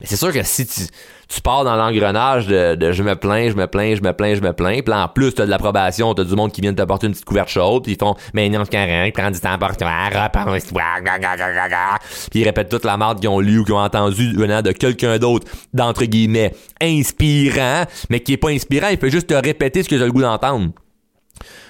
Mais 0.00 0.06
c'est 0.06 0.16
sûr 0.16 0.30
que 0.30 0.42
si 0.42 0.66
tu, 0.66 0.82
tu 1.26 1.40
pars 1.40 1.64
dans 1.64 1.74
l'engrenage 1.74 2.46
de, 2.46 2.92
je 2.92 3.02
me 3.02 3.16
plains, 3.16 3.48
je 3.48 3.54
me 3.54 3.66
plains, 3.66 3.94
je 3.94 4.02
me 4.02 4.12
plains, 4.12 4.34
je 4.34 4.42
me 4.42 4.52
plains, 4.52 4.80
puis 4.82 4.92
en 4.92 5.08
plus 5.08 5.32
t'as 5.32 5.46
de 5.46 5.50
l'approbation, 5.50 6.12
t'as 6.12 6.24
du 6.24 6.34
monde 6.34 6.52
qui 6.52 6.60
vient 6.60 6.72
de 6.72 6.76
t'apporter 6.76 7.06
une 7.06 7.14
petite 7.14 7.24
couverte 7.24 7.48
chaude, 7.48 7.84
puis 7.84 7.92
ils 7.92 7.98
font 7.98 8.14
mais 8.34 8.50
non 8.50 8.62
c'est 8.64 8.76
correct, 8.76 9.16
prends 9.16 9.30
du 9.30 9.40
temps 9.40 9.56
pour 9.58 9.74
toi, 9.78 9.90
puis 12.30 12.40
ils 12.40 12.44
répètent 12.44 12.68
toute 12.68 12.84
la 12.84 12.98
merde 12.98 13.20
qu'ils 13.20 13.30
ont 13.30 13.40
lu 13.40 13.60
ou 13.60 13.64
qu'ils 13.64 13.72
ont 13.72 13.78
entendu 13.78 14.34
venant 14.36 14.60
de 14.60 14.72
quelqu'un 14.72 15.16
d'autre 15.16 15.46
d'entre 15.72 16.04
guillemets 16.04 16.54
inspirant, 16.82 17.84
mais 18.10 18.20
qui 18.20 18.34
est 18.34 18.36
pas 18.36 18.50
inspirant, 18.50 18.88
il 18.88 18.98
fait 18.98 19.10
juste 19.10 19.28
te 19.28 19.34
répéter 19.34 19.82
ce 19.82 19.88
que 19.88 19.96
j'ai 19.96 20.04
le 20.04 20.12
goût 20.12 20.20
d'entendre. 20.20 20.72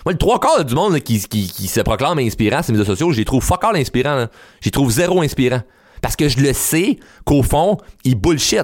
Moi, 0.04 0.12
le 0.12 0.18
trois 0.18 0.38
quarts 0.40 0.64
du 0.64 0.74
monde 0.74 0.98
qui, 1.00 1.20
qui, 1.20 1.48
qui, 1.48 1.66
se 1.66 1.80
proclame 1.80 2.18
inspirant 2.18 2.62
sur 2.62 2.72
les 2.72 2.78
médias 2.78 2.92
sociaux, 2.92 3.10
les 3.10 3.24
trouve 3.24 3.42
fuck 3.42 3.64
all 3.64 3.76
inspirant. 3.76 4.26
J'y 4.60 4.70
trouve 4.70 4.90
zéro 4.90 5.20
inspirant. 5.20 5.62
Parce 6.07 6.14
que 6.14 6.29
je 6.29 6.38
le 6.38 6.53
sais 6.53 7.01
qu'au 7.25 7.42
fond, 7.42 7.79
il 8.05 8.14
bullshit. 8.14 8.62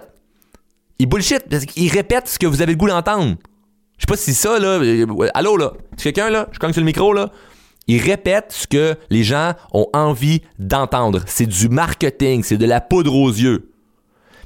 Il 1.00 1.08
bullshit 1.08 1.42
parce 1.50 1.64
qu'il 1.64 1.90
répète 1.90 2.28
ce 2.28 2.38
que 2.38 2.46
vous 2.46 2.62
avez 2.62 2.74
le 2.74 2.78
goût 2.78 2.86
d'entendre. 2.86 3.34
Je 3.98 4.02
sais 4.02 4.06
pas 4.06 4.16
si 4.16 4.32
ça, 4.32 4.60
là. 4.60 4.78
Euh, 4.78 5.28
allô, 5.34 5.56
là. 5.56 5.72
C'est 5.96 6.12
quelqu'un, 6.12 6.30
là? 6.30 6.48
Je 6.52 6.60
cogne 6.60 6.72
sur 6.72 6.80
le 6.80 6.86
micro, 6.86 7.12
là. 7.12 7.32
Il 7.88 8.00
répète 8.00 8.46
ce 8.50 8.68
que 8.68 8.96
les 9.10 9.24
gens 9.24 9.54
ont 9.72 9.88
envie 9.92 10.42
d'entendre. 10.60 11.24
C'est 11.26 11.46
du 11.46 11.68
marketing, 11.68 12.44
c'est 12.44 12.58
de 12.58 12.64
la 12.64 12.80
poudre 12.80 13.12
aux 13.12 13.30
yeux. 13.30 13.72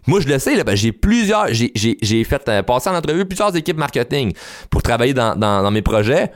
Moi, 0.06 0.20
je 0.20 0.28
le 0.28 0.38
sais, 0.38 0.56
là, 0.56 0.64
j'ai 0.74 0.92
plusieurs, 0.92 1.48
j'ai, 1.52 2.24
fait 2.24 2.48
euh, 2.48 2.62
passer 2.62 2.88
en 2.88 2.94
entrevue 2.94 3.26
plusieurs 3.26 3.54
équipes 3.54 3.76
marketing 3.76 4.32
pour 4.70 4.82
travailler 4.82 5.12
dans 5.12 5.70
mes 5.70 5.82
projets. 5.82 6.32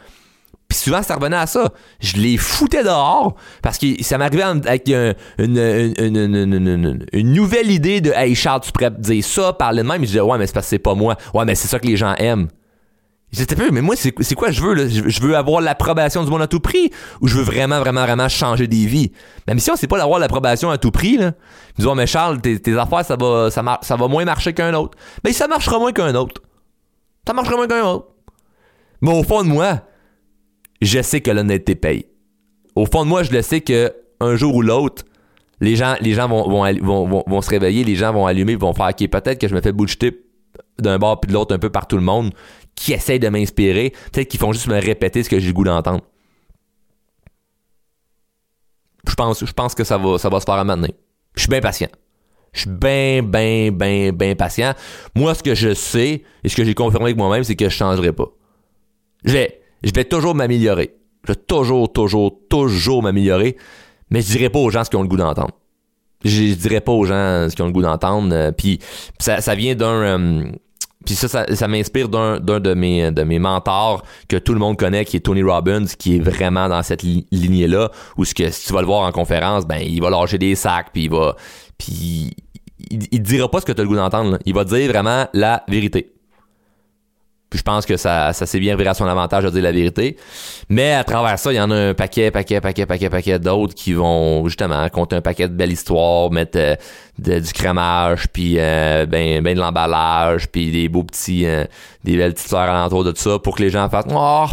Puis 0.70 0.78
souvent, 0.78 1.02
ça 1.02 1.16
revenait 1.16 1.36
à 1.36 1.48
ça. 1.48 1.72
Je 1.98 2.16
les 2.16 2.36
foutais 2.36 2.84
dehors 2.84 3.34
parce 3.60 3.76
que 3.76 4.00
ça 4.04 4.18
m'arrivait 4.18 4.44
avec 4.44 4.88
une, 4.88 5.16
nouvelle 7.12 7.72
idée 7.72 8.00
de 8.00 8.12
Hey 8.12 8.36
Charles, 8.36 8.60
tu 8.60 8.70
pourrais 8.70 8.92
dire 8.92 9.24
ça, 9.24 9.52
parler 9.52 9.82
de 9.82 9.88
même. 9.88 10.02
Je 10.02 10.06
disais 10.06 10.20
Ouais, 10.20 10.38
mais 10.38 10.46
c'est 10.46 10.52
parce 10.52 10.66
que 10.66 10.70
c'est 10.70 10.78
pas 10.78 10.94
moi. 10.94 11.16
Ouais, 11.34 11.44
mais 11.44 11.56
c'est 11.56 11.66
ça 11.66 11.80
que 11.80 11.88
les 11.88 11.96
gens 11.96 12.14
aiment. 12.14 12.46
J'étais 13.32 13.56
peu, 13.56 13.70
mais 13.72 13.80
moi, 13.80 13.96
c'est 13.96 14.12
quoi 14.12 14.52
je 14.52 14.62
veux? 14.62 14.88
Je 14.88 15.20
veux 15.20 15.36
avoir 15.36 15.60
l'approbation 15.60 16.22
du 16.22 16.30
monde 16.30 16.42
à 16.42 16.46
tout 16.46 16.60
prix 16.60 16.92
ou 17.20 17.26
je 17.26 17.36
veux 17.36 17.42
vraiment, 17.42 17.80
vraiment, 17.80 18.02
vraiment 18.02 18.28
changer 18.28 18.68
des 18.68 18.86
vies? 18.86 19.10
Ma 19.48 19.54
mission, 19.54 19.74
c'est 19.74 19.88
pas 19.88 19.98
d'avoir 19.98 20.20
l'approbation 20.20 20.70
à 20.70 20.78
tout 20.78 20.92
prix, 20.92 21.16
là. 21.16 21.32
Ils 21.78 21.84
disent, 21.84 21.94
mais 21.96 22.06
Charles, 22.06 22.40
tes, 22.40 22.78
affaires, 22.78 23.04
ça 23.04 23.16
va, 23.16 23.50
ça, 23.50 23.78
ça 23.82 23.96
va 23.96 24.06
moins 24.06 24.24
marcher 24.24 24.52
qu'un 24.52 24.74
autre. 24.74 24.96
Mais 25.24 25.32
ça 25.32 25.48
marchera 25.48 25.80
moins 25.80 25.92
qu'un 25.92 26.14
autre. 26.14 26.42
Ça 27.26 27.32
marchera 27.32 27.56
moins 27.56 27.66
qu'un 27.66 27.84
autre. 27.84 28.06
Mais 29.00 29.12
au 29.12 29.24
fond 29.24 29.42
de 29.42 29.48
moi, 29.48 29.80
je 30.80 31.02
sais 31.02 31.20
que 31.20 31.30
l'honnêteté 31.30 31.74
paye. 31.74 32.06
Au 32.74 32.86
fond 32.86 33.04
de 33.04 33.08
moi, 33.08 33.22
je 33.22 33.32
le 33.32 33.42
sais 33.42 33.60
que 33.60 33.92
un 34.20 34.36
jour 34.36 34.54
ou 34.54 34.62
l'autre, 34.62 35.04
les 35.60 35.76
gens, 35.76 35.94
les 36.00 36.14
gens 36.14 36.28
vont, 36.28 36.48
vont, 36.48 37.22
vont, 37.26 37.42
se 37.42 37.50
réveiller, 37.50 37.84
les 37.84 37.96
gens 37.96 38.12
vont 38.12 38.26
allumer, 38.26 38.56
vont 38.56 38.72
faire 38.72 38.88
OK, 38.88 39.08
peut-être 39.08 39.38
que 39.38 39.48
je 39.48 39.54
me 39.54 39.60
fais 39.60 39.72
bullshiter 39.72 40.24
d'un 40.78 40.98
bord 40.98 41.20
puis 41.20 41.28
de 41.28 41.34
l'autre 41.34 41.54
un 41.54 41.58
peu 41.58 41.70
par 41.70 41.86
tout 41.86 41.96
le 41.96 42.02
monde 42.02 42.32
qui 42.74 42.92
essaye 42.92 43.18
de 43.18 43.28
m'inspirer. 43.28 43.92
Peut-être 44.12 44.28
qu'ils 44.28 44.40
font 44.40 44.52
juste 44.52 44.68
me 44.68 44.80
répéter 44.80 45.22
ce 45.22 45.28
que 45.28 45.38
j'ai 45.38 45.48
le 45.48 45.52
goût 45.52 45.64
d'entendre. 45.64 46.02
Je 49.06 49.14
pense, 49.14 49.44
je 49.44 49.52
pense 49.52 49.74
que 49.74 49.84
ça 49.84 49.98
va, 49.98 50.18
ça 50.18 50.28
va 50.28 50.40
se 50.40 50.44
faire 50.44 50.54
à 50.54 50.76
Je 51.34 51.40
suis 51.40 51.48
bien 51.48 51.60
patient. 51.60 51.88
Je 52.52 52.60
suis 52.60 52.70
bien, 52.70 53.22
bien, 53.22 53.70
bien, 53.70 54.12
bien 54.12 54.34
patient. 54.34 54.74
Moi, 55.14 55.34
ce 55.34 55.42
que 55.42 55.54
je 55.54 55.74
sais 55.74 56.24
et 56.42 56.48
ce 56.48 56.56
que 56.56 56.64
j'ai 56.64 56.74
confirmé 56.74 57.06
avec 57.06 57.16
moi-même, 57.16 57.44
c'est 57.44 57.56
que 57.56 57.68
je 57.68 57.74
changerai 57.74 58.12
pas. 58.12 58.28
Je 59.24 59.46
je 59.82 59.90
vais 59.92 60.04
toujours 60.04 60.34
m'améliorer. 60.34 60.96
Je 61.26 61.32
vais 61.32 61.38
toujours, 61.38 61.92
toujours, 61.92 62.38
toujours 62.48 63.02
m'améliorer. 63.02 63.56
Mais 64.10 64.22
je 64.22 64.26
dirais 64.26 64.50
pas 64.50 64.58
aux 64.58 64.70
gens 64.70 64.84
ce 64.84 64.90
qu'ils 64.90 64.98
ont 64.98 65.02
le 65.02 65.08
goût 65.08 65.16
d'entendre. 65.16 65.52
Je, 66.24 66.54
dirais 66.54 66.80
pas 66.80 66.92
aux 66.92 67.04
gens 67.04 67.48
ce 67.48 67.54
qu'ils 67.54 67.62
ont 67.62 67.68
le 67.68 67.72
goût 67.72 67.82
d'entendre. 67.82 68.34
Euh, 68.34 68.52
puis 68.52 68.78
ça, 69.18 69.54
vient 69.54 69.74
d'un... 69.74 69.86
Euh, 69.86 70.44
puis 71.06 71.14
ça, 71.14 71.46
ça, 71.46 71.68
m'inspire 71.68 72.10
d'un, 72.10 72.38
de 72.40 72.74
mes 72.74 73.38
mentors 73.38 74.02
que 74.28 74.36
tout 74.36 74.52
le 74.52 74.58
monde 74.58 74.76
connaît, 74.76 75.06
qui 75.06 75.16
est 75.16 75.20
Tony 75.20 75.42
Robbins, 75.42 75.86
qui 75.98 76.16
est 76.16 76.18
vraiment 76.18 76.68
dans 76.68 76.82
cette 76.82 77.02
li- 77.02 77.26
lignée-là, 77.32 77.90
où 78.18 78.26
ce 78.26 78.34
que 78.34 78.50
si 78.50 78.66
tu 78.66 78.72
vas 78.74 78.82
le 78.82 78.86
voir 78.86 79.06
en 79.06 79.12
conférence, 79.12 79.66
ben 79.66 79.78
il 79.78 80.02
va 80.02 80.10
lâcher 80.10 80.36
des 80.36 80.54
sacs, 80.54 80.88
puis 80.92 81.04
il 81.04 81.10
va, 81.10 81.36
puis 81.78 82.34
il, 82.90 83.08
il 83.12 83.22
dira 83.22 83.50
pas 83.50 83.60
ce 83.60 83.66
que 83.66 83.72
tu 83.72 83.80
as 83.80 83.84
le 83.84 83.88
goût 83.88 83.96
d'entendre. 83.96 84.38
Il 84.44 84.52
va 84.52 84.64
dire 84.64 84.90
vraiment 84.90 85.26
la 85.32 85.64
vérité. 85.68 86.12
Puis 87.50 87.58
je 87.58 87.64
pense 87.64 87.84
que 87.84 87.96
ça, 87.96 88.32
ça 88.32 88.46
s'est 88.46 88.60
bien 88.60 88.76
viré 88.76 88.90
à 88.90 88.94
son 88.94 89.06
avantage 89.06 89.42
de 89.42 89.50
dire 89.50 89.62
la 89.62 89.72
vérité. 89.72 90.16
Mais 90.68 90.92
à 90.92 91.02
travers 91.02 91.36
ça, 91.36 91.52
il 91.52 91.56
y 91.56 91.60
en 91.60 91.72
a 91.72 91.74
un 91.74 91.94
paquet, 91.94 92.30
paquet, 92.30 92.60
paquet, 92.60 92.86
paquet, 92.86 93.10
paquet 93.10 93.38
d'autres 93.40 93.74
qui 93.74 93.92
vont 93.92 94.46
justement 94.46 94.88
compter 94.88 95.16
un 95.16 95.20
paquet 95.20 95.48
de 95.48 95.54
belles 95.54 95.72
histoires, 95.72 96.30
mettre 96.30 96.56
euh, 96.58 96.76
du 97.18 97.52
crémage, 97.52 98.28
puis 98.28 98.54
euh, 98.56 99.04
ben, 99.04 99.42
ben 99.42 99.56
de 99.56 99.60
l'emballage, 99.60 100.48
puis 100.48 100.70
des 100.70 100.88
beaux 100.88 101.02
petits, 101.02 101.44
euh, 101.44 101.64
des 102.04 102.16
belles 102.16 102.34
petites 102.34 102.48
fleurs 102.48 102.70
alentour 102.70 103.02
de 103.02 103.10
tout 103.10 103.20
ça 103.20 103.40
pour 103.40 103.56
que 103.56 103.62
les 103.62 103.70
gens 103.70 103.88
fassent 103.88 104.06
«Oh, 104.10 104.46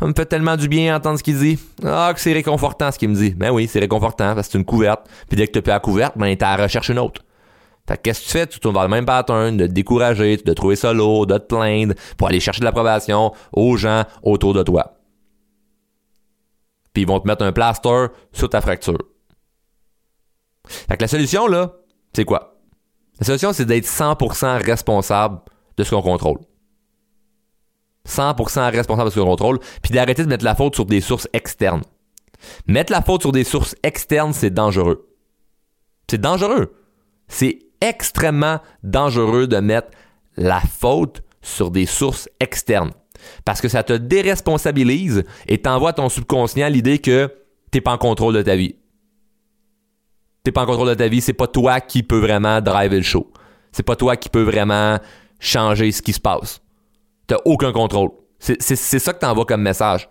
ça 0.00 0.06
me 0.06 0.12
fait 0.12 0.26
tellement 0.26 0.56
du 0.56 0.66
bien 0.66 0.96
entendre 0.96 1.18
ce 1.18 1.22
qu'il 1.22 1.38
dit. 1.38 1.60
Ah, 1.84 2.10
que 2.12 2.20
c'est 2.20 2.32
réconfortant 2.32 2.90
ce 2.90 2.98
qu'il 2.98 3.08
me 3.08 3.14
dit.» 3.14 3.30
Ben 3.36 3.50
oui, 3.52 3.68
c'est 3.70 3.78
réconfortant 3.78 4.34
parce 4.34 4.48
que 4.48 4.52
c'est 4.52 4.58
une 4.58 4.64
couverte. 4.64 5.02
Puis 5.28 5.36
dès 5.36 5.46
que 5.46 5.52
tu 5.52 5.62
plus 5.62 5.70
la 5.70 5.78
couverte, 5.78 6.18
ben 6.18 6.36
t'as 6.36 6.48
à 6.48 6.56
rechercher 6.56 6.92
une 6.92 6.98
autre. 6.98 7.22
Fait 7.88 7.96
que 7.96 8.02
qu'est-ce 8.02 8.20
que 8.20 8.26
tu 8.26 8.30
fais? 8.30 8.46
Tu 8.46 8.60
tournes 8.60 8.74
vers 8.74 8.84
le 8.84 8.88
même 8.88 9.06
pattern, 9.06 9.56
de 9.56 9.66
te 9.66 9.72
décourager, 9.72 10.36
de 10.36 10.52
trouver 10.54 10.76
ça 10.76 10.92
lourd, 10.92 11.26
de 11.26 11.36
te 11.38 11.46
plaindre, 11.46 11.94
pour 12.16 12.28
aller 12.28 12.40
chercher 12.40 12.60
de 12.60 12.64
l'approbation 12.64 13.32
aux 13.52 13.76
gens 13.76 14.04
autour 14.22 14.54
de 14.54 14.62
toi. 14.62 14.98
Puis 16.92 17.02
ils 17.02 17.08
vont 17.08 17.18
te 17.20 17.26
mettre 17.26 17.44
un 17.44 17.52
plaster 17.52 18.06
sur 18.32 18.48
ta 18.48 18.60
fracture. 18.60 18.98
Fait 20.66 20.96
que 20.96 21.02
la 21.02 21.08
solution, 21.08 21.46
là, 21.46 21.72
c'est 22.14 22.24
quoi? 22.24 22.60
La 23.18 23.26
solution, 23.26 23.52
c'est 23.52 23.64
d'être 23.64 23.86
100% 23.86 24.64
responsable 24.64 25.40
de 25.76 25.84
ce 25.84 25.90
qu'on 25.90 26.02
contrôle. 26.02 26.38
100% 28.08 28.70
responsable 28.70 29.10
de 29.10 29.14
ce 29.14 29.20
qu'on 29.20 29.26
contrôle, 29.26 29.58
puis 29.82 29.92
d'arrêter 29.92 30.22
de 30.22 30.28
mettre 30.28 30.44
la 30.44 30.54
faute 30.54 30.74
sur 30.74 30.86
des 30.86 31.00
sources 31.00 31.28
externes. 31.32 31.82
Mettre 32.66 32.92
la 32.92 33.02
faute 33.02 33.22
sur 33.22 33.32
des 33.32 33.44
sources 33.44 33.74
externes, 33.82 34.32
c'est 34.32 34.50
dangereux. 34.50 35.08
C'est 36.08 36.20
dangereux. 36.20 36.74
C'est 37.28 37.60
extrêmement 37.82 38.60
dangereux 38.82 39.46
de 39.46 39.58
mettre 39.58 39.88
la 40.36 40.60
faute 40.60 41.22
sur 41.42 41.70
des 41.70 41.84
sources 41.86 42.28
externes. 42.40 42.92
Parce 43.44 43.60
que 43.60 43.68
ça 43.68 43.82
te 43.82 43.92
déresponsabilise 43.92 45.24
et 45.46 45.58
t'envoie 45.58 45.90
à 45.90 45.92
ton 45.92 46.08
subconscient 46.08 46.68
l'idée 46.68 46.98
que 46.98 47.30
t'es 47.70 47.80
pas 47.80 47.92
en 47.92 47.98
contrôle 47.98 48.34
de 48.34 48.42
ta 48.42 48.56
vie. 48.56 48.76
T'es 50.44 50.52
pas 50.52 50.62
en 50.62 50.66
contrôle 50.66 50.88
de 50.88 50.94
ta 50.94 51.08
vie, 51.08 51.20
c'est 51.20 51.32
pas 51.32 51.46
toi 51.46 51.80
qui 51.80 52.02
peux 52.02 52.18
vraiment 52.18 52.60
driver 52.60 52.96
le 52.96 53.02
show. 53.04 53.30
C'est 53.70 53.84
pas 53.84 53.94
toi 53.96 54.16
qui 54.16 54.28
peux 54.28 54.42
vraiment 54.42 54.98
changer 55.38 55.92
ce 55.92 56.02
qui 56.02 56.12
se 56.12 56.20
passe. 56.20 56.60
T'as 57.26 57.38
aucun 57.44 57.72
contrôle. 57.72 58.10
C'est 58.38 58.74
ça 58.76 59.12
que 59.12 59.20
t'envoies 59.20 59.44
comme 59.44 59.62
message. 59.62 60.08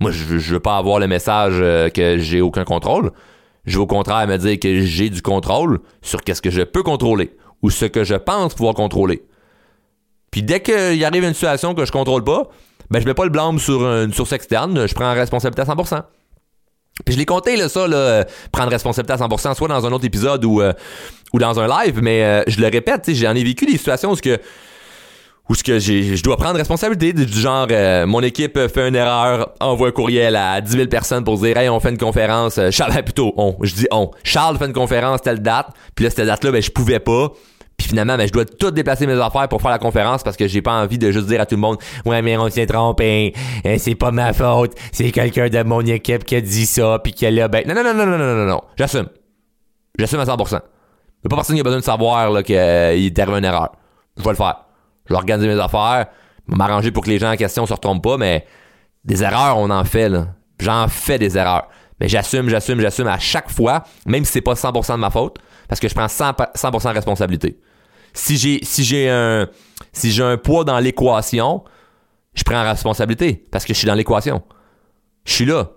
Moi, 0.00 0.10
je, 0.10 0.24
veux- 0.24 0.38
je 0.38 0.54
veux 0.54 0.60
pas 0.60 0.76
avoir 0.78 0.98
le 0.98 1.06
message 1.06 1.54
euh, 1.60 1.90
que 1.90 2.18
j'ai 2.18 2.40
aucun 2.40 2.64
contrôle. 2.64 3.12
Je 3.66 3.76
veux 3.76 3.82
au 3.82 3.86
contraire 3.86 4.26
me 4.26 4.36
dire 4.36 4.58
que 4.58 4.80
j'ai 4.80 5.10
du 5.10 5.22
contrôle 5.22 5.80
sur 6.02 6.22
qu'est-ce 6.22 6.42
que 6.42 6.50
je 6.50 6.62
peux 6.62 6.82
contrôler 6.82 7.36
ou 7.62 7.70
ce 7.70 7.84
que 7.84 8.04
je 8.04 8.14
pense 8.14 8.54
pouvoir 8.54 8.74
contrôler. 8.74 9.22
Puis 10.30 10.42
dès 10.42 10.60
qu'il 10.60 11.04
arrive 11.04 11.24
une 11.24 11.34
situation 11.34 11.74
que 11.74 11.84
je 11.84 11.92
contrôle 11.92 12.24
pas, 12.24 12.48
ben 12.90 13.00
je 13.00 13.06
mets 13.06 13.14
pas 13.14 13.24
le 13.24 13.30
blâme 13.30 13.58
sur 13.58 13.84
une 13.84 14.12
source 14.12 14.32
externe, 14.32 14.86
je 14.86 14.94
prends 14.94 15.04
la 15.04 15.14
responsabilité 15.14 15.62
à 15.62 15.74
100%. 15.74 16.02
Puis 17.04 17.14
je 17.14 17.18
l'ai 17.18 17.26
compté 17.26 17.56
là 17.56 17.68
ça 17.68 17.86
là, 17.86 17.96
euh, 17.96 18.24
prendre 18.52 18.70
responsabilité 18.70 19.12
à 19.12 19.26
100% 19.26 19.54
soit 19.54 19.68
dans 19.68 19.86
un 19.86 19.92
autre 19.92 20.04
épisode 20.04 20.44
ou 20.44 20.60
euh, 20.60 20.72
dans 21.34 21.58
un 21.60 21.66
live, 21.66 22.00
mais 22.02 22.24
euh, 22.24 22.42
je 22.46 22.60
le 22.60 22.68
répète, 22.68 23.10
j'en 23.14 23.34
ai 23.34 23.44
vécu 23.44 23.66
des 23.66 23.78
situations 23.78 24.10
où 24.10 24.16
ce 24.16 24.22
que 24.22 24.38
où 25.50 25.54
ce 25.56 25.64
que 25.64 25.80
je 25.80 26.22
dois 26.22 26.36
prendre 26.36 26.56
responsabilité 26.56 27.12
du 27.12 27.26
genre 27.26 27.66
euh, 27.72 28.06
mon 28.06 28.22
équipe 28.22 28.56
fait 28.56 28.88
une 28.88 28.94
erreur, 28.94 29.52
envoie 29.58 29.88
un 29.88 29.90
courriel 29.90 30.36
à 30.36 30.60
10 30.60 30.70
000 30.70 30.86
personnes 30.86 31.24
pour 31.24 31.38
dire 31.38 31.56
hey 31.56 31.68
on 31.68 31.80
fait 31.80 31.90
une 31.90 31.98
conférence, 31.98 32.56
euh, 32.58 32.70
Charles 32.70 32.92
plutôt 33.04 33.34
on, 33.36 33.56
je 33.60 33.74
dis 33.74 33.86
on, 33.90 34.12
Charles 34.22 34.58
fait 34.58 34.66
une 34.66 34.72
conférence 34.72 35.22
telle 35.22 35.40
date, 35.40 35.66
puis 35.96 36.04
là 36.04 36.10
cette 36.10 36.24
date 36.24 36.44
là 36.44 36.52
ben 36.52 36.62
je 36.62 36.70
pouvais 36.70 37.00
pas. 37.00 37.32
Puis 37.76 37.88
finalement, 37.88 38.18
ben, 38.18 38.26
je 38.28 38.32
dois 38.32 38.44
tout 38.44 38.70
déplacer 38.70 39.06
mes 39.06 39.18
affaires 39.18 39.48
pour 39.48 39.62
faire 39.62 39.70
la 39.70 39.78
conférence 39.78 40.22
parce 40.22 40.36
que 40.36 40.46
j'ai 40.46 40.60
pas 40.60 40.82
envie 40.82 40.98
de 40.98 41.10
juste 41.10 41.26
dire 41.28 41.40
à 41.40 41.46
tout 41.46 41.54
le 41.54 41.62
monde 41.62 41.78
Ouais, 42.04 42.20
mais 42.20 42.36
on 42.36 42.50
s'est 42.50 42.66
trompé, 42.66 43.32
euh, 43.64 43.76
c'est 43.78 43.94
pas 43.94 44.10
ma 44.10 44.34
faute, 44.34 44.72
c'est 44.92 45.10
quelqu'un 45.10 45.48
de 45.48 45.62
mon 45.62 45.80
équipe 45.80 46.24
qui 46.24 46.36
a 46.36 46.42
dit 46.42 46.66
ça, 46.66 46.98
puis 47.02 47.14
qui 47.14 47.26
a 47.26 47.48
ben. 47.48 47.66
Non, 47.66 47.74
non, 47.74 47.82
non, 47.82 47.94
non, 47.94 48.06
non, 48.06 48.18
non, 48.18 48.34
non, 48.36 48.44
non. 48.44 48.60
J'assume. 48.76 49.08
J'assume 49.98 50.20
à 50.20 50.24
100%. 50.24 50.28
Il 50.28 50.52
y 50.52 50.56
a 50.56 51.28
pas 51.30 51.36
personne 51.36 51.56
qui 51.56 51.60
a 51.60 51.64
besoin 51.64 51.80
de 51.80 51.84
savoir 51.84 52.30
là, 52.30 52.42
qu'il 52.42 52.54
est 52.54 53.18
arrivé 53.18 53.38
une 53.38 53.44
erreur. 53.46 53.72
Je 54.18 54.22
vais 54.22 54.30
le 54.30 54.36
faire. 54.36 54.66
Je 55.10 55.46
mes 55.46 55.60
affaires, 55.60 56.06
m'arranger 56.46 56.90
pour 56.90 57.04
que 57.04 57.10
les 57.10 57.18
gens 57.18 57.32
en 57.32 57.36
question 57.36 57.66
se 57.66 57.72
retrompent 57.72 58.02
pas, 58.02 58.16
mais 58.16 58.46
des 59.04 59.22
erreurs, 59.22 59.58
on 59.58 59.70
en 59.70 59.84
fait, 59.84 60.08
là. 60.08 60.28
J'en 60.58 60.88
fais 60.88 61.18
des 61.18 61.38
erreurs. 61.38 61.68
Mais 62.00 62.08
j'assume, 62.08 62.48
j'assume, 62.48 62.80
j'assume 62.80 63.06
à 63.06 63.18
chaque 63.18 63.50
fois, 63.50 63.84
même 64.06 64.24
si 64.24 64.32
c'est 64.32 64.40
pas 64.40 64.54
100% 64.54 64.92
de 64.92 64.96
ma 64.96 65.10
faute, 65.10 65.38
parce 65.68 65.80
que 65.80 65.88
je 65.88 65.94
prends 65.94 66.06
100%, 66.06 66.54
100% 66.54 66.88
de 66.88 66.94
responsabilité. 66.94 67.60
Si 68.12 68.36
j'ai, 68.36 69.08
un, 69.10 69.46
poids 70.36 70.64
dans 70.64 70.78
l'équation, 70.78 71.64
je 72.34 72.42
prends 72.42 72.62
responsabilité, 72.62 73.46
parce 73.50 73.64
que 73.64 73.74
je 73.74 73.78
suis 73.78 73.86
dans 73.86 73.94
l'équation. 73.94 74.42
Je 75.24 75.32
suis 75.32 75.44
là. 75.44 75.70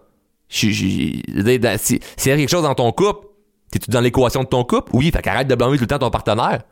S'il 0.49 0.71
y 0.71 2.31
a 2.31 2.37
quelque 2.37 2.49
chose 2.49 2.63
dans 2.63 2.75
ton 2.75 2.91
couple, 2.91 3.27
t'es-tu 3.71 3.89
dans 3.89 4.01
l'équation 4.01 4.43
de 4.43 4.47
ton 4.47 4.63
couple? 4.63 4.91
Oui, 4.93 5.11
fait 5.11 5.21
qu'arrête 5.21 5.47
de 5.47 5.55
blâmer 5.55 5.77
tout 5.77 5.83
le 5.83 5.87
temps 5.87 5.99
ton 5.99 6.09
partenaire. 6.09 6.63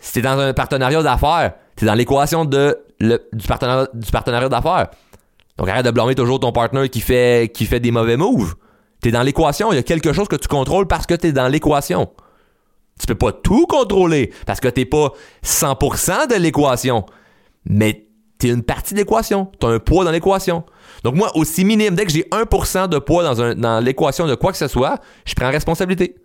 Si 0.00 0.12
t'es 0.14 0.22
dans 0.22 0.38
un 0.38 0.52
partenariat 0.52 1.02
d'affaires, 1.02 1.54
t'es 1.76 1.86
dans 1.86 1.94
l'équation 1.94 2.44
de, 2.44 2.78
le- 3.00 3.28
du, 3.32 3.46
partenariat, 3.46 4.48
d'affaires. 4.48 4.88
Donc 5.56 5.68
arrête 5.68 5.84
de 5.84 5.90
blâmer 5.90 6.14
toujours 6.14 6.38
ton 6.40 6.52
partenaire 6.52 6.88
qui 6.88 7.00
fait, 7.00 7.50
qui 7.52 7.66
fait 7.66 7.80
des 7.80 7.90
mauvais 7.90 8.16
moves. 8.16 8.54
T'es 9.00 9.10
dans 9.10 9.22
l'équation, 9.22 9.72
il 9.72 9.76
y 9.76 9.78
a 9.78 9.82
quelque 9.82 10.12
chose 10.12 10.28
que 10.28 10.36
tu 10.36 10.48
contrôles 10.48 10.86
parce 10.86 11.06
que 11.06 11.14
t'es 11.14 11.32
dans 11.32 11.48
l'équation. 11.48 12.10
Tu 13.00 13.06
peux 13.06 13.14
pas 13.14 13.32
tout 13.32 13.66
contrôler 13.66 14.32
parce 14.46 14.60
que 14.60 14.68
t'es 14.68 14.84
pas 14.84 15.12
100% 15.44 16.28
de 16.30 16.34
l'équation. 16.36 17.04
Mais 17.64 18.06
t'es 18.38 18.48
une 18.48 18.62
partie 18.62 18.94
de 18.94 18.98
l'équation. 19.00 19.50
T'as 19.60 19.68
un 19.68 19.78
poids 19.78 20.04
dans 20.04 20.10
l'équation. 20.10 20.64
Donc 21.04 21.14
moi, 21.14 21.30
aussi 21.36 21.64
minime, 21.64 21.94
dès 21.94 22.04
que 22.06 22.10
j'ai 22.12 22.22
1% 22.30 22.88
de 22.88 22.98
poids 22.98 23.22
dans, 23.22 23.54
dans 23.54 23.80
l'équation 23.84 24.26
de 24.26 24.34
quoi 24.34 24.50
que 24.52 24.58
ce 24.58 24.66
soit, 24.68 24.98
je 25.24 25.34
prends 25.34 25.50
responsabilité. 25.50 26.16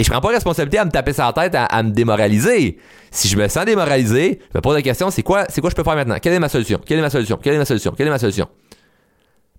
Et 0.00 0.04
je 0.04 0.10
prends 0.10 0.20
pas 0.20 0.28
responsabilité 0.28 0.78
à 0.78 0.84
me 0.84 0.90
taper 0.90 1.12
la 1.18 1.32
tête, 1.32 1.56
à, 1.56 1.82
me 1.82 1.90
démoraliser. 1.90 2.78
Si 3.10 3.26
je 3.26 3.36
me 3.36 3.48
sens 3.48 3.64
démoralisé, 3.64 4.38
je 4.52 4.58
me 4.58 4.60
pose 4.60 4.76
la 4.76 4.82
question, 4.82 5.10
c'est 5.10 5.24
quoi, 5.24 5.46
c'est 5.48 5.60
quoi 5.60 5.70
je 5.70 5.74
peux 5.74 5.82
faire 5.82 5.96
maintenant? 5.96 6.18
Quelle 6.22 6.34
est 6.34 6.38
ma 6.38 6.48
solution? 6.48 6.80
Quelle 6.86 6.98
est 6.98 7.02
ma 7.02 7.10
solution? 7.10 7.36
Quelle 7.42 7.54
est 7.54 7.58
ma 7.58 7.64
solution? 7.64 7.92
Quelle 7.96 8.06
est 8.06 8.10
ma 8.10 8.18
solution? 8.18 8.46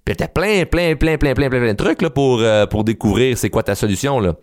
Puis 0.06 0.16
t'as 0.16 0.30
plein, 0.30 0.64
plein, 0.66 0.96
plein, 0.96 1.18
plein, 1.18 1.34
plein, 1.34 1.50
plein, 1.50 1.60
plein 1.60 1.74
de 1.74 1.78
trucs 1.78 2.02
là, 2.02 2.10
pour, 2.10 2.40
euh, 2.40 2.66
pour 2.66 2.86
découvrir 2.86 3.38
c'est 3.38 3.50
quoi 3.50 3.64
ta 3.64 3.76
solution. 3.76 4.22
Là. 4.22 4.36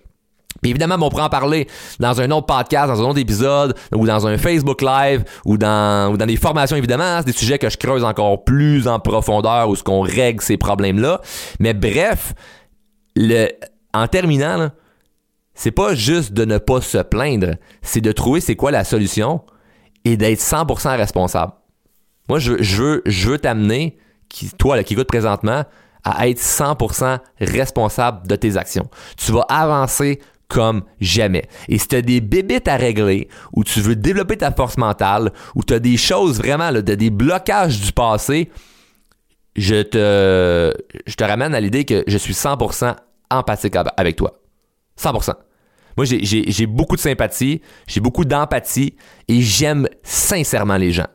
Puis 0.60 0.70
évidemment, 0.70 0.96
on 1.00 1.08
pourra 1.08 1.26
en 1.26 1.30
parler 1.30 1.66
dans 1.98 2.20
un 2.20 2.30
autre 2.30 2.46
podcast, 2.46 2.88
dans 2.88 3.02
un 3.02 3.08
autre 3.08 3.18
épisode, 3.18 3.74
ou 3.94 4.06
dans 4.06 4.26
un 4.26 4.36
Facebook 4.36 4.82
Live, 4.82 5.24
ou 5.46 5.56
dans, 5.56 6.12
ou 6.12 6.16
dans 6.16 6.26
des 6.26 6.36
formations, 6.36 6.76
évidemment. 6.76 7.18
C'est 7.20 7.26
des 7.26 7.32
sujets 7.32 7.58
que 7.58 7.70
je 7.70 7.76
creuse 7.76 8.04
encore 8.04 8.44
plus 8.44 8.86
en 8.86 9.00
profondeur, 9.00 9.68
où 9.68 9.76
ce 9.76 9.82
qu'on 9.82 10.02
règle 10.02 10.42
ces 10.42 10.56
problèmes-là. 10.58 11.20
Mais 11.58 11.72
bref, 11.72 12.34
le, 13.14 13.48
en 13.94 14.06
terminant, 14.08 14.70
c'est 15.56 15.72
pas 15.72 15.94
juste 15.94 16.32
de 16.32 16.44
ne 16.44 16.58
pas 16.58 16.80
se 16.80 16.98
plaindre, 16.98 17.56
c'est 17.82 18.00
de 18.00 18.12
trouver 18.12 18.40
c'est 18.40 18.54
quoi 18.54 18.70
la 18.70 18.84
solution 18.84 19.42
et 20.04 20.16
d'être 20.16 20.38
100% 20.40 20.96
responsable. 20.96 21.52
Moi, 22.28 22.38
je 22.38 22.52
veux, 22.52 22.62
je 22.62 22.82
veux, 22.82 23.02
je 23.06 23.30
veux 23.30 23.38
t'amener, 23.38 23.96
toi 24.58 24.76
là, 24.76 24.84
qui 24.84 24.94
écoute 24.94 25.08
présentement, 25.08 25.64
à 26.04 26.28
être 26.28 26.40
100% 26.40 27.18
responsable 27.40 28.28
de 28.28 28.36
tes 28.36 28.56
actions. 28.56 28.88
Tu 29.16 29.32
vas 29.32 29.46
avancer 29.48 30.20
comme 30.46 30.84
jamais. 31.00 31.46
Et 31.68 31.78
si 31.78 31.88
tu 31.88 31.96
as 31.96 32.02
des 32.02 32.20
bébites 32.20 32.68
à 32.68 32.76
régler, 32.76 33.28
ou 33.52 33.64
tu 33.64 33.80
veux 33.80 33.96
développer 33.96 34.36
ta 34.36 34.52
force 34.52 34.76
mentale, 34.78 35.32
ou 35.56 35.64
tu 35.64 35.74
as 35.74 35.80
des 35.80 35.96
choses 35.96 36.38
vraiment, 36.38 36.70
là, 36.70 36.82
de- 36.82 36.94
des 36.94 37.10
blocages 37.10 37.80
du 37.80 37.92
passé, 37.92 38.50
je 39.56 39.82
te, 39.82 40.72
je 41.06 41.14
te 41.14 41.24
ramène 41.24 41.54
à 41.54 41.60
l'idée 41.60 41.84
que 41.84 42.04
je 42.06 42.18
suis 42.18 42.34
100% 42.34 42.94
empathique 43.30 43.74
avec 43.96 44.14
toi. 44.16 44.38
100%. 45.00 45.32
Moi, 45.96 46.04
j'ai- 46.04 46.66
beaucoup 46.66 46.96
de 46.96 47.00
sympathie, 47.00 47.60
j'ai 47.86 48.00
beaucoup 48.00 48.24
d'empathie 48.24 48.94
et 49.28 49.40
j'aime 49.40 49.88
sincèrement 50.02 50.76
les 50.76 50.92
gens. 50.92 51.06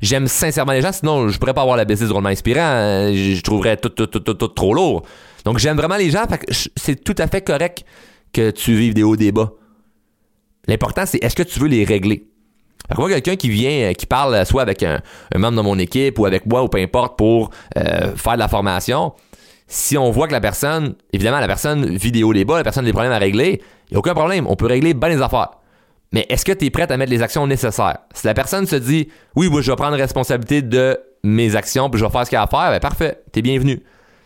J'aime 0.00 0.26
sincèrement 0.26 0.72
les 0.72 0.82
gens, 0.82 0.92
sinon 0.92 1.28
je 1.28 1.38
pourrais 1.38 1.54
pas 1.54 1.60
avoir 1.60 1.76
la 1.76 1.84
business 1.84 2.08
drôlement 2.08 2.30
inspirant. 2.30 2.60
hein. 2.62 3.12
Je, 3.12 3.34
je 3.34 3.40
trouverais 3.42 3.76
tout, 3.76 3.90
tout, 3.90 4.06
tout, 4.06 4.20
tout, 4.20 4.34
tout 4.34 4.48
trop 4.48 4.74
lourd. 4.74 5.02
Donc 5.44 5.58
j'aime 5.58 5.76
vraiment 5.76 5.96
les 5.96 6.10
gens, 6.10 6.24
c'est 6.76 7.04
tout 7.04 7.14
à 7.18 7.26
fait 7.26 7.42
correct 7.42 7.84
que 8.32 8.50
tu 8.50 8.74
vives 8.74 8.94
des 8.94 9.02
hauts, 9.02 9.16
des 9.16 9.32
bas. 9.32 9.52
L'important, 10.66 11.04
c'est 11.06 11.22
est-ce 11.22 11.34
que 11.36 11.42
tu 11.42 11.58
veux 11.60 11.68
les 11.68 11.84
régler? 11.84 12.26
Fait 12.88 12.94
que 12.94 13.00
moi, 13.00 13.08
quelqu'un 13.10 13.36
qui 13.36 13.48
vient, 13.48 13.90
euh, 13.90 13.92
qui 13.92 14.06
parle 14.06 14.44
soit 14.46 14.62
avec 14.62 14.82
un, 14.82 15.00
un 15.34 15.38
membre 15.38 15.58
de 15.58 15.62
mon 15.62 15.78
équipe 15.78 16.18
ou 16.18 16.26
avec 16.26 16.46
moi 16.46 16.62
ou 16.64 16.68
peu 16.68 16.78
importe 16.78 17.16
pour 17.16 17.50
euh, 17.76 18.14
faire 18.16 18.34
de 18.34 18.38
la 18.38 18.48
formation, 18.48 19.12
si 19.72 19.96
on 19.96 20.10
voit 20.10 20.26
que 20.26 20.32
la 20.32 20.40
personne, 20.40 20.96
évidemment, 21.14 21.40
la 21.40 21.46
personne 21.46 21.96
hauts, 22.24 22.32
des 22.34 22.44
bas, 22.44 22.58
la 22.58 22.62
personne 22.62 22.84
a 22.84 22.88
des 22.88 22.92
problèmes 22.92 23.12
à 23.12 23.18
régler, 23.18 23.62
il 23.88 23.94
n'y 23.94 23.96
a 23.96 24.00
aucun 24.00 24.12
problème. 24.12 24.46
On 24.46 24.54
peut 24.54 24.66
régler 24.66 24.92
bien 24.92 25.08
les 25.08 25.22
affaires. 25.22 25.52
Mais 26.12 26.26
est-ce 26.28 26.44
que 26.44 26.52
tu 26.52 26.66
es 26.66 26.70
prête 26.70 26.90
à 26.90 26.98
mettre 26.98 27.10
les 27.10 27.22
actions 27.22 27.46
nécessaires? 27.46 28.00
Si 28.12 28.26
la 28.26 28.34
personne 28.34 28.66
se 28.66 28.76
dit 28.76 29.08
Oui, 29.34 29.48
moi 29.48 29.62
je 29.62 29.70
vais 29.70 29.76
prendre 29.76 29.96
responsabilité 29.96 30.60
de 30.60 31.00
mes 31.24 31.56
actions, 31.56 31.88
puis 31.88 31.98
je 31.98 32.04
vais 32.04 32.10
faire 32.10 32.26
ce 32.26 32.28
qu'il 32.28 32.36
y 32.36 32.38
a 32.38 32.42
à 32.42 32.46
faire, 32.48 32.70
ben 32.70 32.80
parfait, 32.80 33.22
t'es 33.32 33.40
bienvenu. 33.40 33.82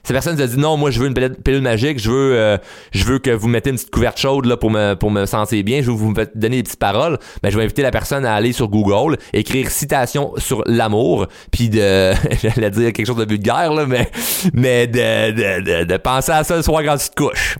Si 0.07 0.13
la 0.13 0.19
personne 0.21 0.39
se 0.39 0.43
dit 0.45 0.57
non, 0.57 0.77
moi 0.77 0.93
je 0.93 1.01
veux 1.01 1.09
une 1.09 1.15
pilule 1.15 1.63
magique, 1.63 1.99
je 1.99 2.09
veux, 2.09 2.37
euh, 2.37 2.59
je 2.93 3.03
veux 3.03 3.19
que 3.19 3.33
vous 3.33 3.49
mettez 3.49 3.71
une 3.71 3.77
petite 3.77 3.91
couverte 3.91 4.21
chaude 4.21 4.45
là, 4.45 4.57
pour, 4.57 4.71
me, 4.71 4.95
pour 4.95 5.11
me 5.11 5.27
sentir 5.27 5.65
bien, 5.65 5.83
je 5.83 5.91
veux 5.91 5.97
vous 5.97 6.15
donner 6.37 6.59
des 6.59 6.63
petites 6.63 6.79
paroles, 6.79 7.19
ben, 7.43 7.51
je 7.51 7.57
vais 7.59 7.65
inviter 7.65 7.83
la 7.83 7.91
personne 7.91 8.25
à 8.25 8.33
aller 8.33 8.53
sur 8.53 8.69
Google, 8.69 9.19
écrire 9.33 9.69
citation 9.69 10.33
sur 10.37 10.63
l'amour, 10.67 11.27
puis 11.51 11.71
de, 11.71 12.13
j'allais 12.41 12.71
dire 12.71 12.93
quelque 12.93 13.05
chose 13.05 13.17
de 13.17 13.29
vulgaire, 13.29 13.73
là, 13.73 13.85
mais, 13.85 14.09
mais 14.53 14.87
de, 14.87 15.33
de, 15.33 15.81
de, 15.81 15.85
de 15.87 15.97
penser 15.97 16.31
à 16.31 16.45
ça 16.45 16.55
le 16.55 16.63
soir 16.63 16.85
quand 16.85 16.99
tu 16.99 17.09
te 17.09 17.25
couches. 17.25 17.59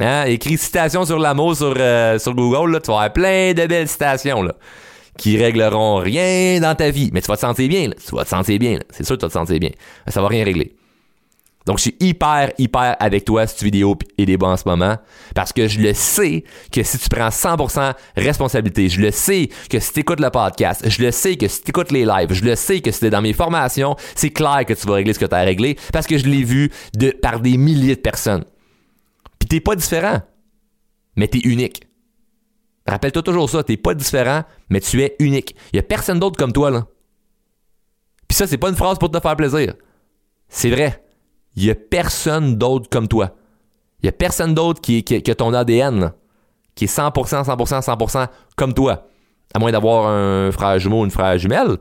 Hein? 0.00 0.24
Écris 0.24 0.56
citation 0.56 1.04
sur 1.04 1.18
l'amour 1.18 1.54
sur, 1.54 1.74
euh, 1.76 2.18
sur 2.18 2.34
Google, 2.34 2.72
là, 2.72 2.80
tu 2.80 2.86
vas 2.86 2.94
avoir 2.94 3.12
plein 3.12 3.52
de 3.52 3.66
belles 3.66 3.88
citations 3.88 4.40
là, 4.40 4.54
qui 5.18 5.36
régleront 5.36 5.96
rien 5.96 6.60
dans 6.60 6.74
ta 6.74 6.88
vie. 6.88 7.10
Mais 7.12 7.20
tu 7.20 7.26
vas 7.26 7.36
te 7.36 7.42
sentir 7.42 7.68
bien, 7.68 7.88
là. 7.88 7.94
tu 8.02 8.16
vas 8.16 8.24
te 8.24 8.30
sentir 8.30 8.58
bien. 8.58 8.78
C'est 8.88 9.04
sûr 9.04 9.16
que 9.16 9.20
tu 9.20 9.26
vas 9.26 9.28
te 9.28 9.34
sentir 9.34 9.58
bien. 9.58 9.72
Ça 10.08 10.22
va 10.22 10.28
rien 10.28 10.42
régler. 10.42 10.74
Donc, 11.66 11.78
je 11.78 11.82
suis 11.82 11.96
hyper, 11.98 12.52
hyper 12.58 12.96
avec 13.00 13.24
toi, 13.24 13.44
cette 13.46 13.62
vidéo 13.62 13.98
et 14.16 14.24
des 14.24 14.36
bons 14.36 14.52
en 14.52 14.56
ce 14.56 14.68
moment, 14.68 14.96
parce 15.34 15.52
que 15.52 15.66
je 15.66 15.80
le 15.80 15.94
sais 15.94 16.44
que 16.70 16.84
si 16.84 16.96
tu 16.96 17.08
prends 17.08 17.28
100% 17.28 17.92
responsabilité, 18.16 18.88
je 18.88 19.00
le 19.00 19.10
sais 19.10 19.50
que 19.68 19.80
si 19.80 19.92
tu 19.92 20.00
écoutes 20.00 20.20
le 20.20 20.30
podcast, 20.30 20.88
je 20.88 21.02
le 21.02 21.10
sais 21.10 21.36
que 21.36 21.48
si 21.48 21.62
tu 21.62 21.70
écoutes 21.70 21.90
les 21.90 22.04
lives, 22.04 22.32
je 22.32 22.44
le 22.44 22.54
sais 22.54 22.80
que 22.80 22.92
si 22.92 23.00
tu 23.00 23.06
es 23.06 23.10
dans 23.10 23.20
mes 23.20 23.32
formations, 23.32 23.96
c'est 24.14 24.30
clair 24.30 24.64
que 24.64 24.74
tu 24.74 24.86
vas 24.86 24.94
régler 24.94 25.12
ce 25.12 25.18
que 25.18 25.26
tu 25.26 25.34
as 25.34 25.40
réglé, 25.40 25.76
parce 25.92 26.06
que 26.06 26.16
je 26.18 26.26
l'ai 26.26 26.44
vu 26.44 26.70
de, 26.94 27.10
par 27.10 27.40
des 27.40 27.56
milliers 27.56 27.96
de 27.96 28.00
personnes. 28.00 28.44
Puis 29.40 29.48
t'es 29.48 29.60
pas 29.60 29.74
différent, 29.74 30.22
mais 31.16 31.26
t'es 31.26 31.40
unique. 31.40 31.82
Rappelle-toi 32.86 33.22
toujours 33.22 33.50
ça, 33.50 33.64
t'es 33.64 33.76
pas 33.76 33.94
différent, 33.94 34.44
mais 34.70 34.80
tu 34.80 35.02
es 35.02 35.16
unique. 35.18 35.56
Il 35.72 35.76
y 35.76 35.80
a 35.80 35.82
personne 35.82 36.20
d'autre 36.20 36.38
comme 36.38 36.52
toi, 36.52 36.70
là. 36.70 36.86
Puis 38.28 38.36
ça, 38.36 38.46
c'est 38.46 38.58
pas 38.58 38.68
une 38.68 38.76
phrase 38.76 38.98
pour 38.98 39.10
te 39.10 39.18
faire 39.18 39.36
plaisir. 39.36 39.74
C'est 40.48 40.70
vrai. 40.70 41.02
Il 41.56 41.64
y 41.64 41.70
a 41.70 41.74
personne 41.74 42.56
d'autre 42.56 42.88
comme 42.90 43.08
toi. 43.08 43.34
Il 44.02 44.06
y 44.06 44.08
a 44.08 44.12
personne 44.12 44.54
d'autre 44.54 44.80
qui, 44.80 45.02
a 45.26 45.34
ton 45.34 45.52
ADN, 45.54 46.12
qui 46.74 46.84
est 46.84 46.94
100%, 46.94 47.44
100%, 47.44 47.82
100% 47.82 48.28
comme 48.56 48.74
toi. 48.74 49.08
À 49.54 49.58
moins 49.58 49.72
d'avoir 49.72 50.06
un 50.08 50.52
frère 50.52 50.78
jumeau 50.78 51.00
ou 51.00 51.04
une 51.04 51.10
frère 51.10 51.38
jumelle. 51.38 51.78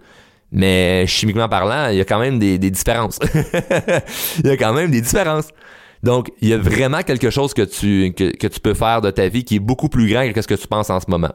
Mais 0.51 1.05
chimiquement 1.07 1.49
parlant, 1.49 1.89
il 1.89 1.97
y 1.97 2.01
a 2.01 2.05
quand 2.05 2.19
même 2.19 2.39
des, 2.39 2.57
différences. 2.57 3.19
il 4.43 4.47
y 4.47 4.49
a 4.49 4.57
quand 4.57 4.73
même 4.73 4.91
des 4.91 5.01
différences. 5.01 5.49
Donc, 6.03 6.31
il 6.39 6.49
y 6.49 6.53
a 6.53 6.57
vraiment 6.57 7.01
quelque 7.01 7.29
chose 7.29 7.53
que 7.53 7.63
tu, 7.63 8.13
que, 8.15 8.35
que 8.35 8.47
tu 8.47 8.59
peux 8.59 8.73
faire 8.75 9.01
de 9.01 9.11
ta 9.11 9.27
vie 9.27 9.43
qui 9.43 9.55
est 9.55 9.59
beaucoup 9.59 9.89
plus 9.89 10.07
grand 10.07 10.31
que 10.31 10.41
ce 10.41 10.47
que 10.47 10.53
tu 10.53 10.67
penses 10.67 10.89
en 10.89 10.99
ce 10.99 11.09
moment. 11.09 11.31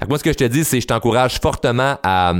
Donc 0.00 0.08
moi, 0.08 0.18
ce 0.18 0.24
que 0.24 0.32
je 0.32 0.38
te 0.38 0.44
dis, 0.44 0.64
c'est 0.64 0.78
que 0.78 0.82
je 0.82 0.86
t'encourage 0.88 1.38
fortement 1.40 1.98
à, 2.02 2.34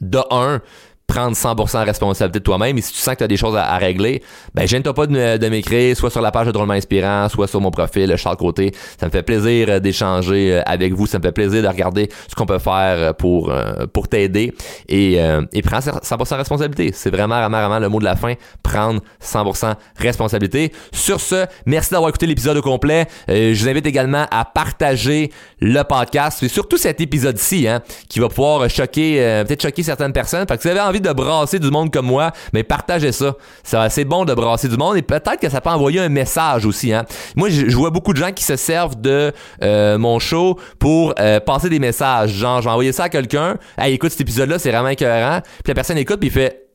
de 0.00 0.18
un, 0.30 0.60
prendre 1.06 1.36
100% 1.36 1.84
responsabilité 1.84 2.40
de 2.40 2.44
toi-même 2.44 2.76
et 2.78 2.80
si 2.80 2.92
tu 2.92 2.98
sens 2.98 3.14
que 3.14 3.18
tu 3.18 3.24
as 3.24 3.28
des 3.28 3.36
choses 3.36 3.56
à, 3.56 3.76
régler, 3.76 4.22
ben 4.54 4.66
gêne-toi 4.66 4.92
pas 4.92 5.06
de, 5.06 5.48
m'écrire 5.48 5.96
soit 5.96 6.10
sur 6.10 6.20
la 6.20 6.30
page 6.30 6.46
de 6.46 6.52
Drôlement 6.52 6.74
Inspirant, 6.74 7.28
soit 7.28 7.46
sur 7.46 7.60
mon 7.60 7.70
profil 7.70 8.14
Charles 8.16 8.36
Côté. 8.36 8.72
Ça 8.98 9.06
me 9.06 9.10
fait 9.10 9.22
plaisir 9.22 9.68
euh, 9.68 9.78
d'échanger 9.78 10.54
euh, 10.54 10.62
avec 10.66 10.92
vous, 10.92 11.06
ça 11.06 11.18
me 11.18 11.22
fait 11.22 11.32
plaisir 11.32 11.62
de 11.62 11.68
regarder 11.68 12.08
ce 12.28 12.34
qu'on 12.34 12.46
peut 12.46 12.58
faire 12.58 12.96
euh, 12.98 13.12
pour 13.12 13.52
pour 13.92 14.08
t'aider 14.08 14.52
et 14.88 15.18
et 15.52 15.62
prendre 15.62 15.82
100% 15.82 16.36
responsabilité. 16.36 16.90
C'est 16.92 17.10
vraiment 17.10 17.38
vraiment 17.38 17.58
vraiment 17.58 17.78
le 17.78 17.88
mot 17.88 17.98
de 18.00 18.04
la 18.04 18.16
fin, 18.16 18.34
prendre 18.62 19.00
100% 19.22 19.74
responsabilité. 19.98 20.72
Sur 20.92 21.20
ce, 21.20 21.46
merci 21.66 21.90
d'avoir 21.90 22.10
écouté 22.10 22.26
l'épisode 22.26 22.56
au 22.56 22.62
complet. 22.62 23.06
je 23.28 23.58
vous 23.58 23.68
invite 23.68 23.86
également 23.86 24.26
à 24.30 24.44
partager 24.44 25.30
le 25.60 25.82
podcast 25.82 26.42
et 26.42 26.48
surtout 26.48 26.76
cet 26.76 27.00
épisode-ci 27.00 27.68
hein, 27.68 27.80
qui 28.08 28.20
va 28.20 28.28
pouvoir 28.28 28.68
choquer 28.68 29.44
peut-être 29.46 29.62
choquer 29.62 29.82
certaines 29.82 30.12
personnes 30.12 30.46
parce 30.46 30.62
que 30.62 30.68
vous 30.68 30.76
avez 30.76 30.86
envie 30.86 30.95
de 31.00 31.12
brasser 31.12 31.58
du 31.58 31.70
monde 31.70 31.92
comme 31.92 32.06
moi, 32.06 32.32
mais 32.52 32.62
partagez 32.62 33.12
ça. 33.12 33.34
C'est 33.62 34.04
bon 34.04 34.24
de 34.24 34.34
brasser 34.34 34.68
du 34.68 34.76
monde 34.76 34.96
et 34.96 35.02
peut-être 35.02 35.38
que 35.40 35.48
ça 35.48 35.60
peut 35.60 35.70
envoyer 35.70 36.00
un 36.00 36.08
message 36.08 36.66
aussi. 36.66 36.92
Hein. 36.92 37.04
Moi, 37.34 37.48
je, 37.50 37.76
vois 37.76 37.90
beaucoup 37.90 38.12
de 38.12 38.18
gens 38.18 38.32
qui 38.32 38.44
se 38.44 38.56
servent 38.56 39.00
de 39.00 39.32
euh, 39.62 39.98
mon 39.98 40.18
show 40.18 40.58
pour 40.78 41.14
euh, 41.18 41.40
passer 41.40 41.68
des 41.68 41.78
messages. 41.78 42.30
Genre, 42.30 42.60
je 42.60 42.64
vais 42.64 42.70
envoyer 42.70 42.92
ça 42.92 43.04
à 43.04 43.08
quelqu'un. 43.08 43.56
Hey, 43.78 43.94
écoute 43.94 44.10
cet 44.10 44.20
épisode-là, 44.20 44.58
c'est 44.58 44.70
vraiment 44.70 44.88
écœurant. 44.88 45.40
Puis 45.40 45.68
la 45.68 45.74
personne 45.74 45.98
écoute 45.98 46.20
puis 46.20 46.28
il 46.28 46.32
fait 46.32 46.68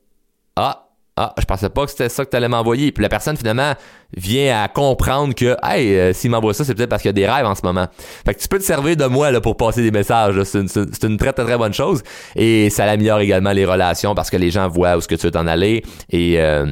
Ah, 0.56 0.91
ah, 1.24 1.34
je 1.38 1.46
pensais 1.46 1.70
pas 1.70 1.86
que 1.86 1.92
c'était 1.92 2.10
ça 2.10 2.26
que 2.26 2.32
tu 2.32 2.36
allais 2.36 2.48
m'envoyer. 2.48 2.92
Puis 2.92 3.04
la 3.04 3.10
personne, 3.10 3.38
finalement, 3.38 3.74
vient 4.18 4.64
à 4.64 4.68
comprendre 4.68 5.36
que, 5.36 5.56
hey, 5.64 5.96
euh, 5.96 6.14
s'il 6.14 6.32
m'envoie 6.32 6.56
ça, 6.56 6.66
c'est 6.66 6.74
peut-être 6.74 6.90
parce 6.90 7.04
qu'il 7.04 7.10
y 7.10 7.12
a 7.12 7.14
des 7.14 7.28
rêves 7.28 7.46
en 7.46 7.54
ce 7.54 7.62
moment. 7.64 7.88
Fait 8.26 8.34
que 8.34 8.40
tu 8.40 8.48
peux 8.48 8.58
te 8.58 8.64
servir 8.64 8.96
de 8.98 9.06
moi 9.06 9.30
là, 9.30 9.40
pour 9.40 9.56
passer 9.56 9.84
des 9.84 9.92
messages. 9.92 10.42
C'est 10.44 11.04
une, 11.04 11.18
très, 11.18 11.32
très, 11.34 11.44
très 11.44 11.58
bonne 11.58 11.74
chose. 11.74 12.02
Et 12.36 12.72
ça 12.72 12.86
améliore 12.86 13.20
également 13.20 13.52
les 13.52 13.66
relations 13.66 14.16
parce 14.16 14.32
que 14.32 14.38
les 14.38 14.50
gens 14.50 14.68
voient 14.68 14.98
où 14.98 15.02
ce 15.02 15.08
que 15.08 15.16
tu 15.16 15.28
veux 15.28 15.32
t'en 15.32 15.46
aller. 15.46 15.84
Et, 16.10 16.42
euh, 16.42 16.66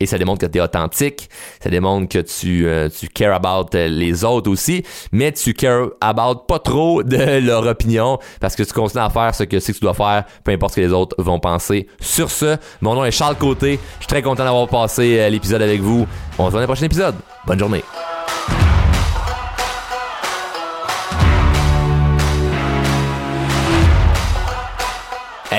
et 0.00 0.06
ça 0.06 0.18
démontre 0.18 0.40
que 0.40 0.50
tu 0.50 0.58
es 0.58 0.60
authentique, 0.60 1.28
ça 1.62 1.70
démontre 1.70 2.08
que 2.08 2.18
tu, 2.18 2.66
euh, 2.66 2.88
tu 2.88 3.08
care 3.08 3.34
about 3.34 3.68
euh, 3.74 3.86
les 3.88 4.24
autres 4.24 4.50
aussi, 4.50 4.82
mais 5.12 5.30
tu 5.32 5.54
care 5.54 5.88
about 6.00 6.46
pas 6.48 6.58
trop 6.58 7.02
de 7.02 7.38
leur 7.46 7.66
opinion 7.66 8.18
parce 8.40 8.56
que 8.56 8.62
tu 8.62 8.72
continues 8.72 9.04
à 9.04 9.10
faire 9.10 9.34
ce 9.34 9.44
que 9.44 9.60
c'est 9.60 9.72
que 9.72 9.78
tu 9.78 9.84
dois 9.84 9.94
faire, 9.94 10.24
peu 10.42 10.52
importe 10.52 10.72
ce 10.72 10.80
que 10.80 10.86
les 10.86 10.92
autres 10.92 11.14
vont 11.22 11.38
penser. 11.38 11.86
Sur 12.00 12.30
ce, 12.30 12.56
mon 12.80 12.94
nom 12.94 13.04
est 13.04 13.10
Charles 13.10 13.36
Côté, 13.36 13.78
je 13.98 14.04
suis 14.04 14.06
très 14.06 14.22
content 14.22 14.44
d'avoir 14.44 14.68
passé 14.68 15.18
euh, 15.18 15.28
l'épisode 15.28 15.62
avec 15.62 15.80
vous. 15.80 16.06
On 16.38 16.46
se 16.46 16.50
voit 16.50 16.52
dans 16.52 16.60
le 16.60 16.66
prochain 16.66 16.86
épisode. 16.86 17.14
Bonne 17.46 17.58
journée. 17.58 17.84